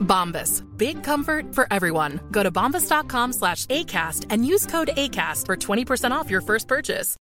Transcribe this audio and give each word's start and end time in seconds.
Bombas. 0.00 0.62
Big 0.76 1.02
comfort 1.02 1.54
for 1.54 1.66
everyone. 1.72 2.20
Go 2.30 2.44
to 2.44 2.52
bombas.com 2.52 3.32
slash 3.32 3.66
ACAST 3.66 4.26
and 4.30 4.46
use 4.46 4.66
code 4.66 4.90
ACAST 4.96 5.46
for 5.46 5.56
20% 5.56 6.12
off 6.12 6.30
your 6.30 6.40
first 6.40 6.68
purchase. 6.68 7.16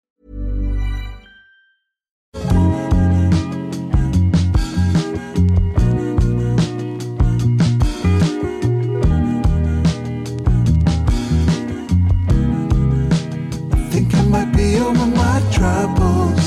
Think 13.92 14.16
I 14.16 14.24
might 14.30 14.56
be 14.56 14.78
over 14.78 15.06
my 15.08 15.42
troubles. 15.52 16.41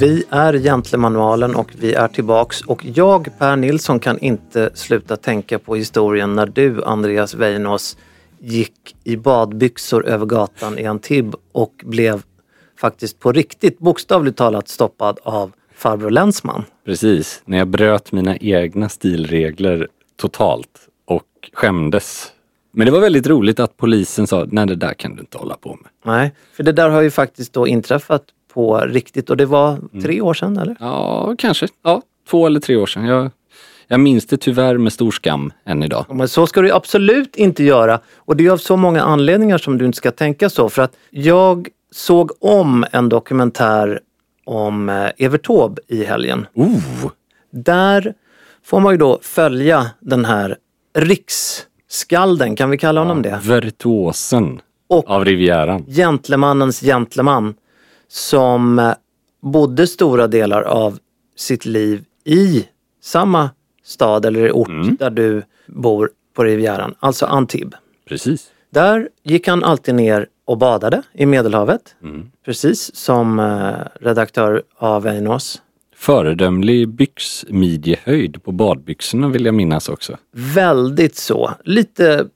Vi 0.00 0.24
är 0.30 0.58
Gentlemanualen 0.58 1.54
och 1.54 1.70
vi 1.78 1.94
är 1.94 2.08
tillbaks 2.08 2.60
och 2.60 2.84
jag, 2.84 3.38
Per 3.38 3.56
Nilsson, 3.56 4.00
kan 4.00 4.18
inte 4.18 4.70
sluta 4.74 5.16
tänka 5.16 5.58
på 5.58 5.76
historien 5.76 6.34
när 6.34 6.46
du, 6.46 6.84
Andreas 6.84 7.34
Weinås, 7.34 7.96
gick 8.38 8.96
i 9.04 9.16
badbyxor 9.16 10.06
över 10.06 10.26
gatan 10.26 10.78
i 10.78 10.86
Antibes 10.86 11.34
och 11.52 11.72
blev 11.84 12.22
faktiskt 12.80 13.20
på 13.20 13.32
riktigt, 13.32 13.78
bokstavligt 13.78 14.38
talat, 14.38 14.68
stoppad 14.68 15.18
av 15.22 15.52
farbror 15.74 16.10
Länsman. 16.10 16.64
Precis, 16.84 17.42
när 17.44 17.58
jag 17.58 17.68
bröt 17.68 18.12
mina 18.12 18.36
egna 18.36 18.88
stilregler 18.88 19.88
totalt 20.16 20.88
och 21.04 21.50
skämdes. 21.52 22.32
Men 22.72 22.86
det 22.86 22.92
var 22.92 23.00
väldigt 23.00 23.26
roligt 23.26 23.60
att 23.60 23.76
polisen 23.76 24.26
sa, 24.26 24.46
nej 24.50 24.66
det 24.66 24.76
där 24.76 24.94
kan 24.94 25.14
du 25.14 25.20
inte 25.20 25.38
hålla 25.38 25.56
på 25.56 25.68
med. 25.68 25.90
Nej, 26.04 26.32
för 26.52 26.62
det 26.62 26.72
där 26.72 26.88
har 26.88 27.02
ju 27.02 27.10
faktiskt 27.10 27.52
då 27.52 27.66
inträffat 27.66 28.22
på 28.56 28.78
riktigt 28.78 29.30
och 29.30 29.36
det 29.36 29.46
var 29.46 29.78
tre 30.02 30.20
år 30.20 30.34
sedan 30.34 30.56
eller? 30.56 30.76
Ja, 30.80 31.34
kanske. 31.38 31.66
Ja, 31.84 32.02
två 32.30 32.46
eller 32.46 32.60
tre 32.60 32.76
år 32.76 32.86
sedan. 32.86 33.04
Jag, 33.06 33.30
jag 33.88 34.00
minns 34.00 34.26
det 34.26 34.36
tyvärr 34.36 34.78
med 34.78 34.92
stor 34.92 35.10
skam 35.10 35.52
än 35.66 35.82
idag. 35.82 36.04
Men 36.08 36.28
så 36.28 36.46
ska 36.46 36.62
du 36.62 36.72
absolut 36.72 37.36
inte 37.36 37.64
göra. 37.64 38.00
Och 38.16 38.36
det 38.36 38.46
är 38.46 38.50
av 38.50 38.56
så 38.56 38.76
många 38.76 39.02
anledningar 39.02 39.58
som 39.58 39.78
du 39.78 39.84
inte 39.86 39.96
ska 39.96 40.10
tänka 40.10 40.50
så. 40.50 40.68
För 40.68 40.82
att 40.82 40.92
jag 41.10 41.68
såg 41.92 42.30
om 42.40 42.84
en 42.92 43.08
dokumentär 43.08 44.00
om 44.44 44.88
eh, 44.88 45.10
Evert 45.18 45.46
Taube 45.46 45.82
i 45.88 46.04
helgen. 46.04 46.46
Oh, 46.54 47.10
Där 47.52 48.14
får 48.64 48.80
man 48.80 48.92
ju 48.94 48.98
då 48.98 49.18
följa 49.22 49.90
den 50.00 50.24
här 50.24 50.56
riksskalden, 50.98 52.56
kan 52.56 52.70
vi 52.70 52.78
kalla 52.78 53.00
honom 53.00 53.22
det? 53.22 53.40
virtuosen 53.42 54.60
Och 54.88 55.10
av 55.10 55.24
Rivieran. 55.24 55.84
gentlemannens 55.88 56.80
gentleman 56.80 57.54
som 58.08 58.92
bodde 59.42 59.86
stora 59.86 60.26
delar 60.26 60.62
av 60.62 60.98
sitt 61.36 61.64
liv 61.64 62.04
i 62.24 62.66
samma 63.02 63.50
stad 63.84 64.24
eller 64.24 64.52
ort 64.52 64.98
där 64.98 65.10
du 65.10 65.42
bor 65.66 66.10
på 66.34 66.44
Rivieran, 66.44 66.94
alltså 67.00 67.26
Antibes. 67.26 67.80
Precis. 68.08 68.50
Där 68.70 69.08
gick 69.22 69.48
han 69.48 69.64
alltid 69.64 69.94
ner 69.94 70.26
och 70.44 70.58
badade 70.58 71.02
i 71.12 71.26
Medelhavet. 71.26 71.94
Precis 72.44 72.94
som 72.94 73.38
eh, 73.38 73.74
redaktör 74.00 74.62
av 74.76 75.02
Weinos. 75.02 75.62
Föredömlig 75.96 76.88
byxmidjehöjd 76.88 78.42
på 78.42 78.52
badbyxorna 78.52 79.28
vill 79.28 79.44
jag 79.44 79.54
minnas 79.54 79.88
också. 79.88 80.16
Väldigt 80.32 81.16
så. 81.16 81.50
Lite 81.64 82.26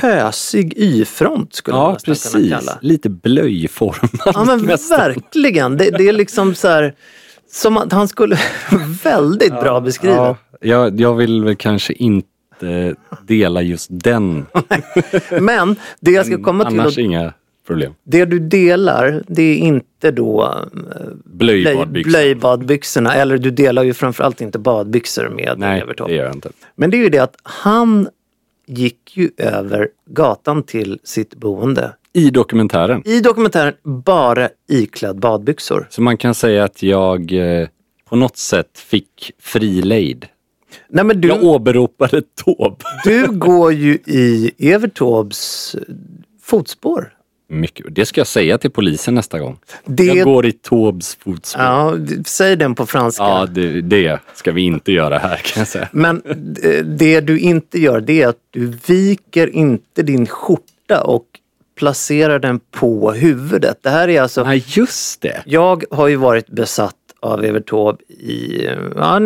pösig 0.00 0.72
Y-front 0.76 1.54
skulle 1.54 1.76
man 1.76 1.84
Ja, 1.86 1.92
nästan 2.06 2.14
kunna 2.42 2.44
precis. 2.50 2.66
kalla. 2.66 2.78
Lite 2.82 3.08
blöjformad 3.10 4.10
Ja 4.24 4.44
men 4.44 4.60
nästan. 4.66 4.98
verkligen. 4.98 5.76
Det, 5.76 5.90
det 5.90 6.08
är 6.08 6.12
liksom 6.12 6.54
så 6.54 6.68
här 6.68 6.94
som 7.52 7.76
att 7.76 7.92
han 7.92 8.08
skulle... 8.08 8.38
väldigt 9.04 9.52
bra 9.60 9.80
beskrivet. 9.80 10.16
Ja, 10.16 10.36
jag, 10.60 11.00
jag 11.00 11.14
vill 11.14 11.44
väl 11.44 11.56
kanske 11.56 11.92
inte 11.92 12.94
dela 13.26 13.62
just 13.62 13.86
den. 13.90 14.46
Men 15.40 15.76
det 16.00 16.10
jag 16.10 16.26
ska 16.26 16.42
komma 16.42 16.70
till, 16.70 16.80
Annars 16.80 16.96
och 16.98 17.02
inga 17.04 17.32
problem. 17.66 17.94
det 18.04 18.24
du 18.24 18.38
delar, 18.38 19.22
det 19.28 19.42
är 19.42 19.56
inte 19.56 20.10
då 20.10 20.44
eh, 20.44 21.06
blöj, 21.24 21.62
Blöjbadbyxor. 21.62 22.10
blöjbadbyxorna. 22.10 23.14
Eller 23.14 23.38
du 23.38 23.50
delar 23.50 23.82
ju 23.82 23.94
framförallt 23.94 24.40
inte 24.40 24.58
badbyxor 24.58 25.28
med 25.28 25.54
Nej, 25.58 25.80
Taube. 25.80 26.04
det 26.06 26.14
gör 26.16 26.24
jag 26.24 26.34
inte. 26.34 26.48
Men 26.76 26.90
det 26.90 26.96
är 26.96 27.02
ju 27.02 27.08
det 27.08 27.18
att 27.18 27.36
han 27.42 28.08
gick 28.66 29.16
ju 29.16 29.30
över 29.36 29.88
gatan 30.10 30.62
till 30.62 30.98
sitt 31.04 31.34
boende. 31.34 31.92
I 32.12 32.30
dokumentären. 32.30 33.02
I 33.08 33.20
dokumentären 33.20 33.74
bara 33.82 34.48
iklädd 34.68 35.18
badbyxor. 35.20 35.86
Så 35.90 36.02
man 36.02 36.16
kan 36.16 36.34
säga 36.34 36.64
att 36.64 36.82
jag 36.82 37.32
eh, 37.32 37.68
på 38.08 38.16
något 38.16 38.36
sätt 38.36 38.78
fick 38.78 39.32
fri 39.38 39.82
lejd. 39.82 40.26
Nej 40.88 41.04
men 41.04 41.20
du, 41.20 41.28
Jag 41.28 41.44
åberopade 41.44 42.22
Taube. 42.44 42.76
du 43.04 43.26
går 43.32 43.72
ju 43.72 43.92
i 44.06 44.52
Evert 44.58 44.94
Taubes 44.98 45.74
eh, 45.74 45.94
fotspår. 46.42 47.12
Mycket. 47.48 47.86
Det 47.90 48.06
ska 48.06 48.20
jag 48.20 48.26
säga 48.26 48.58
till 48.58 48.70
polisen 48.70 49.14
nästa 49.14 49.38
gång. 49.38 49.58
Det, 49.84 50.04
Jag 50.04 50.24
går 50.24 50.46
i 50.46 50.52
Taubes 50.52 51.14
fotspår. 51.14 51.62
ja, 51.64 51.96
säg 52.26 52.56
den 52.56 52.74
på 52.74 52.86
franska. 52.86 53.22
Ja, 53.22 53.46
det, 53.46 53.80
det 53.80 54.20
ska 54.34 54.52
vi 54.52 54.62
inte 54.62 54.92
göra 54.92 55.18
här 55.18 55.36
kan 55.36 55.60
jag 55.60 55.68
säga. 55.68 55.88
Men 55.92 56.22
eh, 56.62 56.84
det 56.84 57.20
du 57.20 57.38
inte 57.38 57.78
gör 57.78 58.00
det 58.00 58.22
är 58.22 58.28
att 58.28 58.40
du 58.50 58.66
viker 58.86 59.46
inte 59.56 60.02
din 60.02 60.26
skjorta 60.26 61.02
och 61.04 61.24
placerar 61.78 62.38
den 62.38 62.60
på 62.70 63.12
huvudet. 63.12 63.78
Det 63.82 63.90
här 63.90 64.08
är 64.08 64.22
alltså... 64.22 64.44
Nej, 64.44 64.64
just 64.66 65.20
det. 65.20 65.42
Jag 65.46 65.84
har 65.90 66.08
ju 66.08 66.16
varit 66.16 66.48
besatt 66.48 66.94
av 67.20 67.44
Evert 67.44 67.68
Taube 67.68 68.02
i, 68.08 68.68
ja, 68.96 69.18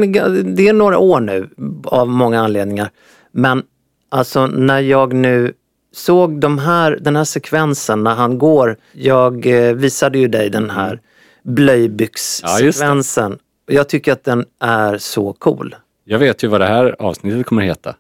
det 0.45 0.69
är 0.69 0.73
några 0.73 0.99
år 0.99 1.21
nu 1.21 1.49
av 1.85 2.09
många 2.09 2.41
anledningar. 2.41 2.91
Men 3.33 3.63
alltså 4.09 4.47
när 4.47 4.81
jag 4.81 5.13
nu 5.13 5.53
såg 5.93 6.41
de 6.41 6.59
här, 6.59 6.99
den 7.01 7.17
här 7.17 7.25
sekvensen 7.25 8.03
när 8.03 8.15
han 8.15 8.39
går, 8.39 8.77
jag 8.93 9.47
eh, 9.47 9.75
visade 9.75 10.19
ju 10.19 10.29
dig 10.29 10.51
den 10.51 10.71
här 10.71 11.01
blöjbyxsekvensen. 11.43 13.39
jag 13.67 13.89
tycker 13.89 14.13
att 14.13 14.25
den 14.25 14.45
är 14.61 14.99
så 14.99 15.33
cool. 15.33 15.75
Jag 16.05 16.19
vet 16.19 16.45
ju 16.45 16.49
vad 16.49 16.61
det 16.61 16.67
här 16.67 16.97
avsnittet 16.99 17.47
kommer 17.47 17.63
att 17.63 17.69
heta. 17.69 17.95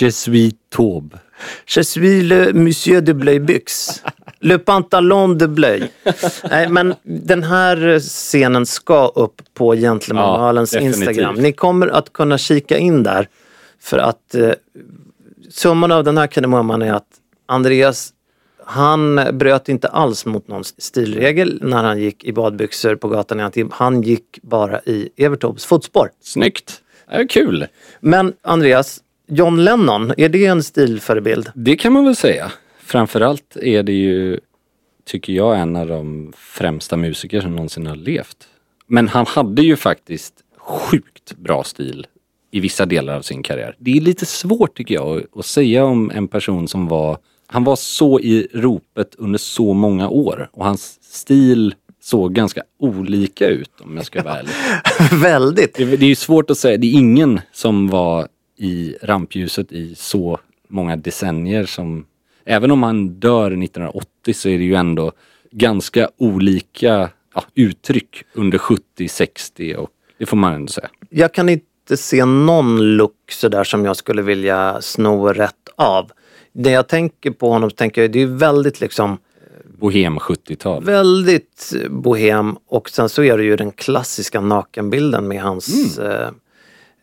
Je 0.00 0.12
suis 0.12 0.54
Taube. 0.76 1.18
Je 1.76 1.84
suis 1.84 2.22
le 2.24 2.52
monsieur 2.52 3.00
de 3.00 3.14
blöjbyx. 3.14 4.02
Le 4.40 4.58
pantalon 4.58 5.38
de 5.38 5.46
blöj. 5.46 5.90
Nej, 6.50 6.68
men 6.68 6.94
den 7.02 7.42
här 7.42 7.98
scenen 8.00 8.66
ska 8.66 9.08
upp 9.08 9.42
på 9.54 9.74
Gentlemanualens 9.74 10.72
Ja. 10.74 10.80
Instagram. 10.80 11.34
Ni 11.34 11.52
kommer 11.52 11.88
att 11.88 12.12
kunna 12.12 12.38
kika 12.38 12.78
in 12.78 13.02
där. 13.02 13.28
För 13.80 13.98
att 13.98 14.34
eh, 14.34 14.50
summan 15.56 15.92
av 15.92 16.04
den 16.04 16.18
här 16.18 16.26
kardemumman 16.26 16.82
är 16.82 16.92
att 16.92 17.08
Andreas 17.46 18.12
Han 18.64 19.20
bröt 19.32 19.68
inte 19.68 19.88
alls 19.88 20.26
mot 20.26 20.48
någon 20.48 20.64
stilregel 20.64 21.58
när 21.62 21.82
han 21.82 22.00
gick 22.00 22.24
i 22.24 22.32
badbyxor 22.32 22.96
på 22.96 23.08
gatan 23.08 23.40
i 23.40 23.42
Antibes. 23.42 23.72
Han 23.72 24.02
gick 24.02 24.38
bara 24.42 24.80
i 24.80 25.08
Evertops 25.16 25.64
fotspår. 25.66 26.10
Snyggt! 26.20 26.82
Det 27.08 27.16
är 27.16 27.28
kul. 27.28 27.66
Men 28.00 28.32
Andreas, 28.42 29.00
John 29.28 29.64
Lennon, 29.64 30.12
är 30.16 30.28
det 30.28 30.46
en 30.46 30.62
stilförebild? 30.62 31.50
Det 31.54 31.76
kan 31.76 31.92
man 31.92 32.04
väl 32.04 32.16
säga. 32.16 32.52
Framförallt 32.80 33.56
är 33.56 33.82
det 33.82 33.92
ju, 33.92 34.40
tycker 35.04 35.32
jag, 35.32 35.58
en 35.58 35.76
av 35.76 35.86
de 35.86 36.32
främsta 36.36 36.96
musiker 36.96 37.40
som 37.40 37.50
någonsin 37.50 37.86
har 37.86 37.96
levt. 37.96 38.48
Men 38.86 39.08
han 39.08 39.26
hade 39.26 39.62
ju 39.62 39.76
faktiskt 39.76 40.34
sjukt 40.58 41.36
bra 41.36 41.64
stil 41.64 42.06
i 42.56 42.60
vissa 42.60 42.86
delar 42.86 43.16
av 43.16 43.22
sin 43.22 43.42
karriär. 43.42 43.76
Det 43.78 43.96
är 43.96 44.00
lite 44.00 44.26
svårt 44.26 44.76
tycker 44.76 44.94
jag 44.94 45.22
att- 45.36 45.46
säga 45.46 45.84
om 45.84 46.10
en 46.10 46.28
person 46.28 46.68
som 46.68 46.88
var, 46.88 47.18
han 47.46 47.64
var 47.64 47.76
så 47.76 48.20
i 48.20 48.48
ropet 48.54 49.14
under 49.18 49.38
så 49.38 49.72
många 49.72 50.08
år 50.08 50.48
och 50.52 50.64
hans 50.64 50.98
stil 51.02 51.74
såg 52.00 52.34
ganska 52.34 52.62
olika 52.78 53.46
ut 53.48 53.80
om 53.80 53.96
jag 53.96 54.06
ska 54.06 54.22
vara 54.22 54.38
ärlig. 54.38 54.52
Väldigt. 55.22 55.74
Det, 55.74 55.84
det 55.84 56.06
är 56.06 56.08
ju 56.08 56.14
svårt 56.14 56.50
att 56.50 56.58
säga. 56.58 56.76
Det 56.76 56.86
är 56.86 56.92
ingen 56.92 57.40
som 57.52 57.88
var 57.88 58.28
i 58.58 58.96
rampljuset 59.02 59.72
i 59.72 59.94
så 59.94 60.38
många 60.68 60.96
decennier 60.96 61.66
som... 61.66 62.04
Även 62.44 62.70
om 62.70 62.82
han 62.82 63.08
dör 63.08 63.46
1980 63.46 64.34
så 64.34 64.48
är 64.48 64.58
det 64.58 64.64
ju 64.64 64.74
ändå 64.74 65.12
ganska 65.50 66.10
olika 66.16 67.10
ja, 67.34 67.44
uttryck 67.54 68.24
under 68.34 68.58
70, 68.58 69.08
60 69.08 69.74
och 69.76 69.90
det 70.18 70.26
får 70.26 70.36
man 70.36 70.54
ändå 70.54 70.72
säga. 70.72 70.88
Jag 71.10 71.34
kan 71.34 71.48
inte 71.48 71.66
se 71.96 72.24
någon 72.24 72.96
look 72.96 73.12
sådär 73.32 73.64
som 73.64 73.84
jag 73.84 73.96
skulle 73.96 74.22
vilja 74.22 74.78
sno 74.80 75.26
rätt 75.28 75.52
av. 75.76 76.10
När 76.52 76.70
jag 76.72 76.88
tänker 76.88 77.30
på 77.30 77.50
honom 77.50 77.70
så 77.70 77.76
tänker 77.76 78.02
jag 78.02 78.12
det 78.12 78.22
är 78.22 78.26
väldigt 78.26 78.80
liksom 78.80 79.18
Bohem 79.78 80.18
70-tal. 80.18 80.84
väldigt 80.84 81.72
bohem 81.90 82.56
och 82.66 82.90
sen 82.90 83.08
så 83.08 83.22
är 83.22 83.38
det 83.38 83.44
ju 83.44 83.56
den 83.56 83.72
klassiska 83.72 84.40
nakenbilden 84.40 85.28
med 85.28 85.42
hans 85.42 85.98
Mm. 85.98 86.10
eh, 86.12 86.28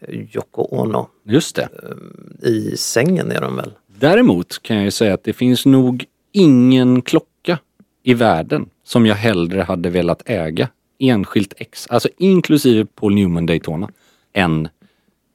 Yoko 0.09 0.61
Ono. 0.61 1.07
Just 1.25 1.55
det. 1.55 1.69
I 2.47 2.77
sängen 2.77 3.31
är 3.31 3.41
de 3.41 3.55
väl? 3.55 3.71
Däremot 3.99 4.61
kan 4.61 4.75
jag 4.75 4.85
ju 4.85 4.91
säga 4.91 5.13
att 5.13 5.23
det 5.23 5.33
finns 5.33 5.65
nog 5.65 6.05
ingen 6.31 7.01
klocka 7.01 7.57
i 8.03 8.13
världen 8.13 8.69
som 8.85 9.05
jag 9.05 9.15
hellre 9.15 9.61
hade 9.61 9.89
velat 9.89 10.21
äga 10.25 10.67
enskilt 10.99 11.53
ex, 11.57 11.87
alltså 11.87 12.09
inklusive 12.17 12.85
Paul 12.95 13.13
Newman 13.15 13.45
Daytona, 13.45 13.89
än 14.33 14.67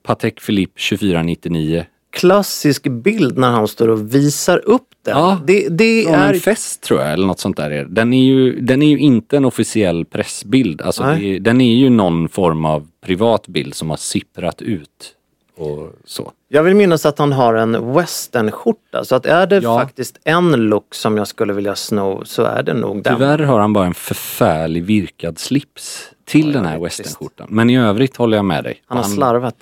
Patek 0.03 0.47
Philippe 0.47 0.81
2499 0.81 1.85
Klassisk 2.11 2.89
bild 2.89 3.39
när 3.39 3.51
han 3.51 3.69
står 3.69 3.89
och 3.89 4.15
visar 4.15 4.59
upp 4.69 4.89
den. 5.05 5.19
Ja, 5.19 5.41
det, 5.47 5.69
det 5.69 6.05
är 6.05 6.35
en 6.35 6.41
fest 6.41 6.83
tror 6.83 7.01
jag, 7.01 7.13
eller 7.13 7.27
något 7.27 7.41
sånt 7.41 7.57
där. 7.57 7.87
Den 7.91 8.13
är 8.13 8.25
ju, 8.25 8.61
den 8.61 8.83
är 8.83 8.87
ju 8.87 8.99
inte 8.99 9.37
en 9.37 9.45
officiell 9.45 10.05
pressbild. 10.05 10.83
Alltså 10.83 11.03
det 11.03 11.39
den 11.39 11.61
är 11.61 11.75
ju 11.75 11.91
någon 11.91 12.29
form 12.29 12.65
av 12.65 12.89
privat 13.01 13.47
bild 13.47 13.75
som 13.75 13.91
har 13.91 13.97
sipprat 13.97 14.63
ut. 14.63 15.15
Och 15.59 15.93
så. 16.05 16.33
Jag 16.49 16.63
vill 16.63 16.75
minnas 16.75 17.07
att 17.07 17.19
han 17.19 17.33
har 17.33 17.55
en 17.55 17.93
westernskjorta. 17.95 19.05
Så 19.05 19.15
att 19.15 19.27
är 19.27 19.47
det 19.47 19.59
Ja. 19.59 19.79
faktiskt 19.79 20.19
en 20.25 20.53
look 20.53 20.95
som 20.95 21.17
jag 21.17 21.27
skulle 21.29 21.53
vilja 21.53 21.75
sno 21.77 22.25
så 22.25 22.43
är 22.43 22.63
det 22.63 22.75
nog 22.75 23.03
den. 23.03 23.15
Tyvärr 23.17 23.39
har 23.39 23.61
han 23.61 23.73
bara 23.73 23.87
en 23.87 23.95
förfärlig 23.95 24.85
virkad 24.85 25.39
slips 25.39 26.11
till 26.25 26.53
den 26.53 26.67
här 26.67 26.79
westernskjortan. 26.79 27.47
Men 27.51 27.71
i 27.71 27.79
övrigt 27.79 28.17
håller 28.17 28.37
jag 28.39 28.45
med 28.45 28.65
dig. 28.65 28.83
Han 28.87 28.99
har 28.99 29.05
slarvat. 29.05 29.55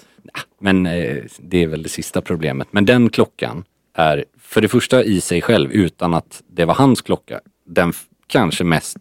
Men 0.61 0.87
eh, 0.87 1.17
det 1.39 1.63
är 1.63 1.67
väl 1.67 1.83
det 1.83 1.89
sista 1.89 2.21
problemet. 2.21 2.69
Men 2.71 2.85
den 2.85 3.09
klockan 3.09 3.65
är 3.95 4.25
för 4.41 4.61
det 4.61 4.69
första 4.69 5.05
i 5.05 5.21
sig 5.21 5.43
själv 5.43 5.73
utan 5.73 6.15
att 6.15 6.43
det 6.51 6.65
var 6.65 6.75
hans 6.75 7.03
klocka. 7.03 7.41
Den 7.67 7.93
kanske 8.27 8.65
mest 8.65 8.99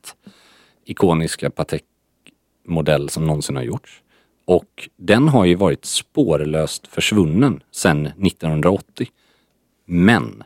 ikoniska 0.86 1.50
Patek-modell 1.50 3.10
som 3.10 3.28
någonsin 3.28 3.56
har 3.56 3.64
gjorts. 3.64 4.02
Och 4.46 4.90
den 4.98 5.28
har 5.28 5.46
ju 5.46 5.56
varit 5.56 5.86
spårlöst 5.86 6.88
försvunnen 6.88 7.64
sedan 7.72 8.06
1980. 8.06 9.08
Men 9.86 10.44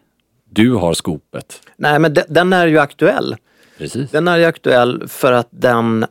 du 0.49 0.73
har 0.73 0.93
skopet. 0.93 1.61
Nej 1.77 1.99
men 1.99 2.13
de, 2.13 2.23
den 2.29 2.53
är 2.53 2.67
ju 2.67 2.79
aktuell. 2.79 3.35
Precis. 3.77 4.11
Den 4.11 4.27
är 4.27 4.37
ju 4.37 4.45
aktuell 4.45 5.07
för 5.07 5.31
att 5.31 5.47
den 5.51 6.05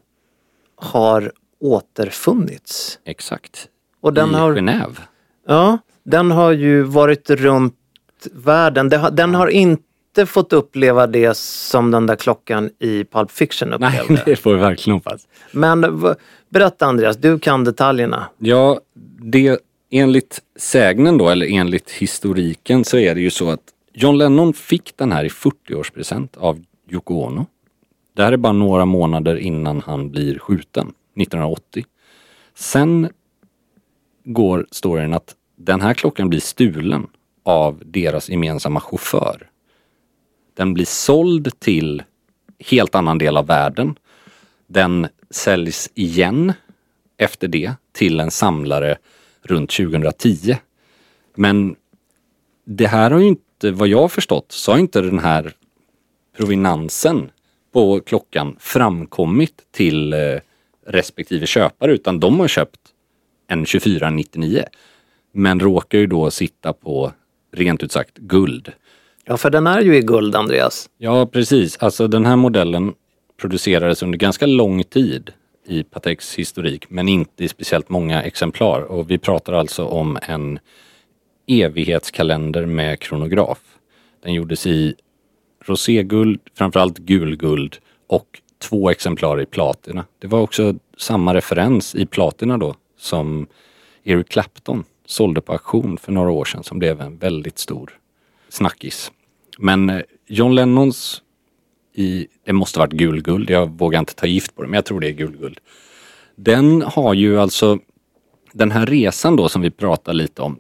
har 0.76 1.32
återfunnits. 1.60 2.98
Exakt. 3.04 3.68
Och 4.00 4.12
den 4.14 4.30
I 4.30 4.34
har, 4.34 4.52
Genève. 4.54 4.96
ja, 5.46 5.78
den 6.02 6.30
har 6.30 6.52
ju 6.52 6.82
varit 6.82 7.30
runt 7.30 7.74
världen. 8.32 8.88
Det 8.88 8.96
har, 8.96 9.10
den 9.10 9.34
har 9.34 9.46
inte 9.48 9.82
fått 10.26 10.52
uppleva 10.52 11.06
det 11.06 11.36
som 11.36 11.90
den 11.90 12.06
där 12.06 12.16
klockan 12.16 12.70
i 12.78 13.04
Pulp 13.04 13.30
Fiction 13.30 13.74
Nej, 13.80 14.00
upplevde. 14.00 14.22
det 14.26 14.36
får 14.36 14.54
vi 14.54 14.60
verkligen 14.60 14.94
hoppas. 14.94 15.28
Men 15.52 16.04
berätta 16.48 16.86
Andreas, 16.86 17.16
du 17.16 17.38
kan 17.38 17.64
detaljerna. 17.64 18.28
Ja, 18.38 18.80
det 19.18 19.58
enligt 19.90 20.42
sägnen 20.56 21.18
då, 21.18 21.28
eller 21.28 21.46
enligt 21.46 21.90
historiken 21.90 22.84
så 22.84 22.98
är 22.98 23.14
det 23.14 23.20
ju 23.20 23.30
så 23.30 23.50
att 23.50 23.60
John 23.92 24.18
Lennon 24.18 24.52
fick 24.52 24.96
den 24.96 25.12
här 25.12 25.24
i 25.24 25.28
40-årspresent 25.28 26.28
av 26.36 26.64
Yoko 26.90 27.14
Ono. 27.14 27.46
Det 28.14 28.22
här 28.22 28.32
är 28.32 28.36
bara 28.36 28.52
några 28.52 28.84
månader 28.84 29.36
innan 29.36 29.82
han 29.86 30.10
blir 30.10 30.38
skjuten, 30.38 30.92
1980. 31.16 31.84
Sen 32.54 33.08
går 34.24 34.66
storyn 34.70 35.14
att 35.14 35.34
den 35.56 35.80
här 35.80 35.94
klockan 35.94 36.28
blir 36.28 36.40
stulen 36.40 37.06
av 37.42 37.82
deras 37.84 38.28
gemensamma 38.28 38.80
chaufför. 38.80 39.50
Den 40.58 40.74
blir 40.74 40.84
såld 40.84 41.60
till 41.60 42.02
helt 42.58 42.94
annan 42.94 43.18
del 43.18 43.36
av 43.36 43.46
världen. 43.46 43.98
Den 44.66 45.06
säljs 45.30 45.90
igen 45.94 46.52
efter 47.16 47.48
det 47.48 47.72
till 47.92 48.20
en 48.20 48.30
samlare 48.30 48.98
runt 49.42 49.70
2010. 49.70 50.56
Men 51.34 51.76
det 52.64 52.86
här 52.86 53.10
har 53.10 53.18
ju 53.18 53.26
inte, 53.26 53.70
vad 53.70 53.88
jag 53.88 54.00
har 54.00 54.08
förstått, 54.08 54.52
så 54.52 54.72
har 54.72 54.78
inte 54.78 55.00
den 55.00 55.18
här 55.18 55.52
provenansen 56.36 57.30
på 57.72 58.00
klockan 58.00 58.56
framkommit 58.60 59.62
till 59.70 60.12
eh, 60.12 60.18
respektive 60.86 61.46
köpare 61.46 61.92
utan 61.92 62.20
de 62.20 62.40
har 62.40 62.48
köpt 62.48 62.80
en 63.46 63.64
2499. 63.64 64.64
Men 65.32 65.60
råkar 65.60 65.98
ju 65.98 66.06
då 66.06 66.30
sitta 66.30 66.72
på 66.72 67.12
rent 67.52 67.82
ut 67.82 67.92
sagt 67.92 68.18
guld. 68.18 68.72
Ja, 69.30 69.36
för 69.36 69.50
den 69.50 69.66
är 69.66 69.80
ju 69.80 69.96
i 69.96 70.00
guld 70.00 70.36
Andreas. 70.36 70.90
Ja, 70.98 71.26
precis. 71.26 71.76
Alltså 71.76 72.08
den 72.08 72.26
här 72.26 72.36
modellen 72.36 72.94
producerades 73.40 74.02
under 74.02 74.18
ganska 74.18 74.46
lång 74.46 74.84
tid 74.84 75.32
i 75.66 75.82
Pateks 75.82 76.34
historik, 76.34 76.90
men 76.90 77.08
inte 77.08 77.44
i 77.44 77.48
speciellt 77.48 77.88
många 77.88 78.22
exemplar. 78.22 78.80
Och 78.80 79.10
vi 79.10 79.18
pratar 79.18 79.52
alltså 79.52 79.84
om 79.84 80.18
en 80.22 80.58
evighetskalender 81.46 82.66
med 82.66 83.00
kronograf. 83.00 83.58
Den 84.22 84.34
gjordes 84.34 84.66
i 84.66 84.94
roséguld, 85.64 86.40
framförallt 86.54 86.98
gulguld 86.98 87.76
och 88.06 88.40
två 88.58 88.90
exemplar 88.90 89.40
i 89.40 89.46
platina. 89.46 90.04
Det 90.18 90.26
var 90.26 90.40
också 90.40 90.74
samma 90.98 91.34
referens 91.34 91.94
i 91.94 92.06
platina 92.06 92.58
då 92.58 92.74
som 92.98 93.46
Eric 94.04 94.28
Clapton 94.28 94.84
sålde 95.06 95.40
på 95.40 95.52
auktion 95.52 95.98
för 95.98 96.12
några 96.12 96.30
år 96.30 96.44
sedan 96.44 96.64
som 96.64 96.78
blev 96.78 97.00
en 97.00 97.18
väldigt 97.18 97.58
stor 97.58 97.98
snackis. 98.48 99.12
Men 99.58 99.90
eh, 99.90 100.02
John 100.26 100.54
Lennons 100.54 101.22
i, 101.94 102.26
det 102.44 102.52
måste 102.52 102.78
varit 102.78 102.92
gulguld, 102.92 103.50
jag 103.50 103.78
vågar 103.78 103.98
inte 103.98 104.14
ta 104.14 104.26
gift 104.26 104.54
på 104.54 104.62
det, 104.62 104.68
men 104.68 104.74
jag 104.74 104.84
tror 104.84 105.00
det 105.00 105.08
är 105.08 105.12
gulguld. 105.12 105.58
Den 106.36 106.82
har 106.82 107.14
ju 107.14 107.40
alltså, 107.40 107.78
den 108.52 108.70
här 108.70 108.86
resan 108.86 109.36
då 109.36 109.48
som 109.48 109.62
vi 109.62 109.70
pratar 109.70 110.12
lite 110.12 110.42
om, 110.42 110.58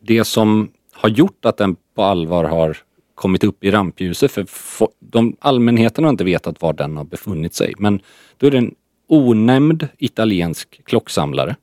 det 0.00 0.24
som 0.24 0.70
har 0.92 1.08
gjort 1.08 1.44
att 1.44 1.56
den 1.56 1.76
på 1.94 2.02
allvar 2.02 2.44
har 2.44 2.76
kommit 3.14 3.44
upp 3.44 3.64
i 3.64 3.70
rampljuset, 3.70 4.32
för 4.32 4.88
de, 4.98 5.36
allmänheten 5.40 6.04
har 6.04 6.10
inte 6.10 6.24
vetat 6.24 6.62
var 6.62 6.72
den 6.72 6.96
har 6.96 7.04
befunnit 7.04 7.54
sig, 7.54 7.74
men 7.78 8.00
då 8.36 8.46
är 8.46 8.50
det 8.50 8.58
en 8.58 8.74
onämnd 9.06 9.88
italiensk 9.98 10.84
klocksamlare 10.84 11.56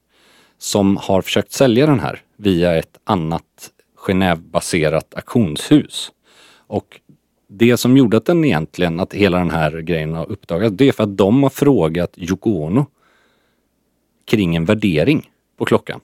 som 0.58 0.98
har 0.98 1.22
försökt 1.22 1.52
sälja 1.52 1.86
den 1.86 2.00
här 2.00 2.22
via 2.38 2.76
ett 2.76 2.98
annat 3.04 3.72
Genève-baserat 3.98 5.16
auktionshus. 5.16 6.12
Och 6.68 7.00
det 7.48 7.78
som 7.78 7.98
gjorde 7.98 8.18
att 8.18 8.26
den 8.26 8.46
egentligen, 8.46 9.00
att 9.00 9.14
hela 9.14 9.38
den 9.38 9.52
här 9.52 9.82
grejen 9.82 10.14
har 10.14 10.32
uppdagats, 10.32 10.76
det 10.78 10.88
är 10.88 10.92
för 10.92 11.04
att 11.04 11.18
de 11.18 11.44
har 11.44 11.50
frågat 11.50 12.14
Yoko 12.18 12.50
Ono 12.50 12.86
kring 14.26 14.56
en 14.56 14.66
värdering 14.66 15.30
på 15.58 15.66
klockan. 15.66 16.00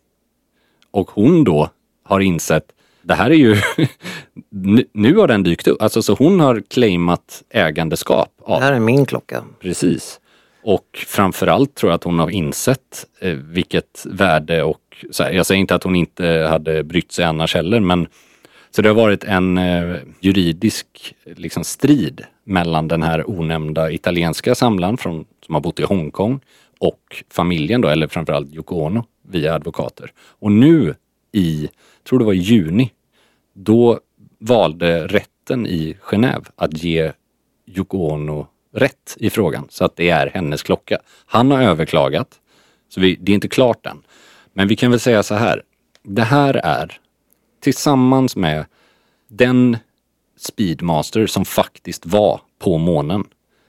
Och 0.92 1.12
hon 1.12 1.44
då 1.44 1.70
har 2.04 2.20
insett, 2.20 2.72
det 3.02 3.14
här 3.14 3.30
är 3.30 3.36
ju, 3.36 3.56
nu- 4.94 5.16
har 5.16 5.28
den 5.28 5.44
dykt 5.44 5.68
upp. 5.68 5.82
Alltså 5.82 6.02
så 6.02 6.14
hon 6.14 6.40
har 6.40 6.64
claimat 6.70 7.44
ägandeskap 7.50 8.30
av 8.42 8.60
Det 8.60 8.66
här 8.66 8.74
är 8.74 8.80
min 8.80 9.06
klocka. 9.06 9.44
Precis. 9.60 10.20
Och 10.64 11.06
framförallt 11.08 11.76
tror 11.76 11.92
jag 11.92 11.96
att 11.96 12.04
hon 12.04 12.20
har 12.20 12.30
insett 12.30 13.06
eh, 13.20 13.34
vilket 13.34 14.06
värde 14.06 14.64
och, 14.64 15.06
så 15.12 15.24
här, 15.24 15.32
jag 15.32 15.46
säger 15.46 15.62
inte 15.62 15.76
att 15.76 15.84
hon 15.84 15.96
inte 15.96 16.28
hade 16.50 16.84
brytt 16.84 17.12
sig 17.12 17.26
annars 17.26 17.56
heller, 17.56 17.80
men 17.80 18.08
så 18.76 18.82
det 18.82 18.90
har 18.90 18.96
varit 18.96 19.24
en 19.24 19.58
eh, 19.58 19.98
juridisk 20.20 21.16
liksom, 21.26 21.64
strid 21.64 22.26
mellan 22.44 22.88
den 22.88 23.04
här 23.04 23.30
onämnda 23.30 23.92
italienska 23.92 24.56
samlaren 24.56 24.98
från, 24.98 25.26
som 25.46 25.56
har 25.56 25.62
bott 25.62 25.80
i 25.80 25.84
Hongkong 25.84 26.40
och 26.80 27.24
familjen 27.30 27.82
då, 27.82 27.88
eller 27.88 28.08
framförallt 28.08 28.54
Yoko 28.54 28.76
Ono 28.76 29.06
via 29.28 29.56
advokater. 29.56 30.12
Och 30.18 30.52
nu 30.52 30.96
i, 31.32 31.70
tror 32.10 32.20
det 32.20 32.26
var 32.26 32.34
i 32.34 32.38
juni, 32.38 32.92
då 33.54 34.00
valde 34.40 35.08
rätten 35.08 35.68
i 35.68 35.98
Genève 36.02 36.46
att 36.56 36.84
ge 36.84 37.12
Yoko 37.66 37.98
Ono 37.98 38.48
rätt 38.74 39.18
i 39.20 39.30
frågan 39.30 39.68
så 39.70 39.86
att 39.86 39.96
det 39.96 40.10
är 40.10 40.32
hennes 40.34 40.64
klocka. 40.64 40.98
Han 41.26 41.52
har 41.52 41.62
överklagat, 41.62 42.28
så 42.90 43.02
vi, 43.02 43.16
det 43.16 43.32
är 43.32 43.34
inte 43.34 43.48
klart 43.48 43.86
än. 43.86 44.02
Men 44.54 44.68
vi 44.68 44.76
kan 44.76 44.92
väl 44.92 45.00
säga 45.00 45.24
så 45.24 45.36
här. 45.36 45.64
Det 46.04 46.24
här 46.24 46.54
är 46.54 47.00
tillsammans 47.64 48.36
med 48.36 48.66
den 49.28 49.78
Speedmaster 50.38 51.28
som 51.28 51.46
faktiskt 51.46 52.06
var 52.06 52.42
på 52.60 52.78
månen. 52.78 53.24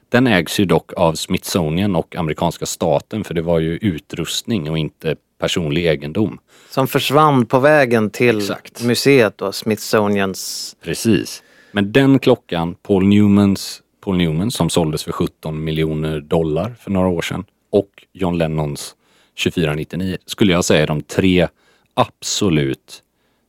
Den 0.09 0.27
ägs 0.27 0.59
ju 0.59 0.65
dock 0.65 0.93
av 0.93 1.13
Smithsonian 1.13 1.95
och 1.95 2.15
amerikanska 2.15 2.65
staten 2.65 3.23
för 3.23 3.33
det 3.33 3.41
var 3.41 3.59
ju 3.59 3.77
utrustning 3.77 4.69
och 4.69 4.77
inte 4.77 5.15
personlig 5.39 5.85
egendom. 5.85 6.39
Som 6.69 6.87
försvann 6.87 7.45
på 7.45 7.59
vägen 7.59 8.09
till 8.09 8.37
Exakt. 8.37 8.83
museet 8.83 9.37
då, 9.37 9.51
Smithsonians. 9.51 10.75
Precis. 10.83 11.43
Men 11.71 11.91
den 11.91 12.19
klockan, 12.19 12.75
Paul 12.75 13.07
Newmans, 13.07 13.81
Paul 14.03 14.17
Newman 14.17 14.51
som 14.51 14.69
såldes 14.69 15.03
för 15.03 15.11
17 15.11 15.63
miljoner 15.63 16.19
dollar 16.19 16.75
för 16.79 16.91
några 16.91 17.07
år 17.07 17.21
sedan 17.21 17.45
och 17.69 18.05
John 18.13 18.37
Lennons 18.37 18.95
2499 19.43 20.17
skulle 20.25 20.53
jag 20.53 20.65
säga 20.65 20.83
är 20.83 20.87
de 20.87 21.01
tre 21.01 21.47
absolut 21.93 23.01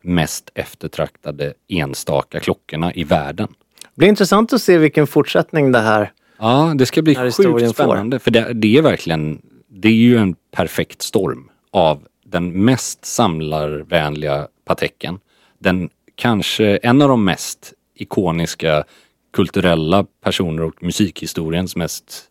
mest 0.07 0.51
eftertraktade 0.55 1.55
enstaka 1.69 2.41
klockorna 2.41 2.95
i 2.95 3.05
världen. 3.05 3.49
Det 3.81 3.99
blir 3.99 4.09
intressant 4.09 4.53
att 4.53 4.63
se 4.63 4.79
vilken 4.79 5.07
fortsättning 5.07 5.73
det 5.73 5.81
här 5.81 6.13
Ja, 6.39 6.73
det 6.77 6.87
ska 6.87 7.03
bli 7.03 7.15
sjukt 7.15 7.71
spännande. 7.71 8.19
För 8.19 8.31
det, 8.31 8.53
det 8.53 8.77
är 8.77 8.83
verkligen, 8.83 9.43
det 9.69 9.89
är 9.89 9.93
ju 9.93 10.19
en 10.19 10.35
perfekt 10.51 11.03
storm 11.03 11.49
av 11.71 12.07
den 12.25 12.65
mest 12.65 13.05
samlarvänliga 13.05 14.49
Pateken. 14.65 15.19
Den 15.59 15.91
kanske, 16.15 16.77
en 16.77 17.03
av 17.03 17.09
de 17.09 17.25
mest 17.25 17.73
ikoniska 17.95 18.85
kulturella 19.33 20.07
personer 20.21 20.63
och 20.63 20.83
musikhistoriens 20.83 21.77
mest 21.77 22.31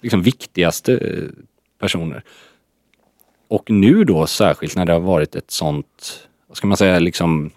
liksom, 0.00 0.22
viktigaste 0.22 0.92
eh, 0.92 1.28
personer. 1.78 2.22
Och 3.48 3.70
nu 3.70 4.04
då 4.04 4.26
särskilt 4.26 4.76
när 4.76 4.84
det 4.84 4.92
har 4.92 5.00
varit 5.00 5.36
ett 5.36 5.50
sånt, 5.50 6.25
vad 6.46 6.56
ska 6.56 6.66
man 6.66 6.76
säga, 6.76 6.98
liksom 6.98 7.50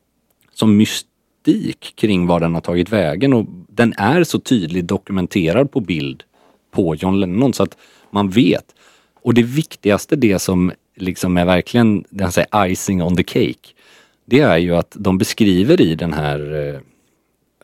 som 0.53 0.77
mystik 0.77 1.93
kring 1.95 2.27
var 2.27 2.39
den 2.39 2.53
har 2.53 2.61
tagit 2.61 2.89
vägen 2.89 3.33
och 3.33 3.45
den 3.67 3.93
är 3.97 4.23
så 4.23 4.39
tydligt 4.39 4.87
dokumenterad 4.87 5.71
på 5.71 5.79
bild 5.79 6.23
på 6.71 6.95
John 6.95 7.19
Lennon 7.19 7.53
så 7.53 7.63
att 7.63 7.77
man 8.11 8.29
vet. 8.29 8.75
Och 9.13 9.33
det 9.33 9.43
viktigaste, 9.43 10.15
det 10.15 10.39
som 10.39 10.71
liksom 10.95 11.37
är 11.37 11.45
verkligen 11.45 12.05
han 12.19 12.31
säger 12.31 12.67
icing 12.67 13.03
on 13.03 13.15
the 13.15 13.23
cake, 13.23 13.73
det 14.25 14.39
är 14.39 14.57
ju 14.57 14.75
att 14.75 14.95
de 14.99 15.17
beskriver 15.17 15.81
i 15.81 15.95
den 15.95 16.13
här 16.13 16.53
eh, 16.53 16.79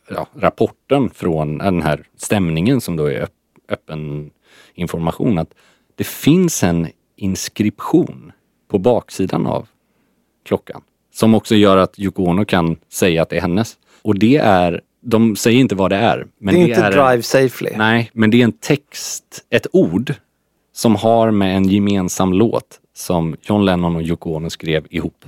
ja, 0.09 0.27
rapporten 0.35 1.09
från 1.09 1.61
eh, 1.61 1.65
den 1.65 1.81
här 1.81 2.07
stämningen 2.17 2.81
som 2.81 2.95
då 2.95 3.05
är 3.05 3.27
öppen 3.69 4.31
information 4.73 5.37
att 5.37 5.53
det 5.95 6.07
finns 6.07 6.63
en 6.63 6.87
inskription 7.15 8.31
på 8.67 8.77
baksidan 8.77 9.45
av 9.45 9.67
klockan. 10.43 10.81
Som 11.15 11.35
också 11.35 11.55
gör 11.55 11.77
att 11.77 11.99
Yoko 11.99 12.23
Ono 12.23 12.45
kan 12.45 12.75
säga 12.91 13.21
att 13.21 13.29
det 13.29 13.37
är 13.37 13.41
hennes. 13.41 13.73
Och 14.01 14.19
det 14.19 14.37
är, 14.37 14.81
de 15.01 15.35
säger 15.35 15.59
inte 15.59 15.75
vad 15.75 15.89
det 15.91 15.95
är. 15.95 16.25
Men 16.39 16.55
det 16.55 16.61
är 16.61 16.67
inte 16.67 16.81
en- 16.81 16.91
Drive 16.91 17.21
Safely. 17.23 17.71
Nej, 17.77 18.09
men 18.13 18.29
det 18.31 18.39
är 18.41 18.43
en 18.43 18.51
text, 18.51 19.23
ett 19.49 19.67
ord 19.71 20.13
som 20.73 20.95
har 20.95 21.31
med 21.31 21.55
en 21.57 21.69
gemensam 21.69 22.33
låt 22.33 22.79
som 22.95 23.35
John 23.41 23.65
Lennon 23.65 23.95
och 23.95 24.01
Yoko 24.01 24.35
Ono 24.35 24.49
skrev 24.49 24.85
ihop 24.89 25.25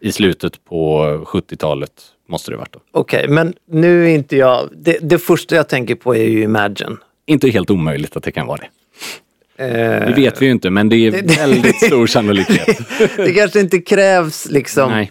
i 0.00 0.12
slutet 0.12 0.64
på 0.64 1.02
70-talet 1.26 1.90
måste 2.28 2.50
det 2.50 2.56
varit 2.56 2.72
då. 2.72 2.80
Okej, 2.92 3.28
men 3.28 3.54
nu 3.70 4.04
är 4.04 4.08
inte 4.14 4.36
jag... 4.36 4.68
Det, 4.76 4.98
det 5.02 5.18
första 5.18 5.56
jag 5.56 5.68
tänker 5.68 5.94
på 5.94 6.14
är 6.16 6.24
ju 6.24 6.42
Imagine. 6.42 6.96
Inte 7.26 7.48
helt 7.50 7.70
omöjligt 7.70 8.16
att 8.16 8.22
det 8.22 8.32
kan 8.32 8.46
vara 8.46 8.60
det. 8.60 9.64
Eh, 9.64 10.06
Det 10.08 10.12
vet 10.16 10.42
vi 10.42 10.46
ju 10.46 10.52
inte, 10.52 10.70
men 10.70 10.88
det 10.88 10.96
är 10.96 11.10
väldigt 11.38 11.76
stor 11.86 12.06
sannolikhet. 12.06 12.78
det 13.16 13.32
kanske 13.34 13.60
inte 13.60 13.78
krävs 13.78 14.46
liksom 14.50 14.90
Nej 14.90 15.10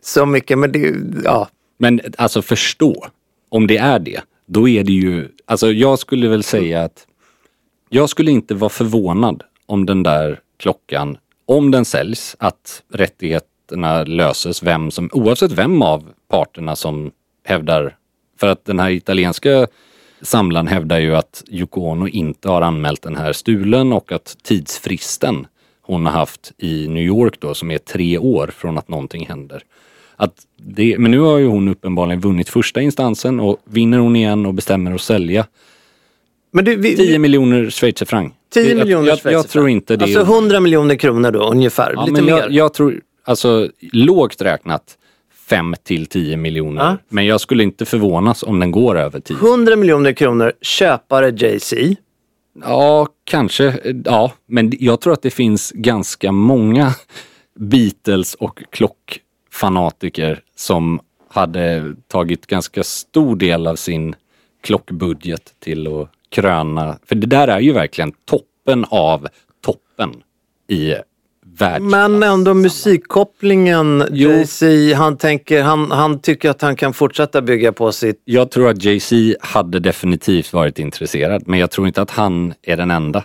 så 0.00 0.26
mycket, 0.26 0.58
men 0.58 0.72
det 0.72 0.94
ja. 1.24 1.48
Men 1.78 2.00
alltså 2.18 2.42
förstå, 2.42 3.06
om 3.48 3.66
det 3.66 3.76
är 3.76 3.98
det, 3.98 4.20
då 4.46 4.68
är 4.68 4.84
det 4.84 4.92
ju, 4.92 5.28
alltså 5.44 5.72
jag 5.72 5.98
skulle 5.98 6.28
väl 6.28 6.42
säga 6.42 6.84
att 6.84 7.06
jag 7.88 8.08
skulle 8.08 8.30
inte 8.30 8.54
vara 8.54 8.68
förvånad 8.68 9.42
om 9.66 9.86
den 9.86 10.02
där 10.02 10.40
klockan, 10.56 11.18
om 11.46 11.70
den 11.70 11.84
säljs, 11.84 12.36
att 12.38 12.82
rättigheterna 12.92 14.04
löses, 14.04 14.62
vem 14.62 14.90
som, 14.90 15.10
oavsett 15.12 15.52
vem 15.52 15.82
av 15.82 16.08
parterna 16.28 16.76
som 16.76 17.10
hävdar, 17.44 17.96
för 18.40 18.46
att 18.46 18.64
den 18.64 18.80
här 18.80 18.90
italienska 18.90 19.66
samlaren 20.22 20.68
hävdar 20.68 20.98
ju 20.98 21.16
att 21.16 21.44
Yoko 21.48 21.80
Ono 21.80 22.08
inte 22.08 22.48
har 22.48 22.62
anmält 22.62 23.02
den 23.02 23.16
här 23.16 23.32
stulen 23.32 23.92
och 23.92 24.12
att 24.12 24.36
tidsfristen 24.42 25.46
hon 25.82 26.06
har 26.06 26.12
haft 26.12 26.52
i 26.58 26.88
New 26.88 27.02
York 27.02 27.40
då, 27.40 27.54
som 27.54 27.70
är 27.70 27.78
tre 27.78 28.18
år 28.18 28.46
från 28.46 28.78
att 28.78 28.88
någonting 28.88 29.26
händer. 29.26 29.62
Att 30.20 30.34
det, 30.56 30.98
men 30.98 31.10
nu 31.10 31.18
har 31.18 31.38
ju 31.38 31.46
hon 31.46 31.68
uppenbarligen 31.68 32.20
vunnit 32.20 32.48
första 32.48 32.80
instansen 32.80 33.40
och 33.40 33.56
vinner 33.64 33.98
hon 33.98 34.16
igen 34.16 34.46
och 34.46 34.54
bestämmer 34.54 34.94
att 34.94 35.00
sälja 35.00 35.46
Men 36.52 36.64
du, 36.64 36.76
vi, 36.76 36.96
10 36.96 37.18
miljoner 37.18 37.70
schweizerfranc. 37.70 38.32
10 38.52 38.68
Jag- 38.68 38.78
miljoner 38.78 39.06
jag, 39.06 39.12
jag, 39.12 39.18
schweizerfranc. 39.18 39.52
tror 39.52 39.68
inte 39.68 39.96
det. 39.96 40.04
Alltså 40.04 40.20
100 40.20 40.60
miljoner 40.60 40.94
kronor 40.96 41.30
då 41.30 41.40
ungefär, 41.50 41.92
ja, 41.96 42.00
lite 42.06 42.12
men 42.12 42.24
mer. 42.24 42.32
jag, 42.42 42.50
jag 42.52 42.74
tror, 42.74 43.00
alltså 43.24 43.68
lågt 43.92 44.42
räknat 44.42 44.98
5 45.48 45.74
till 45.82 46.06
10 46.06 46.36
miljoner. 46.36 46.82
Ja. 46.82 46.96
Men 47.08 47.26
jag 47.26 47.40
skulle 47.40 47.62
inte 47.62 47.84
förvånas 47.84 48.42
om 48.42 48.58
den 48.60 48.70
går 48.70 48.98
över 48.98 49.20
10. 49.20 49.36
100 49.36 49.76
miljoner 49.76 50.12
kronor, 50.12 50.52
köpare 50.62 51.30
Jay-Z. 51.36 51.76
Ja, 52.64 53.06
kanske. 53.24 53.92
Ja, 54.04 54.32
men 54.46 54.72
jag 54.80 55.00
tror 55.00 55.12
att 55.12 55.22
det 55.22 55.30
finns 55.30 55.72
ganska 55.74 56.32
många 56.32 56.94
Beatles 57.58 58.34
och 58.34 58.62
klockfanatiker 59.58 60.40
som 60.56 61.00
hade 61.28 61.94
tagit 62.08 62.46
ganska 62.46 62.82
stor 62.82 63.36
del 63.36 63.66
av 63.66 63.76
sin 63.76 64.14
klockbudget 64.60 65.54
till 65.58 65.86
att 65.86 66.08
kröna. 66.30 66.98
För 67.06 67.14
det 67.14 67.26
där 67.26 67.48
är 67.48 67.60
ju 67.60 67.72
verkligen 67.72 68.12
toppen 68.24 68.84
av 68.88 69.28
toppen 69.60 70.10
i. 70.68 70.94
Men 71.80 72.22
ändå 72.22 72.54
musikkopplingen. 72.54 74.04
Jay-Z, 74.12 74.94
han, 74.96 75.16
tänker, 75.16 75.62
han, 75.62 75.90
han 75.90 76.18
tycker 76.20 76.50
att 76.50 76.62
han 76.62 76.76
kan 76.76 76.92
fortsätta 76.92 77.42
bygga 77.42 77.72
på 77.72 77.92
sitt... 77.92 78.22
Jag 78.24 78.50
tror 78.50 78.68
att 78.68 78.84
Jay-Z 78.84 79.36
hade 79.40 79.80
definitivt 79.80 80.52
varit 80.52 80.78
intresserad, 80.78 81.42
men 81.46 81.58
jag 81.58 81.70
tror 81.70 81.86
inte 81.86 82.02
att 82.02 82.10
han 82.10 82.54
är 82.62 82.76
den 82.76 82.90
enda. 82.90 83.24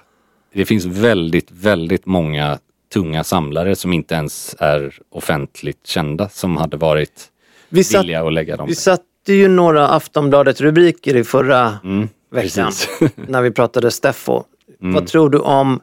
Det 0.53 0.65
finns 0.65 0.85
väldigt, 0.85 1.51
väldigt 1.51 2.05
många 2.05 2.59
tunga 2.93 3.23
samlare 3.23 3.75
som 3.75 3.93
inte 3.93 4.15
ens 4.15 4.55
är 4.59 4.99
offentligt 5.09 5.87
kända 5.87 6.29
som 6.29 6.57
hade 6.57 6.77
varit 6.77 7.29
Vi, 7.69 7.83
satt, 7.83 8.03
villiga 8.03 8.23
att 8.27 8.33
lägga 8.33 8.57
dem. 8.57 8.67
vi 8.67 8.75
satte 8.75 9.33
ju 9.33 9.47
några 9.47 9.87
Aftonbladet-rubriker 9.87 11.15
i 11.15 11.23
förra 11.23 11.77
Mm, 11.83 12.09
veckan 12.31 12.71
när 13.27 13.41
vi 13.41 13.51
pratade 13.51 13.91
Steffo. 13.91 14.43
Mm. 14.81 14.93
Vad 14.93 15.07
tror 15.07 15.29
du 15.29 15.37
om 15.39 15.79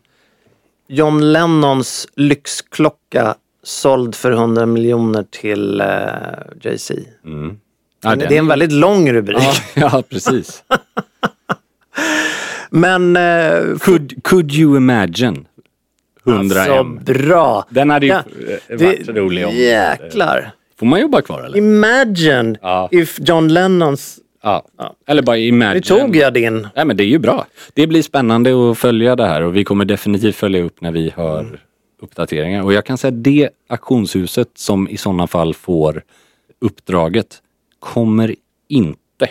John 0.88 1.32
Lennons 1.32 2.08
lyxklocka 2.16 3.34
såld 3.62 4.14
för 4.14 4.32
100 4.32 4.66
miljoner 4.66 5.24
till 5.30 5.80
eh, 5.80 5.86
Jay-Z? 6.62 6.94
Ja, 8.02 8.16
det 8.16 8.24
är 8.24 8.32
en 8.38 8.46
väldigt 8.48 8.72
lång 8.72 9.12
rubrik. 9.12 9.38
Ja, 9.40 9.52
ja, 9.92 10.02
precis. 10.10 10.64
Men 12.70 13.16
eh, 13.16 13.78
could, 13.78 14.24
could 14.24 14.52
you 14.52 14.76
imagine 14.76 15.46
100 16.26 16.60
alltså, 16.60 16.74
M? 16.74 17.00
bra. 17.04 17.66
Den 17.70 17.90
hade 17.90 18.06
ju 18.06 18.12
Ja, 18.12 18.18
eh, 18.68 18.78
det- 18.78 18.84
varit 18.86 19.08
rolig 19.08 19.46
om... 19.46 19.54
Jäklar. 19.56 20.50
Får 20.78 20.86
man 20.86 21.00
jobba 21.00 21.20
kvar 21.22 21.42
eller? 21.42 21.58
Imagine 21.58 22.56
Ja. 22.62 22.88
if 22.92 23.18
John 23.22 23.48
Lennons... 23.48 24.18
Ja. 24.42 24.64
Eller 25.06 25.22
bara 25.22 25.36
imagine. 25.38 25.74
Nu 25.74 25.80
tog 25.80 26.16
jag 26.16 26.34
din. 26.34 26.68
Nej 26.76 26.84
men 26.84 26.96
det 26.96 27.04
är 27.04 27.06
ju 27.08 27.18
bra. 27.18 27.46
Det 27.74 27.86
blir 27.86 28.02
spännande 28.02 28.70
att 28.70 28.78
följa 28.78 29.16
det 29.16 29.26
här 29.26 29.42
och 29.42 29.56
vi 29.56 29.64
kommer 29.64 29.84
definitivt 29.84 30.36
följa 30.36 30.62
upp 30.62 30.80
när 30.80 30.92
vi 30.92 31.12
hör 31.16 31.40
Mm. 31.40 31.56
uppdateringar. 32.02 32.62
Och 32.62 32.72
jag 32.72 32.84
kan 32.84 32.98
säga 32.98 33.08
att 33.08 33.24
det 33.24 33.48
auktionshuset 33.68 34.48
som 34.54 34.88
i 34.88 34.96
sådana 34.96 35.26
fall 35.26 35.54
får 35.54 36.02
uppdraget 36.60 37.42
kommer 37.78 38.34
inte 38.68 39.28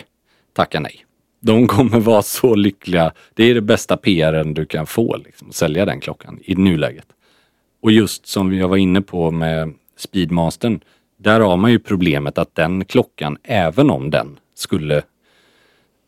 tacka 0.52 0.80
nej. 0.80 1.04
De 1.40 1.66
kommer 1.66 2.00
vara 2.00 2.22
så 2.22 2.54
lyckliga. 2.54 3.12
Det 3.34 3.44
är 3.44 3.54
det 3.54 3.60
bästa 3.60 3.96
PRen 3.96 4.54
du 4.54 4.66
kan 4.66 4.86
få, 4.86 5.16
liksom, 5.16 5.48
att 5.48 5.54
sälja 5.54 5.84
den 5.84 6.00
klockan 6.00 6.38
i 6.44 6.54
nuläget. 6.54 7.06
Och 7.82 7.92
just 7.92 8.26
som 8.26 8.54
jag 8.54 8.68
var 8.68 8.76
inne 8.76 9.02
på 9.02 9.30
med 9.30 9.74
Speedmastern, 9.96 10.80
där 11.16 11.40
har 11.40 11.56
man 11.56 11.70
ju 11.70 11.78
problemet 11.78 12.38
att 12.38 12.54
den 12.54 12.84
klockan, 12.84 13.38
även 13.42 13.90
om 13.90 14.10
den 14.10 14.38
skulle 14.54 15.02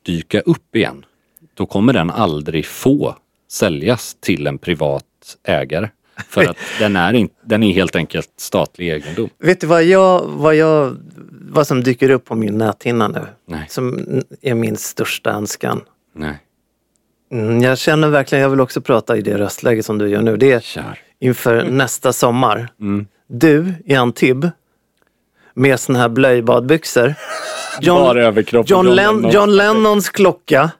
dyka 0.02 0.40
upp 0.40 0.76
igen, 0.76 1.04
då 1.54 1.66
kommer 1.66 1.92
den 1.92 2.10
aldrig 2.10 2.66
få 2.66 3.16
säljas 3.48 4.16
till 4.20 4.46
en 4.46 4.58
privat 4.58 5.36
ägare. 5.44 5.88
För 6.28 6.44
att 6.50 6.56
den 6.78 6.96
är, 6.96 7.12
in, 7.12 7.28
den 7.44 7.62
är 7.62 7.72
helt 7.72 7.96
enkelt 7.96 8.30
statlig 8.36 8.88
egendom. 8.88 9.30
Vet 9.38 9.60
du 9.60 9.66
vad 9.66 9.84
jag, 9.84 10.22
vad 10.26 10.54
jag, 10.54 10.96
vad 11.50 11.66
som 11.66 11.82
dyker 11.82 12.10
upp 12.10 12.24
på 12.24 12.34
min 12.34 12.58
näthinna 12.58 13.08
nu? 13.08 13.26
Nej. 13.48 13.66
Som 13.68 14.06
är 14.42 14.54
min 14.54 14.76
största 14.76 15.30
önskan. 15.30 15.80
Nej, 16.14 16.38
Mm, 17.32 17.62
jag 17.62 17.78
känner 17.78 18.08
verkligen, 18.08 18.42
jag 18.42 18.50
vill 18.50 18.60
också 18.60 18.80
prata 18.80 19.16
i 19.16 19.22
det 19.22 19.38
röstläge 19.38 19.82
som 19.82 19.98
du 19.98 20.08
gör 20.08 20.22
nu. 20.22 20.36
Det 20.36 20.52
är 20.52 20.60
kär. 20.60 20.98
inför 21.20 21.64
nästa 21.64 22.12
sommar. 22.12 22.68
Mm. 22.80 23.06
Du 23.28 23.74
i 23.84 23.94
Antibes 23.94 24.50
med 25.54 25.80
såna 25.80 25.98
här 25.98 26.08
blöjbadbyxor. 26.08 27.14
John, 27.80 28.16
John. 28.66 29.30
John 29.32 29.56
Lennons 29.56 30.08
klocka 30.10 30.70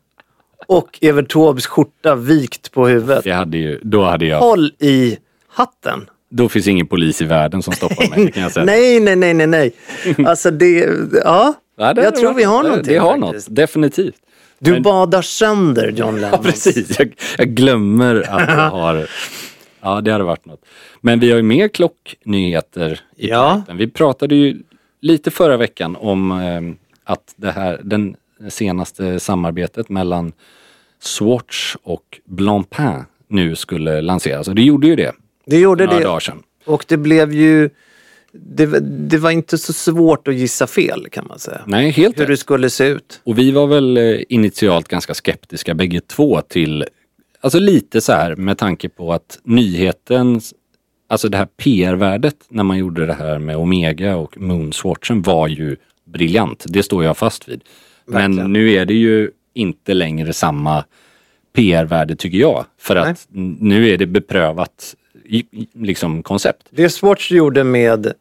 och 0.78 0.98
Evert 1.00 1.28
Taubes 1.32 1.66
skjorta 1.66 2.14
vikt 2.14 2.72
på 2.72 2.86
huvudet. 2.88 3.26
Jag 3.26 3.36
hade 3.36 3.56
ju, 3.58 3.78
då 3.82 4.02
hade 4.04 4.26
jag, 4.26 4.38
Håll 4.38 4.72
i 4.78 5.18
hatten. 5.48 6.10
då 6.30 6.48
finns 6.48 6.68
ingen 6.68 6.86
polis 6.86 7.22
i 7.22 7.24
världen 7.24 7.62
som 7.62 7.72
stoppar 7.74 8.08
mig, 8.16 8.32
kan 8.32 8.42
jag 8.42 8.52
säga. 8.52 8.64
Nej, 8.66 9.00
nej, 9.00 9.16
nej, 9.16 9.34
nej, 9.34 9.46
nej. 9.46 9.72
Alltså 10.26 10.50
det, 10.50 10.88
ja. 11.24 11.54
Ja, 11.76 11.94
det- 11.94 12.02
jag 12.02 12.16
tror 12.16 12.34
vi 12.34 12.44
har 12.44 12.62
det- 12.62 12.68
någonting 12.68 12.92
Det 12.94 12.98
har 13.00 13.20
faktiskt. 13.20 13.48
något, 13.48 13.56
definitivt. 13.56 14.14
Du 14.58 14.70
Men- 14.72 14.82
badar 14.82 15.22
sönder 15.22 15.88
John 15.92 16.14
Lennon. 16.20 16.30
Ja, 16.32 16.38
precis. 16.50 16.98
Jag, 16.98 17.14
jag 17.38 17.48
glömmer 17.48 18.14
att 18.28 18.48
jag 18.48 18.70
har... 18.70 19.06
Ja, 19.80 20.00
det 20.00 20.12
hade 20.12 20.24
varit 20.24 20.46
något. 20.46 20.60
Men 21.00 21.20
vi 21.20 21.30
har 21.30 21.36
ju 21.36 21.42
mer 21.42 21.68
klocknyheter 21.68 23.00
i 23.16 23.28
Ja. 23.28 23.62
Vi 23.74 23.90
pratade 23.90 24.34
ju 24.34 24.62
lite 25.00 25.30
förra 25.30 25.56
veckan 25.56 25.96
om 26.00 26.30
eh, 26.32 27.12
att 27.12 27.34
det 27.36 27.50
här, 27.50 27.80
den 27.84 28.16
senaste 28.48 29.20
samarbetet 29.20 29.88
mellan 29.88 30.32
Swatch 31.02 31.76
och 31.82 32.20
Blancpain 32.24 33.04
nu 33.28 33.56
skulle 33.56 34.00
lanseras. 34.00 34.48
Och 34.48 34.54
det 34.54 34.62
gjorde 34.62 34.86
ju 34.86 34.96
det 34.96 35.12
Det 35.46 35.58
gjorde 35.58 35.84
några 35.86 35.98
det. 35.98 36.04
dagar 36.04 36.20
sedan. 36.20 36.42
Och 36.64 36.84
det 36.88 36.96
blev 36.96 37.32
ju... 37.34 37.70
Det, 38.34 38.66
det 39.08 39.18
var 39.18 39.30
inte 39.30 39.58
så 39.58 39.72
svårt 39.72 40.28
att 40.28 40.34
gissa 40.34 40.66
fel 40.66 41.06
kan 41.10 41.26
man 41.28 41.38
säga. 41.38 41.60
Nej, 41.66 41.90
helt 41.90 42.20
Hur 42.20 42.26
det 42.26 42.36
skulle 42.36 42.70
se 42.70 42.86
ut. 42.86 43.20
Och 43.24 43.38
vi 43.38 43.50
var 43.50 43.66
väl 43.66 43.96
eh, 43.96 44.20
initialt 44.28 44.88
ganska 44.88 45.14
skeptiska 45.14 45.74
bägge 45.74 46.00
två 46.00 46.40
till, 46.40 46.84
alltså 47.40 47.58
lite 47.58 48.00
så 48.00 48.12
här 48.12 48.36
med 48.36 48.58
tanke 48.58 48.88
på 48.88 49.12
att 49.12 49.38
nyheten, 49.44 50.40
alltså 51.08 51.28
det 51.28 51.36
här 51.36 51.46
PR-värdet 51.56 52.36
när 52.48 52.62
man 52.64 52.78
gjorde 52.78 53.06
det 53.06 53.14
här 53.14 53.38
med 53.38 53.56
Omega 53.56 54.16
och 54.16 54.38
Moonswatchen 54.38 55.22
var 55.22 55.48
ju 55.48 55.76
briljant. 56.04 56.64
Det 56.68 56.82
står 56.82 57.04
jag 57.04 57.16
fast 57.16 57.48
vid. 57.48 57.60
Men 58.06 58.30
Verkligen. 58.36 58.52
nu 58.52 58.70
är 58.72 58.84
det 58.84 58.94
ju 58.94 59.30
inte 59.54 59.94
längre 59.94 60.32
samma 60.32 60.84
PR-värde 61.54 62.16
tycker 62.16 62.38
jag. 62.38 62.64
För 62.78 62.94
Nej. 62.94 63.04
att 63.10 63.26
nu 63.60 63.88
är 63.88 63.98
det 63.98 64.06
beprövat 64.06 64.94
liksom 65.74 66.22
koncept. 66.22 66.66
Det 66.70 66.88
Swatch 66.88 67.30
gjorde 67.32 67.64
med, 67.64 68.12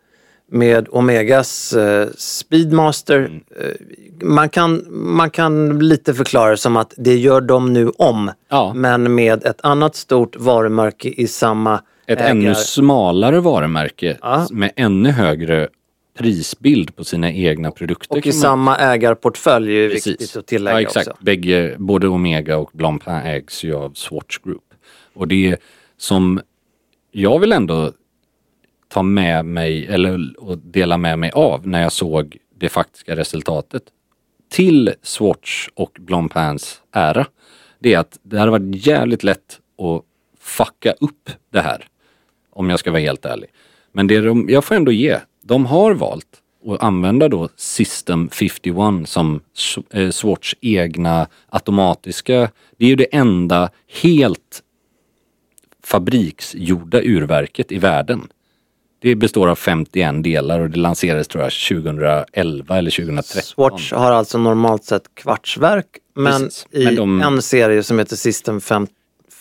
med 0.52 0.88
Omegas 0.92 1.74
eh, 1.74 2.08
Speedmaster, 2.18 3.18
Mm. 3.20 3.42
eh, 3.62 4.26
man, 4.28 4.50
kan, 4.50 4.86
man 4.90 5.30
kan 5.30 5.80
lite 5.80 6.14
förklara 6.14 6.58
som 6.58 6.78
att 6.78 6.94
det 6.98 7.16
gör 7.16 7.42
de 7.42 7.74
nu 7.74 7.90
om. 7.90 8.32
Ja. 8.50 8.74
Men 8.76 9.16
med 9.16 9.46
ett 9.46 9.62
annat 9.64 9.96
stort 9.96 10.36
varumärke 10.36 11.10
i 11.10 11.28
samma 11.28 11.82
Ett 12.08 12.20
ägar. 12.22 12.30
ännu 12.32 12.56
smalare 12.56 13.40
varumärke 13.40 14.18
Ja. 14.22 14.48
med 14.52 14.72
ännu 14.76 15.10
högre 15.12 15.68
prisbild 16.18 16.96
på 16.96 17.03
sina 17.03 17.32
egna 17.32 17.72
produkter. 17.72 18.18
Och 18.18 18.25
i 18.27 18.30
man- 18.30 18.34
samma 18.34 18.77
ägarportfölj 18.77 19.77
är 19.77 19.89
Precis. 19.89 20.08
viktigt 20.08 20.36
att 20.36 20.48
tillägga 20.48 20.82
ja, 20.82 20.88
exakt. 20.88 21.08
också. 21.08 21.24
Bägge, 21.24 21.75
både 21.80 22.08
Omega 22.08 22.58
och 22.58 22.70
Blancpain 22.74 23.25
ägs 23.25 23.63
ju 23.63 23.75
av 23.75 23.94
Swatch 23.94 24.38
Group. 24.38 24.63
Och 25.13 25.27
det 25.27 25.58
som 25.98 26.41
jag 27.12 27.39
vill 27.39 27.51
ändå 27.51 27.91
ta 28.88 29.03
med 29.03 29.46
mig, 29.46 29.88
eller 29.88 30.33
och 30.38 30.57
dela 30.57 30.98
med 30.98 31.20
mig 31.20 31.31
av 31.31 31.68
när 31.68 31.81
jag 31.81 31.92
såg 31.92 32.38
det 32.57 32.70
faktiska 32.70 33.16
resultatet 33.16 33.83
till 34.50 34.94
Swatch 35.01 35.68
och 35.74 35.98
Blancpains 36.00 36.81
ära, 36.92 37.25
det 37.79 37.94
är 37.94 38.00
att 38.00 38.20
det 38.24 38.40
hade 38.40 38.51
varit 38.51 38.86
jävligt 38.88 39.24
lätt 39.24 39.59
att 39.77 40.03
fucka 40.40 40.92
upp 40.92 41.29
det 41.51 41.62
här. 41.62 41.88
Om 42.50 42.70
jag 42.70 42.79
ska 42.79 42.92
vara 42.92 43.01
helt 43.01 43.25
ärlig. 43.25 43.50
Men 43.92 44.07
det 44.07 44.22
de, 44.22 44.50
jag 44.50 44.64
får 44.66 44.75
ändå 44.75 44.92
ge, 44.92 45.18
de 45.44 45.66
har 45.66 45.94
valt 45.94 46.25
att 46.68 46.84
använda 46.84 47.30
då 47.30 47.50
System 47.56 48.30
51 48.30 48.75
som 49.10 49.40
eh, 49.94 50.10
Swatch 50.10 50.54
egna 50.62 51.27
automatiska, 51.50 52.50
det 52.77 52.86
är 52.86 52.90
ju 52.90 52.96
det 52.96 53.16
enda 53.16 53.70
helt 54.01 54.62
fabriksgjorda 55.84 57.01
urverket 57.01 57.72
i 57.72 57.77
världen. 57.77 58.27
Det 59.01 59.16
består 59.16 59.48
av 59.48 59.56
51 59.56 60.24
delar 60.24 60.60
och 60.60 60.70
det 60.70 60.80
lanserades 60.80 61.27
tror 61.27 61.44
jag 61.44 61.51
2011 61.51 62.77
eller 62.77 62.92
2013. 62.92 63.42
Swatch 63.42 63.92
har 63.94 64.12
alltså 64.12 64.38
normalt 64.38 64.84
sett 64.84 65.16
kvartsverk 65.16 65.86
men 66.16 66.42
Precis. 66.42 66.68
i 66.72 66.86
Men 66.86 66.96
de- 66.96 67.22
en 67.22 67.42
serie 67.42 67.84
som 67.84 68.00
heter 68.00 68.16
System 68.16 68.62
5 68.62 68.88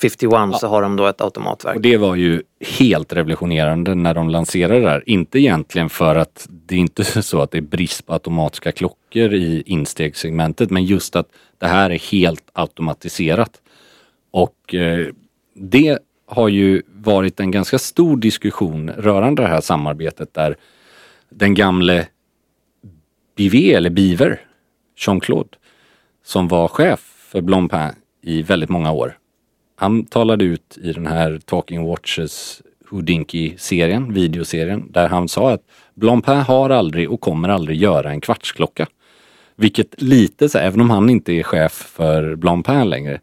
51 0.03 0.61
så 0.61 0.67
har 0.67 0.83
de 0.83 0.97
då 0.97 1.07
ett 1.07 1.21
automatverk. 1.21 1.77
Och 1.77 1.83
det 1.83 1.97
var 1.97 2.17
ju 2.17 2.43
helt 2.79 3.13
revolutionerande 3.13 3.95
när 3.95 4.15
de 4.15 4.31
lanserade 4.31 4.81
det 4.81 4.89
här. 4.89 5.03
Inte 5.07 5.39
egentligen 5.39 5.91
för 5.91 6.17
att 6.17 6.47
det 6.51 6.75
är 6.75 6.79
inte 6.79 7.05
så 7.23 7.41
att 7.41 7.51
det 7.51 7.59
är 7.59 7.63
brist 7.63 8.07
på 8.07 8.13
automatiska 8.13 8.73
klockor 8.73 9.35
i 9.35 9.63
instegssegmentet, 9.67 10.71
men 10.71 10.85
just 10.85 11.17
att 11.17 11.29
det 11.59 11.67
här 11.67 11.91
är 11.91 11.99
helt 11.99 12.45
automatiserat. 12.53 13.61
Och 14.31 14.75
eh, 14.75 15.07
det 15.55 15.99
har 16.27 16.49
ju 16.49 16.83
varit 16.87 17.41
en 17.41 17.51
ganska 17.51 17.79
stor 17.79 18.17
diskussion 18.17 18.91
rörande 18.91 19.43
det 19.43 19.49
här 19.49 19.61
samarbetet 19.61 20.35
där 20.35 20.57
den 21.31 21.55
gamle 21.55 22.07
Bivet, 23.37 23.77
eller 23.77 23.91
Biver, 23.91 24.41
Jean-Claude, 24.97 25.57
som 26.25 26.49
var 26.49 26.69
chef 26.69 27.01
för 27.01 27.41
Blancpain 27.41 27.95
i 28.23 28.43
väldigt 28.43 28.71
många 28.71 28.93
år. 28.93 29.20
Han 29.81 30.05
talade 30.05 30.45
ut 30.45 30.79
i 30.83 30.93
den 30.93 31.07
här 31.07 31.41
Talking 31.45 31.85
Watches 31.85 32.63
Houdinki-serien, 32.91 34.15
videoserien, 34.15 34.93
där 34.93 35.09
han 35.09 35.29
sa 35.29 35.51
att 35.51 35.63
Blancpain 35.95 36.41
har 36.41 36.71
aldrig 36.71 37.11
och 37.11 37.21
kommer 37.21 37.49
aldrig 37.49 37.83
göra 37.83 38.11
en 38.11 38.21
kvartsklocka. 38.21 38.87
Vilket 39.57 40.03
lite 40.03 40.49
så 40.49 40.59
här, 40.59 40.67
även 40.67 40.81
om 40.81 40.91
han 40.91 41.11
inte 41.11 41.33
är 41.33 41.43
chef 41.43 41.73
för 41.73 42.37
Blancpain 42.37 42.91
längre, 42.91 43.21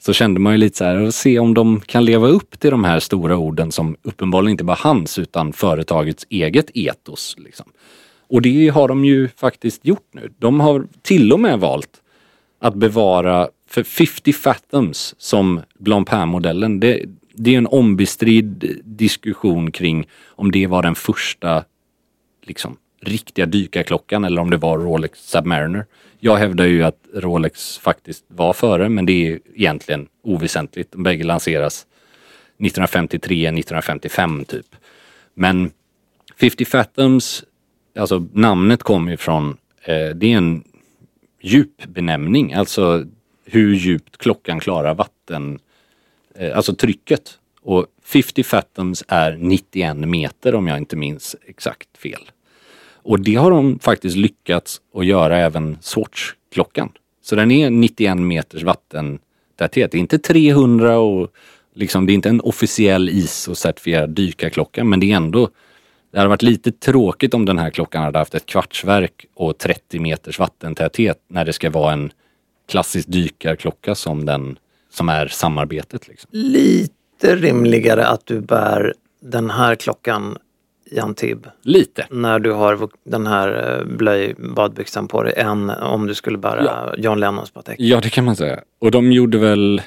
så 0.00 0.12
kände 0.12 0.40
man 0.40 0.52
ju 0.52 0.58
lite 0.58 0.76
så 0.76 0.84
här, 0.84 1.02
att 1.02 1.14
se 1.14 1.38
om 1.38 1.54
de 1.54 1.80
kan 1.80 2.04
leva 2.04 2.26
upp 2.26 2.60
till 2.60 2.70
de 2.70 2.84
här 2.84 3.00
stora 3.00 3.36
orden 3.36 3.72
som 3.72 3.96
uppenbarligen 4.02 4.50
inte 4.50 4.64
bara 4.64 4.78
hans 4.80 5.18
utan 5.18 5.52
företagets 5.52 6.26
eget 6.30 6.70
etos. 6.74 7.36
Liksom. 7.38 7.66
Och 8.28 8.42
det 8.42 8.68
har 8.68 8.88
de 8.88 9.04
ju 9.04 9.28
faktiskt 9.28 9.86
gjort 9.86 10.08
nu. 10.12 10.32
De 10.38 10.60
har 10.60 10.86
till 11.02 11.32
och 11.32 11.40
med 11.40 11.60
valt 11.60 12.02
att 12.60 12.74
bevara 12.74 13.48
för 13.70 13.82
50 13.82 14.32
fathoms 14.32 15.14
som 15.18 15.60
Blancpain-modellen. 15.78 16.80
Det, 16.80 17.04
det 17.34 17.54
är 17.54 17.58
en 17.58 17.66
ombestridd 17.66 18.80
diskussion 18.84 19.70
kring 19.72 20.08
om 20.26 20.52
det 20.52 20.66
var 20.66 20.82
den 20.82 20.94
första 20.94 21.64
liksom, 22.42 22.76
riktiga 23.00 23.46
dykarklockan 23.46 24.24
eller 24.24 24.42
om 24.42 24.50
det 24.50 24.56
var 24.56 24.78
Rolex 24.78 25.18
Submariner. 25.18 25.86
Jag 26.18 26.36
hävdar 26.36 26.64
ju 26.64 26.82
att 26.82 27.06
Rolex 27.14 27.78
faktiskt 27.78 28.24
var 28.28 28.52
före 28.52 28.88
men 28.88 29.06
det 29.06 29.28
är 29.28 29.40
egentligen 29.54 30.08
oväsentligt. 30.22 30.92
De 30.92 31.02
bägge 31.02 31.24
lanseras 31.24 31.86
1953, 32.58 33.46
1955 33.46 34.44
typ. 34.44 34.66
Men 35.34 35.70
50 36.40 36.64
Fathoms, 36.64 37.44
alltså 37.98 38.26
namnet 38.32 38.82
kommer 38.82 39.10
ju 39.10 39.16
från, 39.16 39.56
eh, 39.82 40.08
det 40.14 40.32
är 40.32 40.36
en 40.36 40.64
djup 41.40 41.86
benämning, 41.86 42.52
alltså 42.52 43.04
hur 43.50 43.74
djupt 43.74 44.16
klockan 44.16 44.60
klarar 44.60 44.94
vatten, 44.94 45.58
eh, 46.34 46.56
alltså 46.56 46.74
trycket. 46.74 47.38
Och 47.62 47.86
50 48.02 48.42
Fathoms 48.42 49.04
är 49.08 49.36
91 49.36 49.96
meter 49.96 50.54
om 50.54 50.66
jag 50.66 50.78
inte 50.78 50.96
minns 50.96 51.36
exakt 51.46 51.98
fel. 51.98 52.30
Och 53.02 53.20
det 53.20 53.34
har 53.34 53.50
de 53.50 53.78
faktiskt 53.78 54.16
lyckats 54.16 54.80
att 54.94 55.06
göra 55.06 55.38
även 55.38 55.78
Swatch-klockan. 55.80 56.92
Så 57.22 57.36
den 57.36 57.50
är 57.50 57.70
91 57.70 58.18
meters 58.18 58.62
vattentäthet. 58.62 59.92
Det 59.92 59.98
är 59.98 60.00
inte 60.00 60.18
300 60.18 60.98
och 60.98 61.30
liksom, 61.74 62.06
det 62.06 62.12
är 62.12 62.14
inte 62.14 62.28
en 62.28 62.40
officiell 62.40 63.08
ISO-certifierad 63.08 64.06
dykarklocka 64.06 64.84
men 64.84 65.00
det 65.00 65.12
är 65.12 65.16
ändå 65.16 65.50
det 66.12 66.18
hade 66.18 66.28
varit 66.28 66.42
lite 66.42 66.72
tråkigt 66.72 67.34
om 67.34 67.44
den 67.44 67.58
här 67.58 67.70
klockan 67.70 68.02
hade 68.02 68.18
haft 68.18 68.34
ett 68.34 68.46
kvartsverk 68.46 69.26
och 69.34 69.58
30 69.58 69.98
meters 69.98 70.38
vattentäthet 70.38 71.18
när 71.28 71.44
det 71.44 71.52
ska 71.52 71.70
vara 71.70 71.92
en 71.92 72.12
klassisk 72.70 73.08
dykarklocka 73.08 73.94
som 73.94 74.26
den 74.26 74.58
som 74.90 75.08
är 75.08 75.26
samarbetet. 75.28 76.08
Liksom. 76.08 76.28
Lite 76.32 77.36
rimligare 77.36 78.06
att 78.06 78.26
du 78.26 78.40
bär 78.40 78.94
den 79.20 79.50
här 79.50 79.74
klockan 79.74 80.38
i 80.90 80.98
Antibes 81.00 81.52
Lite. 81.62 82.06
när 82.10 82.38
du 82.38 82.52
har 82.52 82.88
den 83.04 83.26
här 83.26 83.78
eh, 83.78 83.96
blöjbadbyxan 83.96 85.08
på 85.08 85.22
dig 85.22 85.34
än 85.36 85.70
om 85.70 86.06
du 86.06 86.14
skulle 86.14 86.38
bära 86.38 86.94
John 86.98 87.20
Lennons 87.20 87.50
Patek. 87.50 87.76
Ja, 87.78 88.00
det 88.00 88.10
kan 88.10 88.24
man 88.24 88.36
säga. 88.36 88.60
Och 88.78 88.90
de 88.90 89.12
gjorde 89.12 89.38
väl 89.38 89.82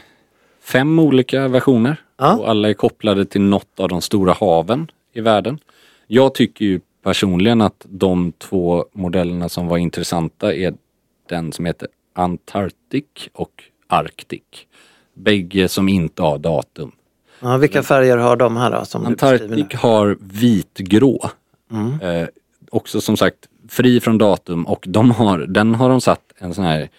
fem 0.61 0.99
olika 0.99 1.47
versioner. 1.47 1.95
Ja. 2.17 2.35
Och 2.35 2.49
alla 2.49 2.69
är 2.69 2.73
kopplade 2.73 3.25
till 3.25 3.41
något 3.41 3.79
av 3.79 3.89
de 3.89 4.01
stora 4.01 4.33
haven 4.33 4.91
i 5.13 5.21
världen. 5.21 5.59
Jag 6.07 6.33
tycker 6.33 6.65
ju 6.65 6.79
personligen 7.03 7.61
att 7.61 7.85
de 7.89 8.31
två 8.31 8.85
modellerna 8.93 9.49
som 9.49 9.67
var 9.67 9.77
intressanta 9.77 10.53
är 10.53 10.73
den 11.29 11.51
som 11.51 11.65
heter 11.65 11.87
Antarctic 12.13 13.05
och 13.33 13.63
Arctic. 13.87 14.43
Bägge 15.13 15.67
som 15.67 15.89
inte 15.89 16.21
har 16.21 16.37
datum. 16.37 16.91
Ja, 17.39 17.57
vilka 17.57 17.83
färger 17.83 18.17
har 18.17 18.35
de 18.35 18.57
här 18.57 18.71
då? 18.71 18.85
Som? 18.85 19.05
Antarctic 19.05 19.73
har 19.73 20.17
vitgrå. 20.19 21.29
Eh, 22.01 22.27
också 22.71 23.01
som 23.01 23.17
sagt 23.17 23.47
fri 23.69 23.99
från 23.99 24.17
datum 24.17 24.67
och 24.67 24.85
de 24.87 25.11
har, 25.11 25.39
den 25.39 25.75
har 25.75 25.89
de 25.89 26.01
satt 26.01 26.33
en 26.37 26.53
sån 26.53 26.65
här 26.65 26.89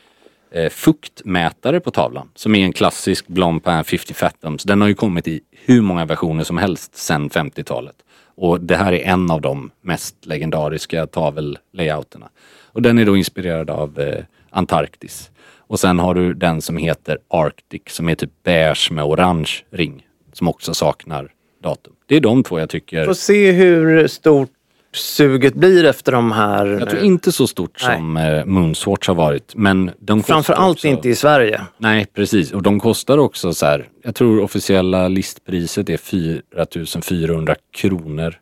eh, 0.50 0.70
fuktmätare 0.70 1.81
på 1.81 1.90
tavlan 1.90 2.29
som 2.35 2.55
är 2.55 2.64
en 2.64 2.72
klassisk 2.72 3.27
Blancpain 3.27 3.85
50 3.85 4.14
Fathoms. 4.14 4.64
Den 4.64 4.81
har 4.81 4.88
ju 4.88 4.94
kommit 4.94 5.29
i 5.29 5.40
hur 5.50 5.83
många 5.83 6.05
versioner 6.05 6.44
som 6.44 6.59
helst 6.59 6.96
sedan 6.96 7.31
50-talet. 7.31 7.96
Och 8.37 8.61
det 8.61 8.77
här 8.77 8.92
är 8.92 9.05
en 9.05 9.31
av 9.31 9.40
de 9.40 9.70
mest 9.81 10.27
legendariska 10.27 11.07
tavellayouterna. 11.07 12.29
Och 12.64 12.83
den 12.83 12.98
är 12.98 13.07
då 13.07 13.16
inspirerad 13.16 13.70
av 13.70 14.00
eh, 14.00 14.24
Antarktis. 14.54 15.30
Och 15.58 15.80
sen 15.80 15.98
har 15.98 16.14
du 16.14 16.34
den 16.34 16.62
som 16.62 16.76
heter 16.76 17.18
Arctic 17.28 17.82
som 17.86 18.08
är 18.08 18.14
typ 18.14 18.30
beige 18.42 18.90
med 18.90 19.04
orange 19.04 19.50
ring. 19.70 20.06
Som 20.32 20.48
också 20.48 20.74
saknar 20.74 21.30
datum. 21.62 21.92
Det 22.06 22.16
är 22.16 22.20
de 22.20 22.42
två 22.42 22.58
jag 22.58 22.68
tycker. 22.68 23.04
Får 23.04 23.14
se 23.14 23.52
hur 23.52 24.08
stort 24.08 24.50
suget 24.92 25.54
blir 25.54 25.84
efter 25.84 26.12
de 26.12 26.32
här. 26.32 26.66
Jag 26.66 26.90
tror 26.90 27.02
inte 27.02 27.32
så 27.32 27.46
stort 27.46 27.82
Nej. 27.86 27.96
som 27.96 28.16
eh, 28.16 28.44
Moonswatch 28.44 29.08
har 29.08 29.14
varit. 29.14 29.52
Men 29.56 29.90
de 29.98 30.22
Framförallt 30.22 30.76
också, 30.76 30.88
inte 30.88 31.08
i 31.08 31.14
Sverige. 31.14 31.60
Nej, 31.78 32.06
precis. 32.14 32.52
Och 32.52 32.62
de 32.62 32.80
kostar 32.80 33.18
också 33.18 33.54
så 33.54 33.66
här. 33.66 33.88
Jag 34.02 34.14
tror 34.14 34.42
officiella 34.42 35.08
listpriset 35.08 35.88
är 35.90 35.96
4400 35.96 37.54
kronor. 37.72 38.34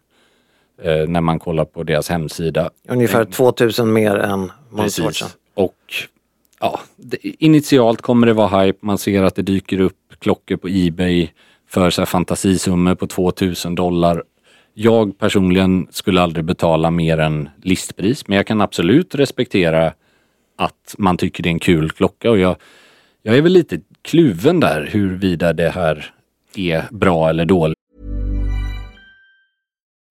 Eh, 0.83 1.09
när 1.09 1.21
man 1.21 1.39
kollar 1.39 1.65
på 1.65 1.83
deras 1.83 2.09
hemsida. 2.09 2.71
Ungefär 2.89 3.25
2000 3.25 3.93
mer 3.93 4.17
än 4.17 4.53
Moonswatchen. 4.71 5.07
Precis. 5.07 5.37
Och 5.55 5.95
ja, 6.61 6.81
det, 6.97 7.19
initialt 7.23 8.03
kommer 8.03 8.27
det 8.27 8.33
vara 8.33 8.63
hype. 8.63 8.79
Man 8.81 8.99
ser 8.99 9.23
att 9.23 9.35
det 9.35 9.43
dyker 9.43 9.81
upp 9.81 9.99
klockor 10.19 10.57
på 10.57 10.69
Ebay 10.69 11.29
för 11.69 11.91
så 11.91 12.01
här 12.01 12.07
fantasisummor 12.07 12.95
på 12.95 13.07
2000 13.07 13.75
dollar. 13.75 14.25
Jag 14.75 15.19
personligen 15.19 15.87
skulle 15.91 16.23
aldrig 16.23 16.45
betala 16.45 16.91
mer 16.91 17.19
än 17.19 17.49
listpris, 17.63 18.29
men 18.29 18.37
jag 18.37 18.47
kan 18.47 18.61
absolut 18.61 19.15
respektera 19.15 19.93
att 20.57 20.95
man 20.99 21.17
tycker 21.17 21.43
det 21.43 21.49
är 21.49 21.53
en 21.53 21.59
kul 21.59 21.91
klocka 21.91 22.31
och 22.31 22.39
jag, 22.39 22.57
jag 23.23 23.37
är 23.37 23.43
väl 23.43 23.53
lite 23.53 23.81
kluven 24.03 24.61
där 24.61 24.89
huruvida 24.93 25.53
det 25.53 25.71
här 25.71 26.15
är 26.57 26.85
bra 26.91 27.29
eller 27.29 27.45
dåligt. 27.45 27.79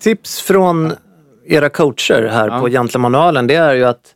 Tips 0.00 0.40
från 0.40 0.92
era 1.46 1.68
coacher 1.68 2.28
här 2.32 2.48
Ja. 2.48 2.60
på 2.60 2.68
Gentlemanualen 2.68 3.46
det 3.46 3.54
är 3.54 3.74
ju 3.74 3.84
att 3.84 4.14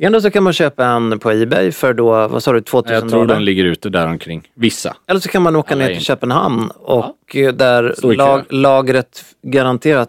ändå 0.00 0.20
så 0.20 0.30
kan 0.30 0.42
man 0.42 0.52
köpa 0.52 0.84
en 0.86 1.18
på 1.18 1.30
Ebay 1.30 1.72
för 1.72 1.92
då, 1.94 2.28
vad 2.28 2.42
sa 2.42 2.52
du, 2.52 2.60
2000 2.60 2.94
Jag 2.94 3.08
tror 3.10 3.20
dollar? 3.20 3.34
de 3.34 3.42
ligger 3.42 3.64
ute 3.64 3.88
där 3.88 4.06
omkring. 4.06 4.48
Vissa. 4.54 4.96
Eller 5.06 5.20
så 5.20 5.28
kan 5.28 5.42
man 5.42 5.56
åka 5.56 5.74
Alla 5.74 5.84
ner 5.84 5.94
till 5.94 6.04
Köpenhamn 6.04 6.70
och 6.70 7.36
eh, 7.36 7.52
där 7.52 8.14
lag, 8.16 8.42
lagret 8.50 9.24
garanterat 9.42 10.08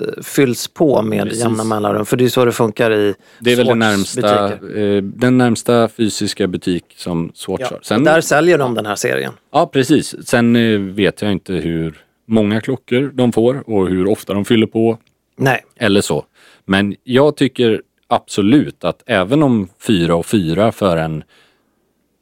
eh, 0.00 0.22
fylls 0.22 0.68
på 0.68 1.02
med 1.02 1.22
Precis. 1.24 1.40
jämna 1.40 1.64
mellanrum. 1.64 2.06
För 2.06 2.16
det 2.16 2.24
är 2.24 2.28
så 2.28 2.44
det 2.44 2.52
funkar 2.52 2.90
i 2.92 3.14
Det 3.40 3.52
är 3.52 3.56
väl 3.56 3.66
den 3.66 3.78
närmsta, 3.78 4.44
eh, 4.52 5.02
den 5.02 5.38
närmsta 5.38 5.88
fysiska 5.88 6.46
butik 6.46 6.84
som 6.96 7.30
Swatch 7.34 7.60
Ja. 7.60 7.68
har. 7.70 7.80
Sen, 7.82 8.04
där 8.04 8.20
säljer 8.20 8.58
de 8.58 8.74
den 8.74 8.86
här 8.86 8.96
serien. 8.96 9.32
ja, 9.52 9.66
precis. 9.66 10.26
Sen 10.28 10.56
eh, 10.56 10.78
vet 10.80 11.22
jag 11.22 11.32
inte 11.32 11.52
hur 11.52 11.94
många 12.28 12.60
klockor 12.60 13.10
de 13.14 13.32
får 13.32 13.70
och 13.70 13.88
hur 13.88 14.08
ofta 14.08 14.34
de 14.34 14.44
fyller 14.44 14.66
på 14.66 14.98
Nej, 15.36 15.64
eller 15.76 16.00
så. 16.00 16.24
Men 16.64 16.96
jag 17.04 17.36
tycker 17.36 17.82
absolut 18.06 18.84
att 18.84 19.02
även 19.06 19.42
om 19.42 19.68
fyra 19.78 20.14
och 20.14 20.26
fyra 20.26 20.72
för 20.72 20.96
en 20.96 21.24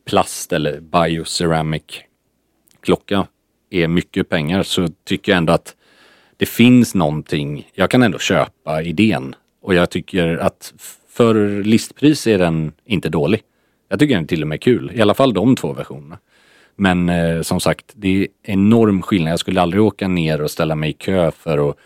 plast 0.07 0.53
eller 0.53 0.81
bioceramic 0.81 1.83
klocka 2.81 3.27
är 3.71 3.89
mycket 3.89 4.29
pengar 4.29 4.63
så 4.63 4.89
tycker 5.05 5.33
jag 5.33 5.37
ändå 5.37 5.53
att 5.53 5.77
det 6.37 6.47
finns 6.47 6.95
någonting. 6.95 7.71
Jag 7.75 7.91
kan 7.91 8.03
ändå 8.03 8.19
köpa 8.19 8.83
idén 8.83 9.35
och 9.63 9.75
jag 9.75 9.91
tycker 9.91 10.37
att 10.37 10.75
för 11.09 11.63
listpris 11.63 12.27
är 12.27 12.39
den 12.39 12.73
inte 12.85 13.09
dålig. 13.09 13.43
Jag 13.89 13.99
tycker 13.99 14.15
den 14.15 14.25
är 14.25 14.29
till 14.29 14.43
och 14.43 14.49
med 14.49 14.63
kul. 14.63 14.93
I 14.95 15.01
alla 15.01 15.15
fall 15.15 15.33
de 15.33 15.57
två 15.57 15.73
versionerna. 15.73 16.19
Men 16.77 17.09
eh, 17.09 17.43
som 17.43 17.61
sagt, 17.61 17.93
det 17.95 18.09
är 18.23 18.29
enorm 18.43 19.03
skillnad. 19.03 19.33
Jag 19.33 19.41
skulle 19.41 19.61
aldrig 19.61 19.83
åka 19.83 20.09
ner 20.09 20.43
och 20.43 20.51
ställa 20.51 20.75
mig 20.75 20.91
i 20.91 20.93
kö 20.93 21.31
för 21.31 21.71
att 21.71 21.77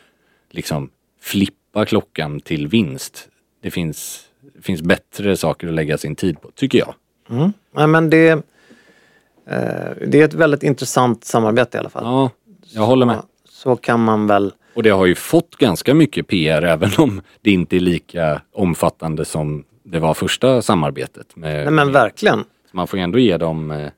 liksom 0.51 0.91
flippa 1.21 1.85
klockan 1.85 2.41
till 2.41 2.67
vinst. 2.69 3.29
Det 3.63 3.71
finns 3.71 4.31
det 4.55 4.63
finns 4.63 4.83
bättre 4.83 5.37
saker 5.37 5.69
att 5.69 5.75
lägga 5.75 5.99
sin 5.99 6.17
tid 6.17 6.41
på, 6.41 6.51
tycker 6.55 6.79
jag. 6.79 6.95
Mm. 7.31 7.53
Men 7.93 8.11
det, 8.11 8.29
eh, 8.31 8.39
det 10.07 10.21
är 10.21 10.25
ett 10.25 10.35
väldigt 10.35 10.63
intressant 10.63 11.25
samarbete 11.25 11.79
i 11.79 11.81
alla 11.81 11.91
fall. 11.91 12.05
Ja, 12.05 12.31
jag 12.75 12.83
håller 12.83 13.07
med. 13.07 13.23
Så 13.49 13.77
kan 13.77 14.05
man 14.05 14.27
väl... 14.27 14.53
Och 14.75 14.83
det 14.83 14.91
har 14.91 15.07
ju 15.07 15.15
fått 15.15 15.57
ganska 15.57 15.95
mycket 15.95 16.27
PR 16.27 16.63
även 16.63 16.91
om 16.99 17.23
det 17.41 17.51
inte 17.51 17.77
är 17.77 17.81
lika 17.81 18.43
omfattande 18.53 19.25
som 19.25 19.65
det 19.83 19.99
var 19.99 20.15
första 20.15 20.63
samarbetet. 20.63 21.37
Med, 21.37 21.65
Nej 21.65 21.73
men 21.73 21.93
verkligen. 21.93 22.45
Man 22.73 22.87
får 22.87 22.99
ju 22.99 23.03
ändå 23.03 23.19
ge 23.19 23.37
dem... 23.37 23.91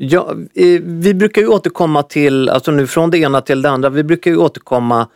Ja, 0.00 0.30
eh, 0.54 0.80
vi 0.82 1.14
brukar 1.14 1.40
ju 1.42 1.48
återkomma 1.48 2.02
till, 2.02 2.48
alltså 2.48 2.70
nu 2.70 2.86
från 2.86 3.10
det 3.10 3.18
ena 3.18 3.40
till 3.40 3.62
det 3.62 3.70
andra, 3.70 3.88
vi 3.90 4.02
brukar 4.04 4.30
ju 4.30 4.36
återkomma 4.36 5.08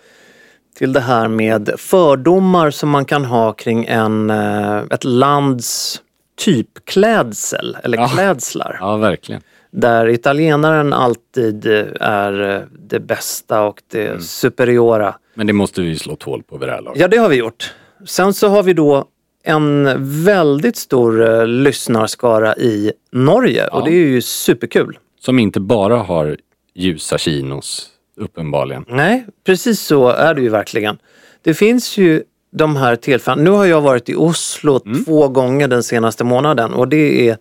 till 0.77 0.93
det 0.93 1.01
här 1.01 1.29
med 1.29 1.71
fördomar 1.79 2.71
som 2.71 2.89
man 2.91 3.05
kan 3.05 3.25
ha 3.25 3.53
kring 3.53 3.85
en, 3.85 4.31
eh, 4.31 4.77
ett 4.91 5.05
lands 5.05 6.01
typklädsel 6.45 7.77
eller 7.85 7.99
Ja. 7.99 8.09
klädslar. 8.09 8.77
ja, 8.81 8.97
verkligen. 8.97 9.43
Där 9.71 10.09
italienaren 10.09 10.93
alltid 10.93 11.67
eh, 11.67 11.85
är 12.01 12.67
det 12.89 13.01
bästa 13.01 13.63
och 13.63 13.83
det 13.91 14.23
superiora. 14.23 15.15
Men 15.35 15.47
det 15.47 15.53
måste 15.53 15.83
vi 15.83 15.89
ju 15.89 15.97
slå 15.97 16.17
tål 16.17 16.43
på 16.43 16.57
vid 16.59 16.69
det 16.69 16.73
här 16.73 16.83
laget. 16.83 17.01
Ja, 17.01 17.09
det 17.09 17.17
har 17.17 17.29
vi 17.29 17.37
gjort. 17.37 17.75
Sen 18.07 18.35
så 18.35 18.49
har 18.49 18.63
vi 18.63 18.73
då 18.73 19.05
en 19.45 19.89
väldigt 20.25 20.77
stor 20.77 21.29
eh, 21.41 21.47
lyssnarskara 21.47 22.57
i 22.57 22.93
Norge 23.13 23.67
och 23.69 23.81
Ja. 23.81 23.85
det 23.85 23.91
är 23.91 24.07
ju 24.07 24.21
superkul. 24.23 24.99
Som 25.21 25.39
inte 25.39 25.61
bara 25.61 25.97
har 25.97 26.37
ljusa 26.75 27.19
chinos, 27.19 27.89
uppenbarligen. 28.17 28.85
Nej, 28.89 29.27
precis 29.45 29.81
så 29.81 30.09
är 30.09 30.35
det 30.35 30.41
ju 30.43 30.49
verkligen. 30.49 30.99
Det 31.43 31.55
finns 31.55 31.97
ju 31.99 32.23
de 32.53 32.77
här 32.77 32.97
tillfällena. 32.97 33.43
Nu 33.51 33.51
har 33.57 33.65
jag 33.67 33.81
varit 33.81 34.09
i 34.09 34.15
Oslo 34.15 34.79
två 35.05 35.29
gånger 35.29 35.69
den 35.69 35.83
senaste 35.83 36.25
månaden 36.25 36.73
och 36.73 36.89
det 36.89 37.29
är, 37.29 37.37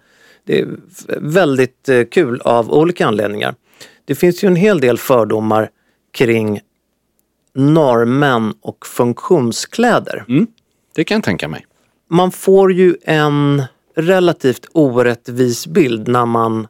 det 0.46 0.60
är 0.60 0.68
väldigt 1.20 1.90
eh, 1.90 2.04
kul 2.04 2.42
av 2.42 2.72
olika 2.74 3.08
anledningar. 3.08 3.56
Det 4.06 4.16
finns 4.16 4.44
ju 4.44 4.48
en 4.48 4.56
hel 4.56 4.80
del 4.80 4.98
fördomar 4.98 5.70
kring 6.14 6.60
norrmän 7.54 8.54
och 8.62 8.86
funktionskläder. 8.86 10.26
Det 10.96 11.04
kan 11.04 11.16
jag 11.16 11.24
tänka 11.24 11.48
mig. 11.48 11.66
Man 12.12 12.32
får 12.32 12.74
ju 12.74 12.96
en 13.04 13.64
relativt 13.96 14.66
orättvis 14.72 15.68
bild 15.68 16.08
när 16.08 16.26
man 16.26 16.68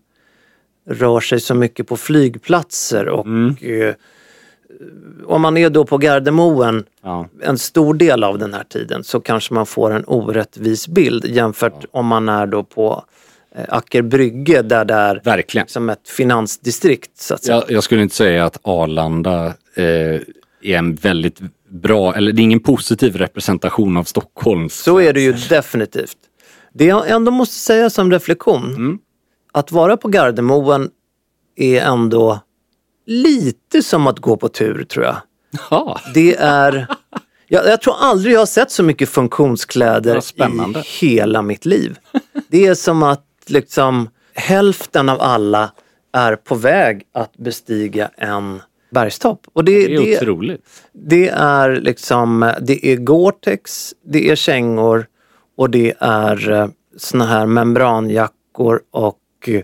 rör 0.90 1.20
sig 1.20 1.40
så 1.40 1.56
mycket 1.56 1.88
på 1.88 1.98
flygplatser 1.98 3.08
och 3.10 3.28
eh, 3.64 3.94
om 5.26 5.42
man 5.42 5.58
är 5.58 5.70
då 5.70 5.86
på 5.86 5.98
Gardermoen 5.98 6.84
Ja. 7.04 7.28
en 7.42 7.58
stor 7.58 7.94
del 7.94 8.24
av 8.24 8.38
den 8.40 8.54
här 8.54 8.64
tiden 8.64 9.04
så 9.04 9.20
kanske 9.20 9.54
man 9.54 9.66
får 9.66 9.92
en 9.92 10.04
orättvis 10.08 10.88
bild 10.88 11.26
jämfört 11.26 11.86
om 11.92 12.06
man 12.06 12.30
är 12.30 12.48
då 12.48 12.64
på 12.64 13.04
eh, 13.56 13.64
Acker 13.70 14.02
Brygge 14.02 14.62
där 14.62 14.86
det 14.86 14.94
är 14.94 15.22
Verkligen. 15.24 15.68
som 15.68 15.90
ett 15.90 16.10
finansdistrikt. 16.10 17.18
Så 17.18 17.34
att 17.34 17.44
säga. 17.44 17.56
Jag, 17.58 17.72
jag 17.72 17.84
skulle 17.84 18.02
inte 18.02 18.16
säga 18.16 18.46
att 18.46 18.58
Arlanda 18.64 19.46
eh, 19.76 19.86
är 19.86 20.22
en 20.62 20.96
väldigt 20.96 21.40
bra, 21.72 22.16
eller 22.16 22.32
det 22.32 22.42
är 22.42 22.44
ingen 22.44 22.60
positiv 22.60 23.16
representation 23.16 23.98
av 23.98 24.04
Stockholms... 24.04 24.76
Så 24.76 25.00
är 25.00 25.14
det 25.14 25.22
ju 25.22 25.34
definitivt. 25.34 26.18
Det 26.74 26.86
jag 26.86 27.10
ändå 27.10 27.32
måste 27.32 27.56
säga 27.56 27.90
som 27.90 28.12
reflektion, 28.12 29.00
att 29.52 29.72
vara 29.72 29.98
på 29.98 30.08
Gardermoen 30.08 30.90
är 31.56 31.82
ändå 31.82 32.40
lite 33.06 33.84
som 33.84 34.08
att 34.08 34.20
gå 34.20 34.38
på 34.38 34.50
tur 34.50 34.84
tror 34.84 35.06
jag. 35.06 35.18
Ja, 35.70 36.00
Det 36.14 36.36
är... 36.36 36.88
Jag, 37.48 37.68
jag 37.68 37.82
tror 37.82 37.96
aldrig 38.00 38.36
jag 38.36 38.40
har 38.40 38.46
sett 38.46 38.72
så 38.72 38.84
mycket 38.84 39.10
funktionskläder 39.10 40.22
i 40.78 40.84
hela 41.00 41.42
mitt 41.42 41.66
liv. 41.66 41.98
Det 42.48 42.66
är 42.66 42.74
som 42.74 43.04
att 43.04 43.26
liksom 43.48 44.10
hälften 44.34 45.10
av 45.10 45.22
alla 45.22 45.72
är 46.14 46.36
på 46.36 46.56
väg 46.56 47.04
att 47.14 47.38
bestiga 47.38 48.12
en 48.18 48.62
bergstopp. 48.92 49.48
Och 49.54 49.64
det, 49.64 49.88
det 49.88 50.14
är 50.14 50.18
otroligt. 50.18 50.70
det 50.92 51.30
är 51.30 51.76
liksom, 51.76 52.54
det 52.62 52.86
är 52.86 52.96
Gore-Tex, 52.96 53.94
det 54.04 54.30
är 54.30 54.36
kängor 54.36 55.06
och 55.58 55.70
det 55.70 55.94
är 56.00 56.52
eh, 56.52 56.68
såna 56.98 57.26
här 57.26 57.46
membranjackor 57.46 58.82
och 58.92 59.20
eh, 59.48 59.62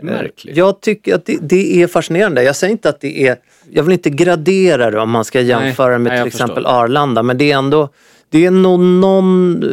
Märkligt. 0.00 0.56
jag 0.56 0.80
tycker 0.80 1.14
att 1.14 1.26
det, 1.26 1.38
det 1.42 1.82
är 1.82 1.86
fascinerande. 1.86 2.42
Jag 2.42 2.56
säger 2.56 2.72
inte 2.72 2.88
att 2.88 3.00
det 3.00 3.26
är, 3.26 3.36
jag 3.70 3.82
vill 3.82 3.92
inte 3.92 4.10
gradera 4.10 4.90
det 4.90 5.00
om 5.00 5.10
man 5.10 5.24
ska 5.24 5.40
jämföra 5.40 5.98
med 5.98 6.12
nej, 6.12 6.20
till 6.20 6.26
exempel 6.26 6.54
förstår. 6.54 6.70
Arlanda 6.70 7.22
men 7.22 7.38
det 7.38 7.52
är 7.52 7.58
ändå, 7.58 7.88
det 8.28 8.46
är 8.46 8.50
nog 8.50 8.80
någon 8.80 9.62
eh, 9.62 9.68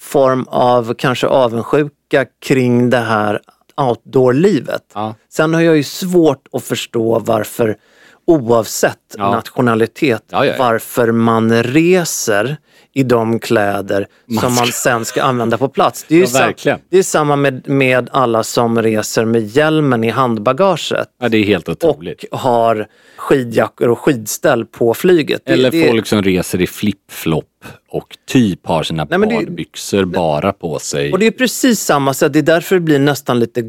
form 0.00 0.44
av 0.48 0.94
kanske 0.94 1.26
avundsjuka 1.26 2.26
kring 2.40 2.90
det 2.90 2.96
här 2.96 3.40
outdoor-livet. 3.76 4.82
Ja. 4.94 5.14
Sen 5.28 5.54
har 5.54 5.60
jag 5.60 5.76
ju 5.76 5.82
svårt 5.82 6.48
att 6.52 6.62
förstå 6.62 7.18
varför 7.18 7.76
oavsett 8.26 8.98
Ja. 9.18 9.30
nationalitet 9.30 10.22
Ja, 10.30 10.46
ja, 10.46 10.54
varför 10.58 11.12
man 11.12 11.62
reser 11.62 12.56
i 12.94 13.02
de 13.02 13.38
kläder 13.38 14.06
som 14.40 14.54
man 14.54 14.66
sen 14.66 15.04
ska 15.04 15.22
använda 15.22 15.58
på 15.58 15.68
plats. 15.68 16.04
Det 16.08 16.22
är, 16.22 16.26
sam- 16.26 16.78
det 16.90 16.98
är 16.98 17.02
samma 17.02 17.36
med, 17.36 17.68
med 17.68 18.08
alla 18.12 18.42
som 18.42 18.82
reser 18.82 19.24
med 19.24 19.42
hjälmen 19.46 20.04
i 20.04 20.10
handbagaget 20.10 21.08
det 21.28 21.36
är 21.38 21.44
helt 21.44 21.68
otroligt. 21.68 22.24
och 22.30 22.38
har 22.38 22.86
skidjackor 23.16 23.88
och 23.88 23.98
skidställ 23.98 24.64
på 24.64 24.94
flyget. 24.94 25.42
Det- 25.44 25.52
Eller 25.52 25.70
det, 25.70 25.88
folk 25.88 26.06
som 26.06 26.22
reser 26.22 26.60
i 26.60 26.66
flip-flop 26.66 27.44
och 27.90 28.16
typ 28.28 28.66
har 28.66 28.82
sina 28.82 29.06
Nej, 29.10 29.18
badbyxor 29.18 30.04
bara 30.04 30.52
på 30.52 30.78
sig. 30.78 31.12
Och 31.12 31.18
det 31.18 31.26
är 31.26 31.30
precis 31.30 31.80
samma 31.80 32.14
sätt, 32.14 32.32
det 32.32 32.38
är 32.38 32.42
därför 32.42 32.74
det 32.74 32.80
blir 32.80 32.98
nästan 32.98 33.38
lite 33.40 33.62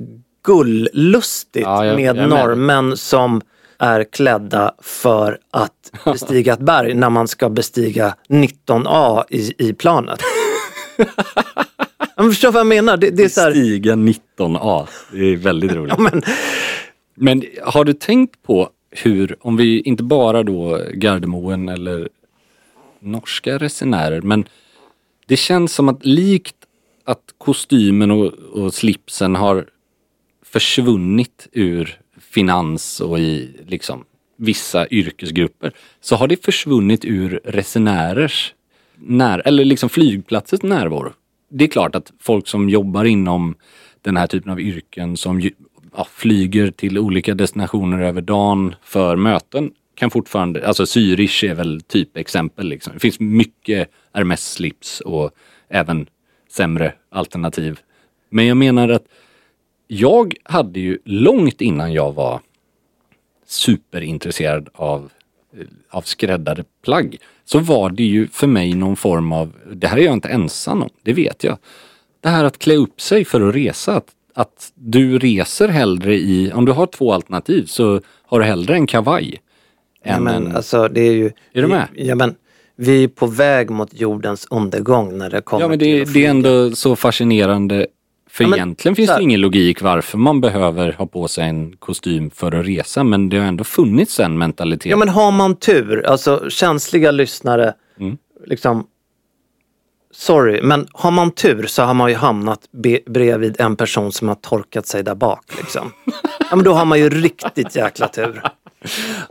är 1.86 2.14
med. 2.14 2.30
norrmän 2.30 2.98
som 2.98 3.42
är 3.84 4.04
klädda 4.04 4.76
för 4.82 5.38
att 5.52 5.92
bestiga 6.06 6.54
ett 6.54 6.60
berg 6.60 6.94
när 6.94 7.10
man 7.10 7.28
ska 7.28 7.50
bestiga 7.50 8.16
19A 8.30 9.24
i, 9.30 9.54
i 9.58 9.74
planet. 9.74 10.20
Jag 12.16 12.32
förstår 12.32 12.52
vad 12.52 12.60
jag 12.60 12.68
menar. 12.68 12.98
Det, 12.98 13.10
det 13.10 13.24
är 13.24 13.30
så 13.30 13.42
här, 13.42 13.52
Stiga 13.52 13.96
19A. 13.96 14.88
Det 15.12 15.26
är 15.26 15.38
väldigt 15.38 15.72
roligt. 15.76 15.98
men, 15.98 16.22
Men 17.16 17.44
har 17.64 17.86
du 17.86 17.94
tänkt 17.94 18.44
på 18.44 18.70
hur, 18.92 19.36
om 19.42 19.58
vi 19.58 19.82
inte 19.82 20.04
bara 20.04 20.44
då 20.44 20.82
Gardermoen 20.94 21.70
eller 21.70 22.10
norska 23.00 23.58
resenärer, 23.58 24.22
men 24.22 24.46
det 25.26 25.38
känns 25.38 25.74
som 25.74 25.90
att 25.90 26.06
likt 26.06 26.56
att 27.06 27.34
kostymen 27.38 28.12
och, 28.12 28.34
och 28.34 28.74
slipsen 28.74 29.36
har 29.36 29.66
försvunnit 30.46 31.48
ur 31.52 32.00
finans 32.34 33.00
och 33.00 33.20
i 33.20 33.50
liksom 33.68 34.06
vissa 34.38 34.88
yrkesgrupper 34.88 35.72
så 36.02 36.16
har 36.16 36.28
det 36.28 36.46
försvunnit 36.46 37.06
ur 37.06 37.42
resenärers 37.44 38.54
när, 38.96 39.48
eller 39.48 39.66
liksom 39.66 39.90
flygplatsens 39.90 40.64
närvaro. 40.64 41.14
Det 41.50 41.64
är 41.64 41.68
klart 41.68 41.96
att 41.96 42.12
folk 42.20 42.48
som 42.48 42.70
jobbar 42.70 43.06
inom 43.06 43.56
den 44.02 44.18
här 44.18 44.28
typen 44.28 44.52
av 44.52 44.62
yrken 44.62 45.18
som 45.18 45.42
ju, 45.42 45.52
ja, 45.96 46.08
flyger 46.12 46.72
till 46.72 47.00
olika 47.00 47.34
destinationer 47.34 48.00
över 48.00 48.22
dagen 48.22 48.76
för 48.84 49.16
möten 49.16 49.72
kan 49.96 50.12
fortfarande, 50.12 50.68
alltså 50.68 50.84
Zürich 50.84 51.50
är 51.50 51.54
väl 51.56 51.82
typexempel 51.82 52.68
liksom. 52.68 52.94
Det 52.94 53.00
finns 53.00 53.20
mycket 53.20 53.90
Hermes-slips 54.14 55.02
och 55.02 55.32
även 55.70 56.08
sämre 56.50 56.94
alternativ. 57.10 57.80
Men 58.30 58.46
jag 58.46 58.58
menar 58.58 58.90
att 58.90 59.06
jag 60.00 60.36
hade 60.44 60.80
ju 60.80 60.98
långt 61.06 61.62
innan 61.62 61.94
jag 61.94 62.14
var 62.14 62.40
superintresserad 63.46 64.70
av, 64.74 65.12
eh, 65.58 65.66
av 65.90 66.02
skräddade 66.02 66.64
plagg 66.84 67.18
så 67.46 67.60
var 67.60 67.90
det 67.90 68.04
ju 68.04 68.28
för 68.28 68.48
mig 68.48 68.74
någon 68.74 68.96
form 68.96 69.32
av, 69.32 69.54
det 69.74 69.88
här 69.88 69.98
är 69.98 70.02
jag 70.02 70.14
inte 70.14 70.30
ensam 70.30 70.84
om, 70.84 70.90
det 71.04 71.14
vet 71.14 71.44
jag. 71.44 71.58
Det 72.22 72.30
här 72.30 72.44
att 72.44 72.60
klä 72.60 72.76
upp 72.76 73.02
sig 73.02 73.26
för 73.26 73.50
att 73.50 73.56
resa. 73.56 73.96
Att, 73.96 74.08
att 74.34 74.72
du 74.76 75.20
reser 75.20 75.68
hellre 75.68 76.16
i, 76.16 76.52
om 76.54 76.66
du 76.66 76.72
har 76.72 76.86
två 76.86 77.14
alternativ 77.14 77.66
så 77.66 78.02
har 78.26 78.40
du 78.40 78.46
hellre 78.46 78.74
en 78.74 78.88
kavaj. 78.88 79.42
ja, 80.04 80.20
men 80.20 80.48
en, 80.48 80.56
alltså 80.56 80.88
det 80.88 81.02
är 81.02 81.14
ju... 81.14 81.32
Är 81.54 81.62
du 81.62 81.68
med? 81.68 81.88
Ja, 81.96 82.16
men, 82.16 82.36
vi 82.76 83.04
är 83.04 83.08
på 83.08 83.28
väg 83.28 83.70
mot 83.70 84.00
jordens 84.00 84.48
undergång 84.50 85.18
när 85.18 85.30
det 85.30 85.42
kommer 85.42 85.64
ja 85.64 85.68
men 85.68 85.80
till 85.80 85.88
det, 85.88 86.02
att 86.02 86.14
det 86.14 86.26
är 86.26 86.30
ändå 86.30 86.72
så 86.72 86.96
fascinerande. 86.96 87.88
För 88.34 88.44
Ja, 88.44 88.48
men 88.50 88.60
egentligen 88.60 88.96
finns 88.96 89.10
det 89.16 89.22
ingen 89.24 89.42
logik 89.42 89.82
varför 89.82 90.18
man 90.18 90.42
behöver 90.42 90.94
ha 90.94 91.06
på 91.08 91.28
sig 91.28 91.44
en 91.50 91.76
kostym 91.78 92.30
för 92.32 92.52
att 92.60 92.66
resa. 92.66 93.04
Men 93.04 93.30
det 93.30 93.38
har 93.38 93.46
ändå 93.46 93.64
funnits 93.64 94.20
en 94.20 94.38
mentalitet. 94.38 94.90
Ja 94.92 94.98
men 94.98 95.10
har 95.10 95.32
man 95.32 95.56
tur, 95.56 96.06
alltså 96.06 96.50
känsliga 96.50 97.12
lyssnare, 97.12 97.74
Mm. 98.00 98.18
liksom 98.46 98.88
Sorry, 100.16 100.62
men 100.62 100.88
har 100.92 101.12
man 101.12 101.32
tur 101.32 101.66
så 101.68 101.84
har 101.84 101.94
man 101.94 102.10
ju 102.10 102.16
hamnat 102.16 102.60
be- 102.72 103.00
bredvid 103.06 103.56
en 103.62 103.76
person 103.76 104.12
som 104.12 104.28
har 104.28 104.36
torkat 104.36 104.88
sig 104.88 105.04
där 105.04 105.16
bak. 105.16 105.58
Liksom. 105.58 105.92
ja, 106.50 106.56
men 106.56 106.64
då 106.66 106.74
har 106.74 106.86
man 106.86 107.00
ju 107.00 107.10
riktigt 107.10 107.76
jäkla 107.76 108.08
tur. 108.08 108.42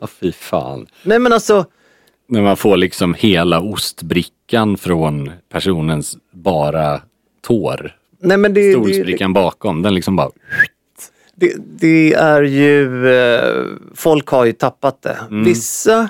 Ja, 0.01 0.07
fy 0.07 0.33
fan. 0.33 0.87
Nej 1.03 1.19
men 1.19 1.33
alltså, 1.33 1.65
När 2.29 2.43
man 2.43 2.57
får 2.57 2.77
liksom 2.77 3.15
hela 3.15 3.61
ostbrickan 3.61 4.77
från 4.77 5.31
personens 5.53 6.17
bara 6.33 7.01
tår. 7.47 7.97
Nej, 8.23 8.37
men 8.37 8.55
det, 8.55 8.73
Stolsbrickan 8.73 9.33
bakom, 9.33 9.83
den 9.83 9.95
liksom 9.95 10.17
bara... 10.17 10.31
det, 11.35 11.55
det 11.59 12.15
är 12.15 12.43
ju, 12.43 13.09
eh, 13.15 13.65
folk 13.95 14.29
har 14.29 14.45
ju 14.45 14.53
tappat 14.53 15.03
det. 15.03 15.19
Vissa 15.31 16.09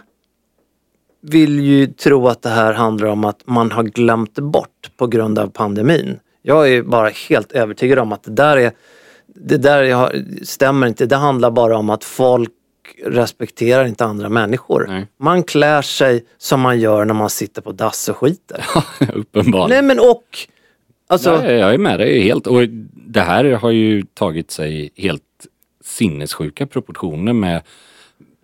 vill 1.22 1.60
ju 1.60 1.86
tro 1.86 2.28
att 2.28 2.42
det 2.42 2.48
här 2.48 2.72
handlar 2.72 3.08
om 3.08 3.24
att 3.24 3.40
man 3.44 3.70
har 3.72 3.82
glömt 3.82 4.34
bort 4.34 4.90
på 4.96 5.06
grund 5.06 5.38
av 5.38 5.46
pandemin. 5.46 6.18
Jag 6.42 6.68
är 6.68 6.82
bara 6.82 7.08
helt 7.28 7.52
övertygad 7.52 7.98
om 7.98 8.12
att 8.12 8.22
det 8.22 8.30
där 8.30 8.56
är 8.56 8.72
det 9.34 9.56
där 9.56 10.44
stämmer 10.44 10.86
inte. 10.86 11.06
Det 11.06 11.16
handlar 11.16 11.50
bara 11.50 11.76
om 11.76 11.90
att 11.90 12.04
folk 12.04 12.50
respekterar 13.04 13.84
inte 13.84 14.04
andra 14.04 14.28
människor. 14.28 14.86
Nej. 14.88 15.06
Man 15.18 15.42
klär 15.42 15.82
sig 15.82 16.24
som 16.38 16.60
man 16.60 16.80
gör 16.80 17.04
när 17.04 17.14
man 17.14 17.30
sitter 17.30 17.62
på 17.62 17.72
dass 17.72 18.08
och 18.08 18.16
skiter. 18.16 18.64
Uppenbarligen. 19.14 19.86
Nej 19.86 19.96
men 19.96 20.10
och, 20.10 20.24
alltså, 21.12 21.40
Nej, 21.40 21.54
jag 21.54 21.74
är 21.74 21.78
med 21.78 21.98
dig 21.98 22.20
helt. 22.22 22.46
Och 22.46 22.68
det 22.94 23.20
här 23.20 23.44
har 23.44 23.70
ju 23.70 24.02
tagit 24.14 24.50
sig 24.50 24.90
helt 24.96 25.22
sinnessjuka 25.84 26.66
proportioner 26.66 27.32
med, 27.32 27.62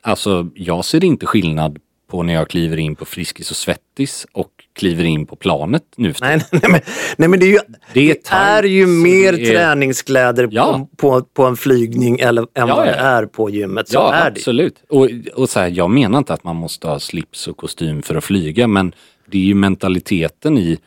alltså 0.02 0.48
jag 0.54 0.85
ser 0.85 1.04
inte 1.04 1.26
skillnad 1.26 1.78
på 2.11 2.22
när 2.22 2.35
jag 2.35 2.48
kliver 2.50 2.76
in 2.76 2.96
på 2.96 3.04
Friskis 3.04 3.50
och 3.50 3.57
Svettis 3.57 4.26
och 4.33 4.50
kliver 4.74 5.04
in 5.04 5.26
på 5.26 5.37
planet 5.37 5.83
nu 5.96 6.12
för 6.12 6.24
nej, 6.24 6.40
nej, 6.52 6.62
men, 6.70 6.81
nej 7.16 7.28
men 7.28 7.40
det 7.40 7.46
är 7.46 7.50
ju, 7.52 7.59
Det 7.94 8.11
är 8.11 8.14
det 8.62 8.68
är 8.68 8.72
ju 8.72 8.87
mer 8.87 9.33
är- 9.33 9.46
träningskläder 9.52 10.48
Ja. 10.50 10.88
på, 10.96 11.20
på, 11.20 11.26
på 11.33 11.44
en 11.44 11.57
flygning 11.57 12.18
eller, 12.20 12.42
än 12.42 12.48
Ja, 12.54 12.66
vad 12.76 12.87
det 12.87 12.92
är 12.92 13.26
på 13.26 13.50
gymmet. 13.50 13.88
Så 13.88 13.94
ja, 13.96 14.14
är 14.14 14.31
det. 14.31 14.37
absolut. 14.38 14.74
Och, 14.88 15.09
och 15.35 15.50
så 15.50 15.61
här, 15.61 15.68
jag 15.68 15.90
menar 15.90 16.18
inte 16.18 16.33
att 16.35 16.44
man 16.44 16.57
måste 16.57 16.87
ha 16.88 16.98
slips 17.00 17.48
och 17.48 17.57
kostym 17.57 18.02
för 18.02 18.14
att 18.14 18.24
flyga, 18.24 18.66
men 18.66 18.92
det 19.26 19.38
är 19.38 19.42
ju 19.42 19.54
mentaliteten 19.54 20.59
i 20.59 20.78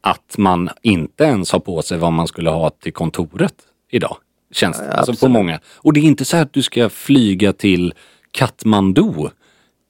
att 0.00 0.34
man 0.38 0.68
inte 0.82 1.24
ens 1.24 1.52
har 1.52 1.60
på 1.60 1.82
sig 1.82 1.98
vad 1.98 2.12
man 2.12 2.26
skulle 2.26 2.50
ha 2.50 2.70
till 2.70 2.92
kontoret 2.92 3.54
idag. 3.90 4.16
Känns 4.52 4.78
det. 4.78 4.92
alltså 4.92 5.26
på 5.26 5.32
många. 5.32 5.60
Och 5.76 5.92
det 5.92 6.00
är 6.00 6.04
inte 6.04 6.24
så 6.24 6.36
att 6.36 6.52
du 6.52 6.62
ska 6.62 6.88
flyga 6.88 7.52
till 7.52 7.94
Katmandu 8.32 9.12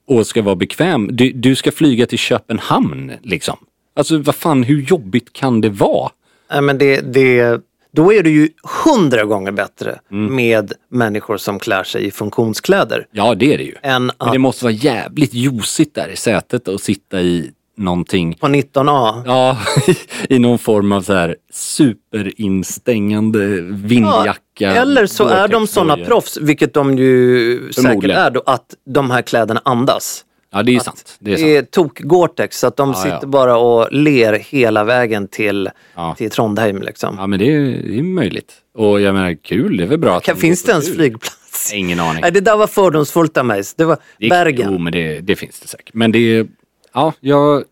och 0.08 0.26
ska 0.26 0.42
vara 0.42 0.56
bekväm. 0.56 1.08
Du, 1.16 1.32
du 1.32 1.56
ska 1.56 1.72
flyga 1.72 2.06
till 2.06 2.18
Köpenhamn 2.18 3.12
liksom. 3.22 3.56
Alltså 3.96 4.18
vad 4.18 4.34
fan, 4.34 4.62
hur 4.62 4.82
jobbigt 4.82 5.32
kan 5.32 5.60
det 5.60 5.68
vara? 5.70 6.10
Nej, 6.50 6.60
men 6.62 6.78
det, 6.78 7.00
det, 7.00 7.60
då 7.92 8.12
är 8.12 8.22
det 8.22 8.30
ju 8.30 8.48
hundra 8.84 9.24
gånger 9.24 9.52
bättre 9.52 10.00
Mm. 10.10 10.34
med 10.36 10.72
människor 10.88 11.36
som 11.36 11.58
klär 11.58 11.84
sig 11.84 12.06
i 12.06 12.10
funktionskläder. 12.10 13.06
Ja, 13.10 13.34
det 13.34 13.54
är 13.54 13.58
det 13.58 13.64
ju. 13.64 13.74
Än 13.82 14.06
Men 14.06 14.16
att 14.18 14.32
det 14.32 14.38
måste 14.38 14.64
vara 14.64 14.72
jävligt 14.74 15.34
ljusigt 15.34 15.94
där 15.94 16.08
i 16.08 16.16
sätet 16.16 16.68
och 16.68 16.80
sitta 16.80 17.20
i 17.20 17.50
någonting 17.80 18.34
på 18.34 18.46
19A. 18.46 19.22
Ja, 19.26 19.58
i 20.28 20.38
någon 20.38 20.58
form 20.58 20.92
av 20.92 21.02
så 21.02 21.12
här 21.14 21.36
superinstängande 21.52 23.60
vindjacka. 23.60 24.70
Eller 24.72 25.06
så 25.06 25.26
är 25.28 25.48
de 25.48 25.66
sådana 25.66 25.96
proffs, 26.04 26.38
vilket 26.40 26.74
de 26.74 26.98
ju 26.98 27.72
säkert 27.72 28.10
är 28.10 28.30
då, 28.30 28.42
att 28.46 28.74
de 28.86 29.10
här 29.10 29.22
kläderna 29.22 29.60
andas. 29.64 30.24
Ja, 30.52 30.62
det 30.62 30.76
är 30.76 30.80
sant. 30.80 31.16
Det 31.18 31.32
är 31.32 31.36
sant. 31.36 31.46
Det 31.46 31.56
är 31.56 31.62
tok 31.62 32.00
Gore-Tex 32.00 32.58
så 32.58 32.66
att 32.66 32.76
de 32.76 32.88
Ja, 32.90 32.94
sitter 32.94 33.18
ja. 33.22 33.26
bara 33.28 33.56
och 33.58 33.88
ler 33.92 34.32
hela 34.32 34.84
vägen 34.84 35.28
till, 35.28 35.68
Ja. 35.96 36.14
till 36.18 36.30
Trondheim. 36.30 36.82
Liksom. 36.82 37.14
Ja, 37.18 37.26
men 37.26 37.38
det 37.38 37.54
är, 37.54 37.60
det 37.60 37.98
är 37.98 38.02
möjligt. 38.02 38.52
Och 38.74 39.00
jag 39.00 39.14
menar, 39.14 39.34
kul, 39.42 39.76
det 39.76 39.82
är 39.82 39.86
väl 39.88 39.98
bra 39.98 40.16
att 40.16 40.22
Kan, 40.22 40.34
de 40.34 40.40
finns 40.40 40.62
det 40.62 40.70
ens 40.72 40.94
flygplats? 40.94 41.72
Ingen 41.74 42.00
aning. 42.00 42.20
Nej, 42.22 42.32
det 42.32 42.40
där 42.40 42.56
var 42.56 42.66
fördomsfullt 42.66 43.36
av 43.38 43.44
mig. 43.46 43.62
Det 43.76 43.84
var 43.84 43.98
Det 44.18 44.28
Bergen. 44.28 44.68
Jo, 44.72 44.78
men 44.78 44.92
det, 44.92 45.20
det 45.20 45.36
finns 45.36 45.60
det 45.60 45.68
säkert. 45.68 45.94
Men 45.94 46.12
det 46.12 46.18
är, 46.18 46.46
ja, 46.94 47.12
jag, 47.20 47.64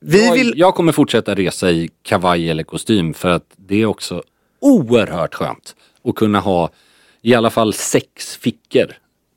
Vi 0.00 0.26
jag, 0.26 0.32
vill... 0.34 0.52
jag 0.56 0.74
kommer 0.74 0.92
fortsätta 0.92 1.34
resa 1.34 1.70
i 1.70 1.90
kavaj 2.02 2.50
eller 2.50 2.62
kostym 2.62 3.14
för 3.14 3.28
att 3.28 3.44
det 3.56 3.82
är 3.82 3.86
också 3.86 4.22
oerhört 4.60 5.34
skönt 5.34 5.76
att 6.04 6.14
kunna 6.14 6.40
ha 6.40 6.70
i 7.22 7.34
alla 7.34 7.50
fall 7.50 7.72
sex 7.74 8.36
fickor 8.36 8.86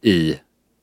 i, 0.01 0.35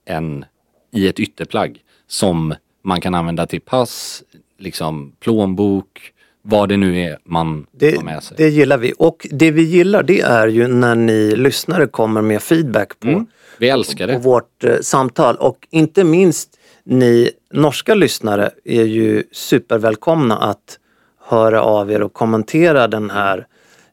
en, 0.07 0.45
i 0.93 1.09
ett 1.09 1.21
ytterplagg 1.21 1.79
som 2.07 2.55
man 2.85 3.01
kan 3.01 3.15
använda 3.15 3.47
till 3.47 3.61
pass, 3.61 4.23
liksom 4.59 5.13
plånbok, 5.21 6.13
vad 6.43 6.69
det 6.69 6.77
nu 6.77 7.01
är 7.01 7.19
man 7.25 7.67
Det, 7.73 7.97
har 7.97 8.05
med 8.05 8.23
sig. 8.23 8.37
det 8.37 8.49
gillar 8.49 8.79
vi. 8.79 8.93
Och 8.99 9.27
det 9.31 9.51
vi 9.51 9.63
gillar 9.63 10.03
det 10.03 10.21
är 10.21 10.49
ju 10.49 10.69
när 10.69 10.95
ni 10.95 11.37
lyssnare 11.37 11.87
kommer 11.87 12.23
med 12.23 12.43
feedback 12.43 13.01
på, 13.01 13.27
Vi 13.59 13.69
älskar 13.69 14.07
på 14.07 14.13
det. 14.13 14.19
vårt 14.19 14.65
eh, 14.65 14.77
samtal. 14.81 15.37
Och 15.37 15.67
inte 15.71 16.05
minst 16.05 16.58
ni 16.89 17.31
norska 17.51 17.95
lyssnare 17.95 18.51
är 18.65 18.85
ju 18.85 19.25
supervälkomna 19.33 20.37
att 20.37 20.79
höra 21.25 21.63
av 21.63 21.93
er 21.93 22.03
och 22.03 22.13
kommentera 22.13 22.89
den 22.89 23.11
här, 23.11 23.47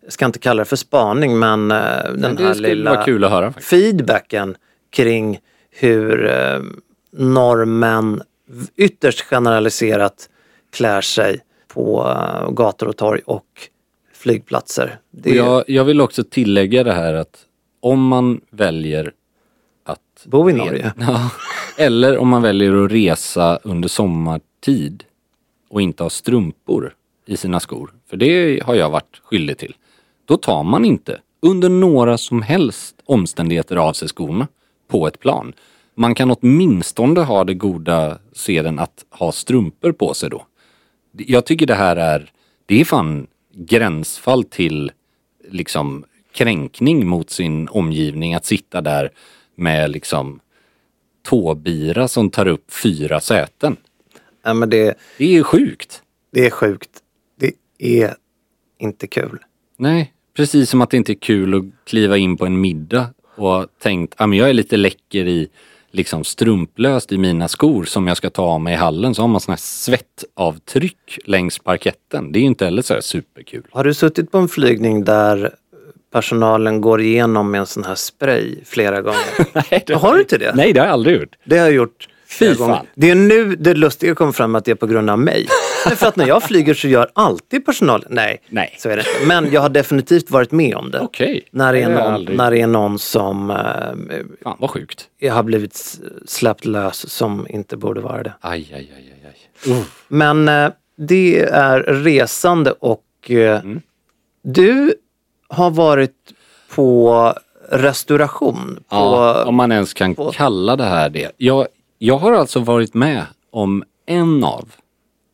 jag 0.04 0.14
ska 0.14 0.26
inte 0.26 0.40
kalla 0.40 0.60
det 0.62 0.66
för 0.66 0.76
spaning, 0.76 1.40
men 1.40 1.72
eh, 1.72 1.78
den 2.16 2.36
det 2.36 2.44
här 2.44 2.56
lilla 2.56 3.30
höra 3.30 3.54
feedbacken 3.54 4.56
kring 4.90 5.40
hur 5.70 6.30
eh, 6.30 6.60
norrmän 7.12 8.22
ytterst 8.76 9.22
generaliserat 9.22 10.30
klär 10.72 11.02
sig 11.02 11.40
på 11.68 12.08
eh, 12.08 12.52
gator 12.52 12.88
och 12.88 12.98
torg 12.98 13.22
och 13.26 13.46
flygplatser. 14.14 15.00
Det 15.12 15.36
jag, 15.36 15.64
jag 15.68 15.84
vill 15.86 16.02
också 16.02 16.24
tillägga 16.24 16.84
det 16.84 16.94
här 16.94 17.14
att 17.14 17.38
om 17.80 18.08
man 18.08 18.42
väljer 18.50 19.12
Bo 20.26 20.50
i 20.50 20.54
Norge. 20.54 20.94
Ja, 21.00 21.30
eller 21.78 22.18
om 22.18 22.30
man 22.30 22.42
väljer 22.42 22.86
att 22.86 22.92
resa 22.92 23.60
under 23.64 23.88
sommartid 23.90 25.04
och 25.70 25.82
inte 25.82 26.04
ha 26.04 26.10
strumpor 26.10 26.94
i 27.26 27.38
sina 27.38 27.60
skor, 27.60 27.94
för 28.10 28.18
det 28.18 28.64
har 28.64 28.76
jag 28.76 28.90
varit 28.90 29.22
skyldig 29.24 29.58
till. 29.58 29.76
Då 30.26 30.38
tar 30.38 30.64
man 30.64 30.86
inte 30.86 31.20
under 31.40 31.70
några 31.70 32.18
som 32.18 32.42
helst 32.42 32.96
omständigheter 33.06 33.76
av 33.76 33.94
sig 33.94 34.08
skorna 34.08 34.48
på 34.88 35.08
ett 35.08 35.20
plan. 35.20 35.54
Man 35.96 36.16
kan 36.16 36.32
åtminstone 36.32 37.22
ha 37.22 37.44
det 37.44 37.54
goda 37.54 38.18
seden 38.34 38.80
att 38.80 39.06
ha 39.10 39.32
strumpor 39.32 39.92
på 39.92 40.14
sig 40.14 40.30
då. 40.30 40.46
Jag 41.12 41.46
tycker 41.46 41.66
det 41.66 41.76
här 41.76 41.96
är, 41.96 42.32
det 42.66 42.82
är 42.82 42.86
fan 42.86 43.28
gränsfall 43.54 44.44
till 44.44 44.92
liksom 45.50 46.04
kränkning 46.34 47.08
mot 47.08 47.30
sin 47.30 47.68
omgivning 47.68 48.34
att 48.34 48.46
sitta 48.46 48.82
där 48.82 49.12
med 49.56 49.92
liksom 49.92 50.40
tåbira 51.24 52.08
som 52.08 52.30
tar 52.30 52.48
upp 52.48 52.74
fyra 52.74 53.20
säten. 53.20 53.78
Ja, 54.44 54.54
men 54.54 54.70
det, 54.70 54.94
Det 55.18 55.38
är 55.38 55.44
sjukt. 55.44 56.02
det 56.32 56.46
är 56.46 56.50
sjukt. 56.50 56.90
Det 57.40 57.52
är 57.80 58.16
inte 58.80 59.08
kul. 59.08 59.40
Nej, 59.78 60.14
precis 60.38 60.70
som 60.70 60.82
att 60.82 60.90
det 60.90 60.98
inte 60.98 61.12
är 61.12 61.16
kul 61.16 61.54
att 61.54 61.64
kliva 61.86 62.18
in 62.18 62.38
på 62.38 62.46
en 62.46 62.62
middag 62.62 63.08
och 63.36 63.68
tänkt, 63.80 64.14
ah, 64.18 64.28
men 64.28 64.40
jag 64.40 64.50
är 64.50 64.54
lite 64.54 64.78
läcker 64.78 65.28
i 65.28 65.48
liksom 65.92 66.24
strumplöst 66.24 67.12
i 67.12 67.18
mina 67.18 67.48
skor 67.48 67.84
som 67.86 68.08
jag 68.08 68.18
ska 68.18 68.30
ta 68.30 68.44
av 68.44 68.62
mig 68.62 68.74
i 68.74 68.78
hallen 68.78 69.16
så 69.16 69.22
har 69.22 69.28
man 69.28 69.42
sådana 69.42 69.54
här 69.54 69.60
svettavtryck 69.60 71.20
längs 71.26 71.60
parketten. 71.60 72.32
Det 72.32 72.40
är 72.40 72.42
ju 72.42 72.48
inte 72.48 72.66
heller 72.66 72.82
så 72.82 72.94
här 72.94 73.02
superkul. 73.02 73.64
Har 73.72 73.84
du 73.84 73.94
suttit 73.94 74.32
på 74.32 74.38
en 74.38 74.48
flygning 74.48 75.04
där 75.04 75.56
personalen 76.16 76.82
går 76.82 77.02
igenom 77.02 77.52
med 77.52 77.60
en 77.60 77.66
sån 77.66 77.84
här 77.84 77.96
spray 77.96 78.56
flera 78.66 79.02
gånger? 79.02 79.20
Nej, 79.72 79.84
det 79.88 79.94
Har 79.94 80.14
du 80.14 80.20
inte 80.20 80.38
det? 80.38 80.56
Nej, 80.56 80.74
det 80.74 80.80
har 80.80 80.88
jag 80.88 80.94
aldrig 80.94 81.20
gjort. 81.20 81.36
Det 81.46 81.58
har 81.58 81.66
jag 81.66 81.74
gjort. 81.76 82.08
Fy 82.28 82.48
fan. 82.48 82.58
gånger. 82.58 82.82
Det 82.96 83.10
är 83.10 83.16
nu 83.16 83.56
det 83.56 83.74
lustiga 83.74 84.16
kommer 84.16 84.32
fram 84.32 84.56
att 84.56 84.66
det 84.66 84.72
är 84.72 84.76
på 84.76 84.88
grund 84.88 85.10
av 85.10 85.20
mig. 85.20 85.48
För 85.96 86.08
att 86.08 86.16
när 86.16 86.28
jag 86.28 86.44
flyger 86.44 86.74
så 86.74 86.88
gör 86.88 87.10
alltid 87.16 87.66
personalen, 87.66 88.08
nej, 88.12 88.42
Nej. 88.50 88.76
så 88.80 88.90
är 88.90 88.96
det 88.98 89.02
inte. 89.14 89.28
Men 89.28 89.52
jag 89.52 89.62
har 89.62 89.70
definitivt 89.70 90.32
varit 90.32 90.52
med 90.52 90.76
om 90.76 90.92
det. 90.92 91.00
Okej. 91.00 91.48
När, 91.52 91.74
det 91.74 91.80
är 91.82 91.90
någon, 91.90 92.14
aldrig- 92.14 92.38
när 92.38 92.52
det 92.52 92.62
är 92.62 92.68
någon 92.68 93.00
som 93.00 93.50
eh, 93.52 93.56
Fan 94.44 94.58
vad 94.60 94.70
sjukt. 94.70 95.06
har 95.32 95.44
blivit 95.44 95.98
släppt 96.26 96.66
lös 96.66 97.10
som 97.10 97.48
inte 97.50 97.78
borde 97.78 98.02
vara 98.02 98.24
det. 98.24 98.34
Aj, 98.42 98.72
aj, 98.76 98.92
aj, 98.98 99.14
aj, 99.24 99.32
aj. 99.74 99.84
Men 100.08 100.48
eh, 100.48 100.70
det 100.98 101.40
är 101.40 101.80
resande 101.80 102.72
och 102.72 103.04
eh, 103.28 103.60
Mm. 103.60 103.82
du 104.44 104.94
har 105.56 105.72
varit 105.72 106.34
på 106.76 107.34
restauration. 107.70 108.76
På, 108.76 108.96
Ja, 108.96 109.44
om 109.46 109.56
man 109.56 109.72
ens 109.72 109.94
kan 109.94 110.16
på- 110.16 110.32
kalla 110.32 110.76
det 110.76 110.84
här 110.84 111.10
det. 111.10 111.32
Jag, 111.38 111.68
jag 111.98 112.18
har 112.18 112.34
alltså 112.34 112.60
varit 112.60 112.94
med 112.94 113.26
om 113.52 113.84
en 114.06 114.44
av 114.44 114.70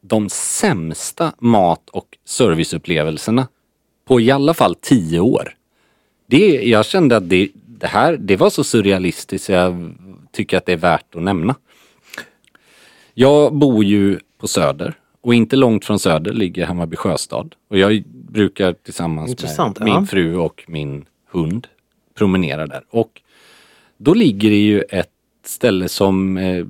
de 0.01 0.29
sämsta 0.29 1.33
mat 1.39 1.89
och 1.89 2.17
serviceupplevelserna 2.25 3.47
på 4.07 4.21
i 4.21 4.31
alla 4.31 4.53
fall 4.53 4.75
tio 4.75 5.19
år. 5.19 5.55
Det, 6.27 6.47
jag 6.47 6.85
kände 6.85 7.17
att 7.17 7.29
det, 7.29 7.49
det 7.53 7.87
här 7.87 8.17
det 8.17 8.35
var 8.35 8.49
så 8.49 8.63
surrealistiskt 8.63 9.45
så 9.45 9.51
jag 9.51 9.93
tycker 10.31 10.57
att 10.57 10.65
det 10.65 10.71
är 10.73 10.77
värt 10.77 11.15
att 11.15 11.21
nämna. 11.21 11.55
Jag 13.13 13.53
bor 13.53 13.83
ju 13.83 14.19
på 14.37 14.47
Söder 14.47 14.93
och 15.21 15.33
inte 15.35 15.55
långt 15.55 15.85
från 15.85 15.99
Söder 15.99 16.33
ligger 16.33 16.65
Hammarby 16.65 16.95
sjöstad. 16.95 17.55
Och 17.69 17.77
jag 17.77 18.03
brukar 18.07 18.73
tillsammans 18.73 19.29
Intressant, 19.29 19.79
med 19.79 19.87
ja. 19.87 19.99
min 19.99 20.07
fru 20.07 20.35
och 20.35 20.63
min 20.67 21.05
hund 21.31 21.67
promenera 22.15 22.67
där. 22.67 22.83
Och 22.89 23.21
då 23.97 24.13
ligger 24.13 24.49
det 24.49 24.55
ju 24.61 24.81
ett 24.81 25.09
ställe 25.45 25.89
som 25.89 26.37
eh, 26.37 26.65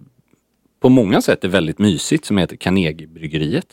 på 0.79 0.89
många 0.89 1.21
sätt 1.21 1.43
är 1.43 1.47
väldigt 1.47 1.79
mysigt 1.79 2.25
som 2.25 2.37
heter 2.37 2.55
Carnegiebryggeriet. 2.55 3.67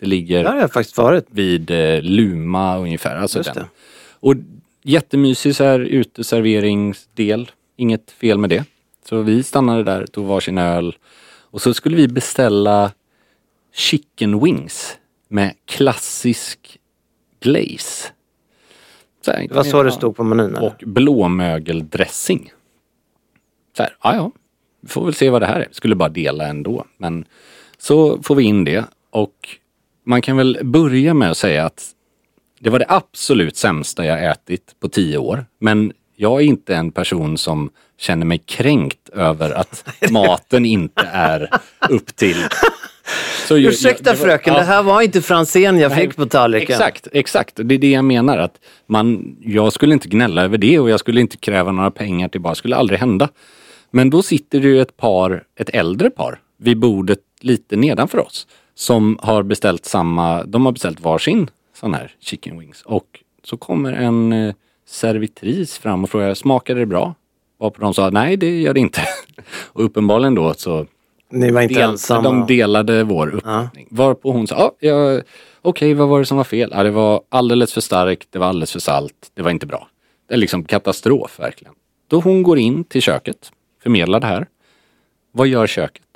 Det 0.00 0.06
ligger 0.06 0.44
Där 0.44 0.50
har 0.52 0.60
jag 0.60 0.72
faktiskt 0.72 0.98
varit. 0.98 1.26
vid 1.30 1.70
eh, 1.70 2.02
Luma 2.02 2.78
ungefär. 2.78 3.16
Alltså 3.16 3.38
Just 3.38 3.54
den. 3.54 3.62
det. 3.62 3.68
Och 4.20 4.34
jättemysig 4.82 5.56
så 5.56 5.64
här 5.64 5.80
uteserveringsdel. 5.80 7.50
Inget 7.76 8.10
fel 8.10 8.38
med 8.38 8.50
det. 8.50 8.64
Så 9.08 9.22
vi 9.22 9.42
stannade 9.42 9.84
där, 9.84 10.06
tog 10.06 10.26
varsin 10.26 10.58
öl. 10.58 10.96
Och 11.50 11.62
så 11.62 11.74
skulle 11.74 11.96
vi 11.96 12.08
beställa 12.08 12.92
chicken 13.72 14.40
wings 14.40 14.98
med 15.28 15.54
klassisk 15.64 16.78
glaze. 17.40 18.08
Här, 19.26 19.48
var 19.50 19.64
så 19.64 19.82
det 19.82 19.92
stod 19.92 20.16
på 20.16 20.24
menyn. 20.24 20.56
eller? 20.56 20.66
och 20.66 20.82
blåmögeldressing. 20.86 22.52
Så 23.76 23.82
här, 23.82 23.96
ja 24.02 24.14
ja, 24.14 24.32
vi 24.80 24.88
får 24.88 25.04
väl 25.04 25.14
se 25.14 25.30
vad 25.30 25.42
det 25.42 25.46
här 25.46 25.60
är. 25.60 25.68
Skulle 25.70 25.94
bara 25.94 26.08
dela 26.08 26.46
ändå. 26.46 26.84
Men 26.96 27.24
så 27.78 28.22
får 28.22 28.34
vi 28.34 28.44
in 28.44 28.64
det 28.64 28.84
och 29.10 29.48
man 30.04 30.22
kan 30.22 30.36
väl 30.36 30.58
börja 30.62 31.14
med 31.14 31.30
att 31.30 31.36
säga 31.36 31.66
att 31.66 31.90
det 32.58 32.70
var 32.70 32.78
det 32.78 32.86
absolut 32.88 33.56
sämsta 33.56 34.06
jag 34.06 34.24
ätit 34.30 34.74
på 34.80 34.88
tio 34.88 35.18
år. 35.18 35.46
Men 35.58 35.92
jag 36.16 36.40
är 36.40 36.44
inte 36.44 36.76
en 36.76 36.92
person 36.92 37.38
som 37.38 37.70
känner 37.98 38.26
mig 38.26 38.38
kränkt 38.38 39.08
över 39.08 39.50
att 39.50 39.88
maten 40.10 40.64
inte 40.64 41.08
är 41.12 41.50
upp 41.88 42.16
till... 42.16 42.36
Så 43.48 43.58
jag- 43.58 43.72
Ursäkta 43.72 44.04
det 44.12 44.18
var- 44.18 44.24
fröken, 44.26 44.54
ja. 44.54 44.60
det 44.60 44.66
här 44.66 44.82
var 44.82 45.02
inte 45.02 45.22
fransen 45.22 45.78
jag 45.78 45.94
fick 45.96 46.16
på 46.16 46.26
tallriken. 46.26 46.74
Exakt, 46.74 47.08
exakt. 47.12 47.52
Det 47.56 47.74
är 47.74 47.78
det 47.78 47.90
jag 47.90 48.04
menar. 48.04 48.38
Att 48.38 48.54
man, 48.86 49.36
jag 49.40 49.72
skulle 49.72 49.92
inte 49.92 50.08
gnälla 50.08 50.42
över 50.42 50.58
det 50.58 50.78
och 50.78 50.90
jag 50.90 51.00
skulle 51.00 51.20
inte 51.20 51.36
kräva 51.36 51.72
några 51.72 51.90
pengar 51.90 52.28
tillbaka. 52.28 52.52
Det 52.52 52.56
skulle 52.58 52.76
aldrig 52.76 52.98
hända. 53.00 53.28
Men 53.90 54.10
då 54.10 54.22
sitter 54.22 54.60
det 54.60 54.68
ju 54.68 54.80
ett 54.80 54.96
par, 54.96 55.44
ett 55.58 55.70
äldre 55.72 56.10
par, 56.10 56.40
vid 56.58 56.78
bordet 56.78 57.18
lite 57.40 57.76
nedanför 57.76 58.18
oss. 58.18 58.46
Som 58.74 59.18
har 59.22 59.42
beställt 59.42 59.84
samma, 59.84 60.44
de 60.44 60.64
har 60.66 60.72
beställt 60.72 61.00
varsin 61.00 61.50
sån 61.80 61.94
här 61.94 62.12
chicken 62.20 62.58
wings. 62.60 62.82
Och 62.82 63.06
så 63.44 63.56
kommer 63.56 63.92
en 63.92 64.32
eh, 64.32 64.54
servitris 64.88 65.78
fram 65.78 66.04
och 66.04 66.10
frågar, 66.10 66.34
smakade 66.34 66.80
det 66.80 66.86
bra? 66.86 67.14
Varpå 67.60 67.80
de 67.80 67.94
sa, 67.94 68.10
nej 68.10 68.36
det 68.36 68.60
gör 68.60 68.74
det 68.74 68.80
inte. 68.80 69.00
och 69.66 69.84
uppenbarligen 69.84 70.34
då 70.34 70.54
så 70.54 70.86
Ni 71.30 71.50
var 71.50 71.62
inte 71.62 71.74
del, 71.74 71.90
ensamma. 71.90 72.22
De 72.22 72.46
delade 72.46 73.04
vår 73.04 73.34
uppfattning. 73.34 73.88
Varpå 73.90 74.32
hon 74.32 74.46
sa, 74.46 74.72
ja, 74.78 75.12
ja, 75.12 75.20
okej 75.62 75.94
vad 75.94 76.08
var 76.08 76.18
det 76.18 76.26
som 76.26 76.36
var 76.36 76.44
fel? 76.44 76.72
Ja, 76.74 76.82
det 76.82 76.90
var 76.90 77.22
alldeles 77.28 77.72
för 77.72 77.80
starkt, 77.80 78.28
det 78.30 78.38
var 78.38 78.46
alldeles 78.46 78.72
för 78.72 78.80
salt, 78.80 79.30
det 79.34 79.42
var 79.42 79.50
inte 79.50 79.66
bra. 79.66 79.88
Det 80.28 80.34
är 80.34 80.38
liksom 80.38 80.64
katastrof 80.64 81.40
verkligen. 81.40 81.74
Då 82.08 82.20
hon 82.20 82.42
går 82.42 82.58
in 82.58 82.84
till 82.84 83.02
köket, 83.02 83.52
förmedlar 83.82 84.20
det 84.20 84.26
här. 84.26 84.46
Vad 85.32 85.46
gör 85.46 85.66
köket? 85.66 86.06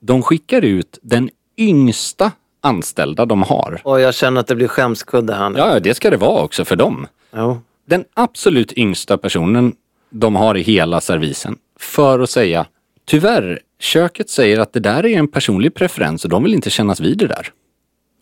De 0.00 0.22
skickar 0.22 0.62
ut 0.62 0.98
den 1.02 1.30
yngsta 1.56 2.32
anställda 2.60 3.26
de 3.26 3.42
har. 3.42 3.80
Och 3.84 4.00
jag 4.00 4.14
känner 4.14 4.40
att 4.40 4.46
det 4.46 4.54
blir 4.54 4.68
skämskudde 4.68 5.34
här 5.34 5.50
nu. 5.50 5.58
Ja, 5.58 5.80
det 5.80 5.94
ska 5.94 6.10
det 6.10 6.16
vara 6.16 6.42
också 6.42 6.64
för 6.64 6.76
dem. 6.76 7.06
Jo. 7.36 7.60
Den 7.86 8.04
absolut 8.14 8.72
yngsta 8.72 9.18
personen 9.18 9.76
de 10.10 10.36
har 10.36 10.56
i 10.56 10.62
hela 10.62 11.00
servisen 11.00 11.58
för 11.78 12.20
att 12.20 12.30
säga 12.30 12.66
tyvärr, 13.04 13.60
köket 13.84 14.30
säger 14.30 14.58
att 14.60 14.72
det 14.72 14.80
där 14.80 15.06
är 15.06 15.18
en 15.18 15.28
personlig 15.28 15.74
preferens 15.74 16.24
och 16.24 16.30
de 16.30 16.42
vill 16.42 16.54
inte 16.54 16.70
kännas 16.70 17.00
vid 17.00 17.18
det 17.18 17.26
där. 17.26 17.48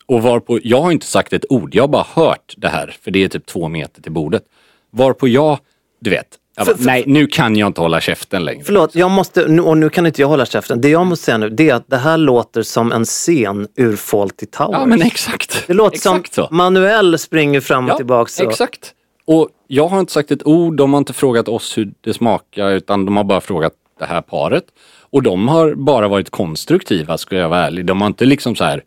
Och 0.05 0.21
varpå, 0.23 0.59
jag 0.63 0.81
har 0.81 0.91
inte 0.91 1.05
sagt 1.05 1.33
ett 1.33 1.45
ord, 1.49 1.75
jag 1.75 1.83
har 1.83 1.87
bara 1.87 2.05
hört 2.13 2.53
det 2.57 2.67
här, 2.67 2.95
för 3.01 3.11
det 3.11 3.23
är 3.23 3.27
typ 3.27 3.45
två 3.45 3.67
meter 3.67 4.01
till 4.01 4.11
bordet. 4.11 4.43
Varpå 4.91 5.27
jag, 5.27 5.57
du 6.01 6.09
vet, 6.09 6.27
jag 6.55 6.65
bara, 6.65 6.71
För- 6.75 6.77
för- 6.81 6.85
nej 6.85 7.03
nu 7.07 7.27
kan 7.27 7.55
jag 7.55 7.67
inte 7.67 7.81
hålla 7.81 8.01
käften 8.01 8.45
längre. 8.45 8.63
Förlåt, 8.63 8.95
jag 8.95 9.11
måste, 9.11 9.47
nu- 9.47 9.61
och 9.61 9.77
nu 9.77 9.89
kan 9.89 10.05
inte 10.05 10.21
jag 10.21 10.27
hålla 10.27 10.45
käften. 10.45 10.81
Det 10.81 10.89
jag 10.89 11.05
måste 11.05 11.25
säga 11.25 11.37
nu, 11.37 11.49
det 11.49 11.69
är 11.69 11.73
att 11.75 11.89
det 11.89 11.97
här 11.97 12.17
låter 12.17 12.61
som 12.61 12.91
en 12.91 13.05
scen 13.05 13.67
ur 13.75 13.95
Fawlty 13.95 14.45
Towers. 14.45 14.71
Ja 14.79 14.85
men 14.85 15.01
exakt. 15.01 15.63
det 15.67 15.73
låter 15.73 15.95
exakt 15.95 16.33
som 16.33 16.45
så. 16.47 16.53
Manuel 16.55 17.19
springer 17.19 17.61
fram 17.61 17.89
och 17.89 17.97
tillbaka. 17.97 18.43
Och, 18.45 18.51
Exakt. 18.51 18.93
Och 19.25 19.49
jag 19.67 19.87
har 19.87 19.99
inte 19.99 20.11
sagt 20.13 20.31
ett 20.31 20.45
ord, 20.47 20.75
de 20.75 20.93
har 20.93 20.97
inte 20.97 21.13
frågat 21.13 21.47
oss 21.47 21.77
hur 21.77 21.93
det 22.01 22.13
smakar 22.13 22.69
utan 22.71 23.05
de 23.05 23.17
har 23.17 23.23
bara 23.23 23.41
frågat 23.41 23.73
det 23.99 24.05
här 24.05 24.21
paret. 24.21 24.65
Och 24.99 25.23
de 25.23 25.47
har 25.47 25.75
bara 25.75 26.07
varit 26.07 26.29
konstruktiva 26.29 27.17
ska 27.17 27.35
jag 27.35 27.49
vara 27.49 27.65
ärlig. 27.65 27.85
De 27.85 28.01
har 28.01 28.07
inte 28.07 28.25
liksom 28.25 28.55
så 28.55 28.63
här 28.63 28.83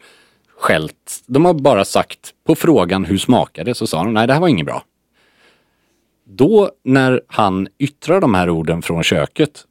skällt. 0.59 1.23
De 1.27 1.45
har 1.45 1.55
bara 1.55 1.85
sagt 1.85 2.35
på 2.47 2.55
frågan 2.55 3.05
hur 3.05 3.19
smakade 3.19 3.75
så 3.75 3.87
sa 3.87 4.05
de 4.05 4.15
nej 4.15 4.27
det 4.27 4.33
här 4.33 4.41
var 4.41 4.49
inget 4.49 4.67
bra. 4.67 4.83
Då 6.25 6.71
när 6.85 7.21
han 7.27 7.69
yttrar 7.79 8.21
de 8.21 8.35
här 8.35 8.51
orden 8.51 8.83
från 8.83 9.03
köket 9.03 9.65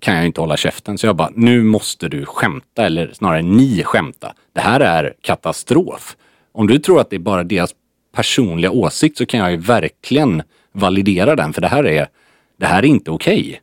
kan 0.00 0.16
jag 0.16 0.26
inte 0.26 0.40
hålla 0.40 0.56
käften. 0.56 0.98
Så 0.98 1.06
jag 1.06 1.16
bara, 1.16 1.30
nu 1.34 1.62
måste 1.62 2.08
du 2.08 2.24
skämta 2.24 2.86
eller 2.86 3.12
snarare 3.12 3.42
ni 3.42 3.82
skämta. 3.84 4.34
Det 4.52 4.60
här 4.60 4.80
är 4.80 5.14
katastrof. 5.20 6.16
Om 6.52 6.66
du 6.66 6.78
tror 6.78 7.00
att 7.00 7.10
det 7.10 7.16
är 7.16 7.20
bara 7.20 7.44
deras 7.44 7.74
personliga 8.14 8.70
åsikt 8.70 9.18
så 9.18 9.26
kan 9.26 9.40
jag 9.40 9.50
ju 9.50 9.56
verkligen 9.56 10.42
validera 10.72 11.36
den 11.36 11.52
för 11.52 11.60
det 11.60 11.68
här 11.68 11.86
är, 11.86 12.08
det 12.56 12.66
här 12.66 12.78
är 12.78 12.86
inte 12.86 13.10
okej. 13.10 13.60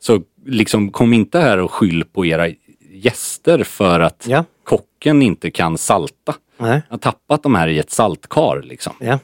Så 0.00 0.22
liksom 0.46 0.90
kom 0.90 1.12
inte 1.12 1.38
här 1.40 1.58
och 1.58 1.72
skyll 1.72 2.04
på 2.12 2.26
era 2.26 2.48
gäster 2.92 3.64
för 3.64 4.00
att 4.00 4.24
Ja. 4.28 4.44
kocken 4.64 5.22
inte 5.22 5.50
kan 5.50 5.78
salta. 5.78 6.34
Nej. 6.58 6.82
Jag 6.88 6.94
har 6.94 6.98
tappat 6.98 7.42
de 7.42 7.54
här 7.54 7.68
i 7.68 7.78
ett 7.78 7.90
saltkar 7.90 8.62
liksom. 8.62 8.92
Ja. 9.00 9.18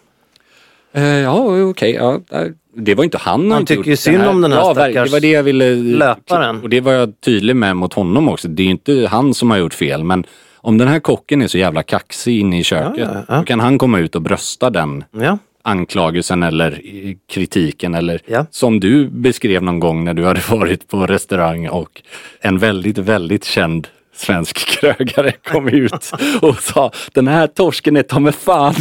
Eh, 0.93 1.03
ja, 1.05 1.63
okej. 1.63 1.91
ja, 1.93 2.21
där- 2.31 2.55
det 2.77 2.95
var 2.95 3.05
inte 3.05 3.19
han. 3.19 3.51
Han 3.53 3.67
tycker 3.67 3.91
ju 3.91 3.97
synd 3.97 4.23
om 4.27 4.41
den 4.41 4.53
här 4.53 4.59
ja, 4.59 4.75
stackars 4.75 5.09
Det 5.11 5.13
var 5.17 5.21
det 5.21 5.31
jag 5.31 5.43
ville... 5.43 5.75
löparen. 5.75 6.63
Och 6.63 6.69
det 6.69 6.81
var 6.81 6.93
jag 6.93 7.21
tydlig 7.21 7.57
med 7.57 7.77
mot 7.77 7.93
honom 7.95 8.29
också. 8.29 8.49
Det 8.49 8.63
är 8.63 8.65
ju 8.65 8.71
inte 8.71 9.09
han 9.11 9.35
som 9.35 9.51
har 9.51 9.59
gjort 9.59 9.75
fel. 9.75 10.05
Men 10.05 10.25
om 10.57 10.79
den 10.79 10.89
här 10.89 11.01
kocken 11.01 11.43
är 11.43 11.49
så 11.49 11.59
jävla 11.59 11.83
kaxig 11.83 12.41
inne 12.41 12.59
i 12.61 12.65
köket. 12.65 12.99
Ja, 12.99 13.15
ja, 13.15 13.25
ja. 13.29 13.37
Då 13.37 13.45
kan 13.45 13.61
han 13.61 13.79
komma 13.79 13.99
ut 13.99 14.15
och 14.15 14.23
brösta 14.23 14.71
den 14.71 15.05
Ja. 15.11 15.39
Anklagelsen 15.63 16.43
eller 16.43 16.81
kritiken. 17.29 17.95
Eller 17.95 18.21
Ja. 18.27 18.47
som 18.51 18.81
du 18.81 19.09
beskrev 19.09 19.63
någon 19.63 19.81
gång 19.81 20.05
när 20.05 20.15
du 20.15 20.25
hade 20.25 20.41
varit 20.51 20.89
på 20.89 21.07
restaurang 21.07 21.69
och 21.69 22.03
en 22.41 22.59
väldigt, 22.59 22.99
väldigt 22.99 23.45
känd 23.45 23.89
svensk 24.15 24.57
krögare 24.59 25.33
kom 25.45 25.69
ut 25.69 26.13
och 26.43 26.59
sa 26.63 26.93
den 27.13 27.29
här 27.29 27.47
torsken 27.47 27.97
är 27.97 28.03
ta 28.03 28.21
mig 28.21 28.33
fan 28.33 28.75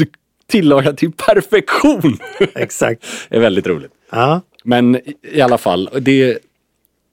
tillagad 0.47 0.97
till 0.97 1.11
perfektion. 1.11 2.17
Exakt. 2.55 3.05
Det 3.29 3.35
är 3.35 3.39
väldigt 3.39 3.67
roligt. 3.67 3.91
Ja. 4.11 4.41
Men 4.63 4.99
i- 5.31 5.41
alla 5.41 5.57
fall, 5.57 5.89
det, 6.01 6.37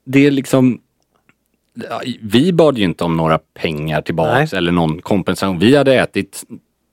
det 0.05 0.25
är 0.27 0.31
liksom... 0.31 0.79
Vi 2.21 2.53
bad 2.53 2.77
ju 2.77 2.83
inte 2.83 3.03
om 3.03 3.17
några 3.17 3.39
pengar 3.53 4.01
tillbaks 4.01 4.51
Nej. 4.51 4.57
eller 4.57 4.71
någon 4.71 5.01
kompensation. 5.01 5.59
Vi 5.59 5.75
hade 5.75 5.95
ätit 5.95 6.43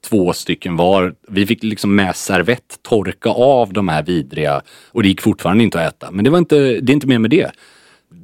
två 0.09 0.33
stycken 0.33 0.77
var. 0.77 1.15
Vi 1.29 1.47
fick 1.47 1.63
liksom 1.63 1.95
med 1.95 2.17
servett 2.17 2.79
torka 2.83 3.31
av 3.31 3.73
de 3.73 3.89
här 3.89 4.03
vidriga 4.03 4.63
och 4.93 5.03
det 5.03 5.09
gick 5.09 5.21
fortfarande 5.21 5.65
inte 5.65 5.81
att 5.81 5.95
äta. 5.95 6.11
Men 6.11 6.25
det 6.25 6.31
var 6.31 6.39
inte, 6.39 6.57
det 6.57 6.93
är 6.93 6.95
inte 6.95 7.07
mer 7.07 7.19
med 7.19 7.31
det. 7.31 7.51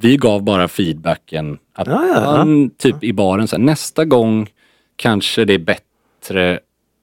Vi 0.00 0.16
gav 0.16 0.42
bara 0.42 0.68
feedbacken 0.68 1.58
att 1.74 1.86
Ja, 1.86 2.06
ja, 2.14 2.46
ja. 2.46 2.68
typ 2.78 3.04
i 3.04 3.12
baren, 3.12 3.48
så 3.48 3.56
här, 3.56 3.62
nästa 3.62 4.04
gång 4.04 4.48
kanske 4.96 5.44
det 5.44 5.54
är 5.54 5.58
bättre 5.58 6.54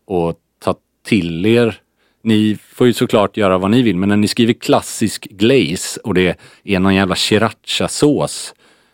att 0.07 0.38
ta 0.63 0.75
till 1.05 1.45
er. 1.45 1.75
Ni 2.23 2.57
får 2.73 2.88
ju 2.88 2.93
såklart 2.93 3.38
göra 3.38 3.57
vad 3.57 3.71
ni 3.71 3.82
vill, 3.82 3.97
men 3.97 4.09
när 4.09 4.17
ni 4.17 4.27
skriver 4.27 4.53
klassisk 4.53 5.27
glaze 5.30 5.99
och 6.03 6.13
det 6.13 6.39
är 6.63 6.80
någon 6.80 6.95
jävla 6.95 7.15
srirachasås 7.15 8.53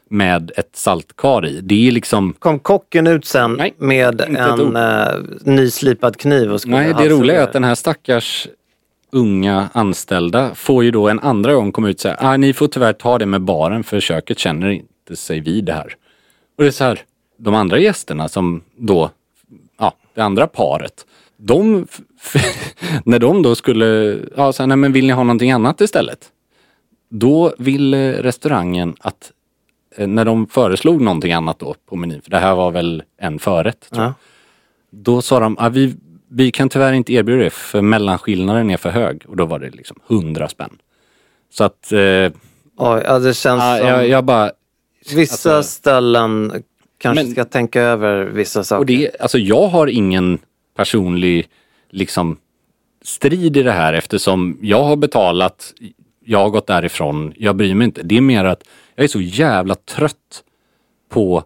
med 0.09 0.51
ett 0.55 0.75
saltkar 0.75 1.45
i. 1.45 1.61
Det 1.61 1.87
är 1.87 1.91
liksom 1.91 2.33
Kom 2.33 2.59
kocken 2.59 3.07
ut 3.07 3.25
sen 3.25 3.53
Nej, 3.53 3.73
med 3.77 4.21
en 4.21 4.75
uh, 4.75 5.23
nyslipad 5.41 6.17
kniv 6.17 6.53
och 6.53 6.61
skulle 6.61 6.75
Nej, 6.75 6.93
det 6.97 7.09
roliga 7.09 7.39
är 7.39 7.43
att 7.43 7.53
den 7.53 7.63
här 7.63 7.75
stackars 7.75 8.47
unga 9.11 9.69
anställda 9.73 10.55
får 10.55 10.83
ju 10.83 10.91
då 10.91 11.09
en 11.09 11.19
andra 11.19 11.53
gång 11.53 11.71
komma 11.71 11.89
ut 11.89 11.95
och 11.95 12.01
säga, 12.01 12.17
ah, 12.19 12.37
ni 12.37 12.53
får 12.53 12.67
tyvärr 12.67 12.93
ta 12.93 13.17
det 13.17 13.25
med 13.25 13.41
baren 13.41 13.83
för 13.83 13.99
köket 13.99 14.39
känner 14.39 14.69
inte 14.69 15.15
sig 15.15 15.39
vid 15.39 15.65
det 15.65 15.73
här. 15.73 15.95
Och 16.57 16.63
det 16.63 16.67
är 16.67 16.71
så 16.71 16.83
här, 16.83 16.99
de 17.37 17.55
andra 17.55 17.79
gästerna 17.79 18.29
som 18.29 18.61
då, 18.77 19.09
ja, 19.79 19.93
det 20.13 20.21
andra 20.21 20.47
paret, 20.47 21.05
de, 21.37 21.87
när 23.05 23.19
de 23.19 23.41
då 23.41 23.55
skulle, 23.55 24.19
ja, 24.37 24.53
så 24.53 24.63
här, 24.63 24.67
nej 24.67 24.77
men 24.77 24.91
vill 24.91 25.07
ni 25.07 25.13
ha 25.13 25.23
någonting 25.23 25.51
annat 25.51 25.81
istället? 25.81 26.31
Då 27.09 27.53
ville 27.57 28.23
restaurangen 28.23 28.95
att, 28.99 29.31
eh, 29.31 29.34
när 29.97 30.25
de 30.25 30.47
föreslog 30.47 31.01
någonting 31.01 31.33
annat 31.33 31.59
då 31.59 31.75
på 31.89 31.95
menyn, 31.95 32.21
för 32.21 32.31
det 32.31 32.37
här 32.37 32.55
var 32.55 32.71
väl 32.71 33.03
en 33.17 33.39
förrätt. 33.39 33.87
Ja. 33.91 34.13
Då 34.89 35.21
sa 35.21 35.39
de, 35.39 35.55
ah, 35.59 35.69
vi, 35.69 35.95
vi 36.29 36.51
kan 36.51 36.69
tyvärr 36.69 36.93
inte 36.93 37.13
erbjuda 37.13 37.43
det 37.43 37.49
för 37.49 37.81
mellanskillnaden 37.81 38.69
är 38.69 38.77
för 38.77 38.89
hög. 38.89 39.23
Och 39.27 39.37
då 39.37 39.45
var 39.45 39.59
det 39.59 39.69
liksom 39.69 39.97
100 40.07 40.49
spänn. 40.49 40.77
Så 41.51 41.63
att, 41.63 41.91
eh, 41.91 41.99
Oj, 42.77 43.01
ja, 43.05 43.19
det 43.19 43.33
känns 43.33 43.61
ah, 43.63 43.77
som... 43.77 43.87
jag, 43.87 44.07
jag 44.07 44.23
bara, 44.25 44.51
Vissa 45.15 45.55
alltså- 45.57 45.71
ställen 45.71 46.63
kanske 46.97 47.23
Men- 47.23 47.31
ska 47.31 47.45
tänka 47.45 47.81
över 47.81 48.25
vissa 48.25 48.63
saker. 48.63 48.79
och 48.79 48.85
det, 48.85 49.11
alltså 49.19 49.37
jag 49.37 49.67
har 49.67 49.87
ingen 49.87 50.39
personlig 50.75 51.47
liksom 51.89 52.37
strid 53.01 53.57
i 53.57 53.63
det 53.63 53.71
här 53.71 53.93
eftersom 53.93 54.57
jag 54.61 54.83
har 54.83 54.95
betalat, 54.95 55.73
jag 56.25 56.39
har 56.39 56.49
gått 56.49 56.67
därifrån, 56.67 57.33
jag 57.37 57.55
bryr 57.55 57.75
mig 57.75 57.85
inte. 57.85 58.03
Det 58.03 58.17
är 58.17 58.21
mer 58.21 58.45
att 58.45 58.63
jag 58.95 59.03
är 59.03 59.07
så 59.07 59.21
jävla 59.21 59.75
trött 59.75 60.43
på 61.09 61.43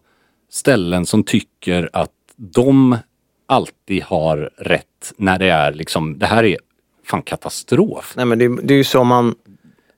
ställen 0.49 1.05
som 1.05 1.23
tycker 1.23 1.89
att 1.93 2.11
de 2.35 2.97
alltid 3.45 4.03
har 4.03 4.49
rätt 4.57 5.13
när 5.17 5.39
det 5.39 5.49
är 5.49 5.73
liksom, 5.73 6.19
det 6.19 6.25
här 6.25 6.43
är 6.43 6.57
fan 7.05 7.21
katastrof. 7.21 8.13
Nej 8.17 8.25
men 8.25 8.39
det, 8.39 8.61
det 8.63 8.73
är 8.73 8.77
ju 8.77 8.83
så 8.83 9.03
man 9.03 9.35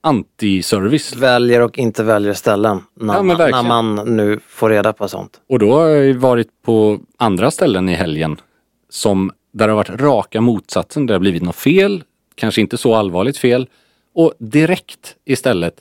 Anti-service. 0.00 1.16
väljer 1.16 1.60
och 1.60 1.78
inte 1.78 2.02
väljer 2.02 2.34
ställen. 2.34 2.80
När, 2.94 3.14
Ja, 3.14 3.22
när 3.22 3.62
man 3.62 4.16
nu 4.16 4.40
får 4.48 4.70
reda 4.70 4.92
på 4.92 5.08
sånt. 5.08 5.40
Och 5.48 5.58
då 5.58 5.72
har 5.72 5.86
jag 5.88 6.14
varit 6.14 6.62
på 6.62 7.00
andra 7.16 7.50
ställen 7.50 7.88
i 7.88 7.94
helgen 7.94 8.40
som 8.88 9.30
där 9.52 9.66
det 9.66 9.72
har 9.72 9.76
varit 9.76 10.00
raka 10.00 10.40
motsatsen. 10.40 11.06
Det 11.06 11.14
har 11.14 11.18
blivit 11.20 11.42
något 11.42 11.56
fel, 11.56 12.04
kanske 12.34 12.60
inte 12.60 12.76
så 12.76 12.94
allvarligt 12.94 13.38
fel. 13.38 13.68
Och 14.14 14.34
direkt 14.38 15.16
istället 15.24 15.74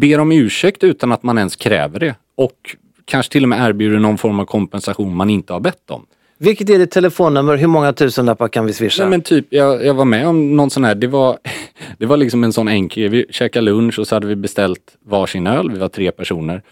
ber 0.00 0.20
om 0.20 0.32
ursäkt 0.32 0.84
utan 0.84 1.12
att 1.12 1.22
man 1.22 1.38
ens 1.38 1.56
kräver 1.56 2.00
det. 2.00 2.14
Och 2.34 2.76
kanske 3.04 3.32
till 3.32 3.42
och 3.42 3.48
med 3.48 3.68
erbjuder 3.68 3.98
någon 3.98 4.18
form 4.18 4.40
av 4.40 4.44
kompensation 4.44 5.16
man 5.16 5.30
inte 5.30 5.52
har 5.52 5.60
bett 5.60 5.90
om. 5.90 6.06
Vilket 6.38 6.70
är 6.70 6.78
ditt 6.78 6.90
telefonnummer? 6.90 7.56
Hur 7.56 7.66
många 7.66 7.92
tusenlappar 7.92 8.48
kan 8.48 8.66
vi 8.66 8.72
swisha? 8.72 9.02
Nej 9.02 9.10
men 9.10 9.22
typ, 9.22 9.46
jag, 9.50 9.84
jag 9.84 9.94
var 9.94 10.04
med 10.04 10.26
om 10.28 10.56
någon 10.56 10.70
sån 10.70 10.84
här, 10.84 10.94
det 10.94 11.06
var, 11.06 11.38
det 11.98 12.06
var 12.06 12.16
liksom 12.16 12.44
en 12.44 12.52
sån 12.52 12.68
enkel, 12.68 13.08
vi 13.08 13.26
käkade 13.30 13.64
lunch 13.64 13.98
och 13.98 14.08
så 14.08 14.16
hade 14.16 14.26
vi 14.26 14.36
beställt 14.36 14.96
varsin 15.06 15.46
öl, 15.46 15.70
vi 15.70 15.78
var 15.78 15.88
tre 15.88 16.10
personer. 16.10 16.62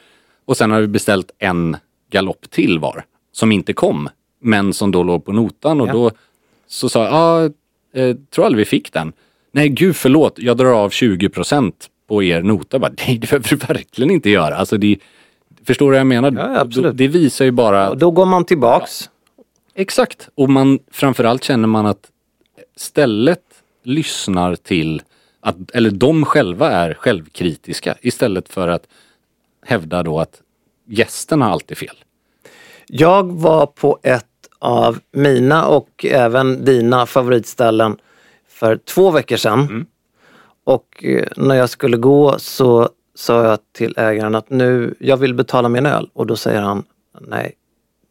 Och 0.44 0.56
sen 0.56 0.70
hade 0.70 0.82
vi 0.82 0.88
beställt 0.88 1.30
en 1.38 1.76
galopp 2.10 2.50
till 2.50 2.78
var, 2.78 3.04
som 3.32 3.52
inte 3.52 3.72
kom, 3.72 4.08
men 4.42 4.72
som 4.72 4.90
då 4.90 5.02
låg 5.02 5.24
på 5.24 5.32
notan 5.32 5.80
och 5.80 5.88
Ja. 5.88 5.92
då 5.92 6.10
så 6.68 6.88
sa 6.88 7.04
jag, 7.04 7.12
ja, 7.12 7.44
eh, 8.00 8.16
tror 8.34 8.46
aldrig 8.46 8.58
vi 8.58 8.64
fick 8.70 8.92
den. 8.92 9.12
Nej 9.52 9.68
gud 9.68 9.96
förlåt, 9.96 10.34
jag 10.38 10.56
drar 10.56 10.72
av 10.84 10.90
20% 10.90 11.72
på 12.06 12.22
er 12.22 12.42
nota. 12.42 12.78
Bara, 12.78 12.92
Nej 13.06 13.18
det 13.18 13.30
behöver 13.30 13.48
du 13.48 13.56
verkligen 13.56 14.10
inte 14.10 14.30
göra. 14.30 14.56
Alltså 14.56 14.76
det, 14.76 14.98
förstår 15.66 15.86
du 15.86 15.90
vad 15.90 16.00
jag 16.00 16.06
menar? 16.06 16.32
Ja, 16.32 16.60
absolut. 16.60 16.96
Det 16.96 17.08
visar 17.08 17.44
ju 17.44 17.50
bara 17.50 17.90
Och 17.90 17.98
då 17.98 18.10
går 18.10 18.26
man 18.26 18.44
tillbaks. 18.44 19.10
Exakt. 19.74 20.28
Och 20.34 20.50
man, 20.50 20.78
framförallt 20.90 21.44
känner 21.44 21.68
man 21.68 21.86
att 21.86 22.10
stället 22.76 23.42
lyssnar 23.82 24.56
till 24.56 25.02
att, 25.40 25.56
eller 25.74 25.90
de 25.90 26.24
själva 26.24 26.70
är 26.70 26.94
självkritiska 26.94 27.94
istället 28.00 28.48
för 28.48 28.68
att 28.68 28.86
hävda 29.66 30.02
då 30.02 30.20
att 30.20 30.42
gästen 30.86 31.42
har 31.42 31.50
alltid 31.50 31.78
fel. 31.78 31.96
Jag 32.86 33.32
var 33.32 33.66
på 33.66 33.98
ett 34.02 34.24
av 34.58 34.98
mina 35.12 35.66
och 35.66 36.04
även 36.04 36.64
dina 36.64 37.06
favoritställen 37.06 37.96
för 38.48 38.76
två 38.76 39.10
veckor 39.10 39.36
sedan. 39.36 39.60
Mm. 39.60 39.86
Och 40.66 41.04
eh, 41.04 41.24
när 41.36 41.54
jag 41.54 41.70
skulle 41.70 41.96
gå 41.96 42.38
så 42.38 42.88
sa 43.14 43.44
jag 43.44 43.58
till 43.72 43.94
ägaren 43.96 44.34
att 44.34 44.50
nu, 44.50 44.94
jag 45.00 45.16
vill 45.16 45.34
betala 45.34 45.68
min 45.68 45.86
öl. 45.86 46.10
Och 46.12 46.26
då 46.26 46.36
säger 46.36 46.60
han, 46.60 46.84
nej, 47.20 47.52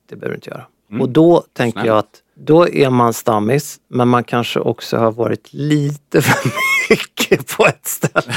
det 0.10 0.16
behöver 0.16 0.34
du 0.34 0.36
inte 0.36 0.50
göra. 0.50 0.66
Mm. 0.90 1.02
Och 1.02 1.10
då 1.10 1.44
tänker 1.54 1.80
Snällt. 1.80 1.88
jag 1.88 1.98
att 1.98 2.22
då 2.36 2.70
är 2.70 2.90
man 2.90 3.14
stammis, 3.14 3.80
men 3.88 4.08
man 4.08 4.24
kanske 4.24 4.60
också 4.60 4.98
har 4.98 5.12
varit 5.12 5.54
lite 5.54 6.22
för 6.22 6.50
mycket 6.90 7.58
på 7.58 7.66
ett 7.66 7.88
ställe. 7.88 8.34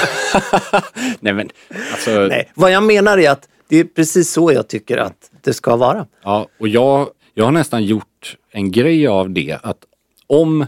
Nej 1.20 1.32
men 1.32 1.50
alltså, 1.92 2.10
Nej, 2.10 2.52
vad 2.54 2.72
jag 2.72 2.82
menar 2.82 3.18
är 3.18 3.30
att 3.30 3.48
det 3.68 3.76
är 3.76 3.84
precis 3.84 4.32
så 4.32 4.52
jag 4.52 4.68
tycker 4.68 4.96
att 4.98 5.30
det 5.40 5.54
ska 5.54 5.76
vara. 5.76 6.06
ja, 6.22 6.46
och 6.58 6.68
jag, 6.68 7.08
jag 7.34 7.44
har 7.44 7.52
nästan 7.52 7.84
gjort 7.84 8.36
en 8.50 8.70
grej 8.70 9.06
av 9.06 9.30
det 9.30 9.58
att 9.62 9.78
om 10.26 10.66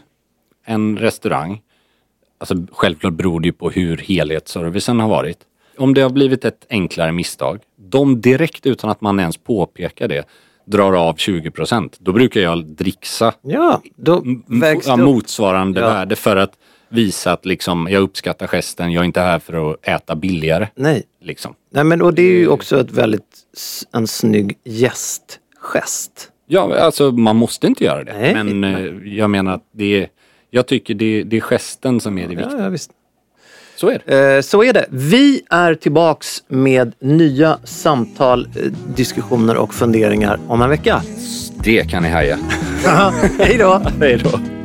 en 0.64 0.98
restaurang, 0.98 1.62
alltså 2.40 2.54
självklart 2.72 3.12
beror 3.14 3.40
det 3.40 3.46
ju 3.48 3.52
på 3.52 3.70
hur 3.70 3.96
helhetsservicen 3.96 5.00
har 5.00 5.08
varit. 5.08 5.38
Om 5.78 5.94
det 5.94 6.00
har 6.00 6.10
blivit 6.10 6.44
ett 6.44 6.66
enklare 6.70 7.12
misstag, 7.12 7.58
de 7.76 8.20
direkt 8.20 8.66
utan 8.66 8.90
att 8.90 9.00
man 9.00 9.20
ens 9.20 9.36
påpekar 9.36 10.08
det 10.08 10.24
drar 10.66 10.92
av 10.92 11.16
20% 11.16 11.94
Då 11.98 12.12
brukar 12.12 12.40
jag 12.40 12.66
dricksa 12.66 13.32
Ja, 13.42 13.82
då 13.96 14.18
m- 14.18 14.42
vägs 14.46 14.88
upp. 14.88 14.98
motsvarande 14.98 15.80
Ja. 15.80 15.86
värde 15.88 16.16
för 16.16 16.36
att 16.36 16.52
visa 16.88 17.32
att 17.32 17.46
liksom, 17.46 17.88
jag 17.90 18.02
uppskattar 18.02 18.46
gesten, 18.46 18.92
jag 18.92 19.00
är 19.00 19.04
inte 19.04 19.20
här 19.20 19.38
för 19.38 19.70
att 19.72 19.88
äta 19.88 20.14
billigare. 20.14 20.68
Nej. 20.74 21.02
Liksom. 21.22 21.54
Nej 21.72 21.84
men 21.84 22.02
och 22.02 22.14
det 22.14 22.22
är 22.22 22.32
ju 22.38 22.48
också 22.48 22.80
ett 22.80 22.92
väldigt, 22.92 23.36
en 23.92 24.06
snygg 24.06 24.58
gästgest. 24.64 26.30
Ja, 26.46 26.78
alltså 26.78 27.10
man 27.12 27.36
måste 27.36 27.66
inte 27.66 27.84
göra 27.84 28.04
det. 28.04 28.12
Nej, 28.18 28.44
men 28.44 28.64
eh, 28.64 29.14
jag 29.18 29.30
menar 29.30 29.54
att 29.54 29.64
det 29.72 30.00
är, 30.02 30.08
jag 30.50 30.66
tycker 30.66 30.94
det, 30.94 31.22
det 31.22 31.36
är 31.36 31.40
gesten 31.40 32.00
som 32.00 32.18
är 32.18 32.22
det 32.22 32.28
viktiga. 32.28 32.58
Ja, 32.58 32.64
ja, 32.64 32.68
visst. 32.68 32.90
Så 33.76 33.90
är 33.90 34.02
det. 34.04 34.36
Eh, 34.36 34.40
så 34.40 34.64
är 34.64 34.72
det. 34.72 34.86
Vi 34.90 35.42
är 35.50 35.74
tillbaks 35.74 36.42
med 36.48 36.92
nya 37.00 37.58
samtal, 37.64 38.48
eh, 38.56 38.72
diskussioner 38.96 39.56
och 39.56 39.74
funderingar 39.74 40.40
om 40.48 40.62
en 40.62 40.70
vecka. 40.70 41.02
Det 41.64 41.90
kan 41.90 42.02
ni 42.02 42.08
haja. 42.08 42.38
Hej 43.38 43.58
då! 43.58 43.82
Hej 44.00 44.20
då. 44.24 44.59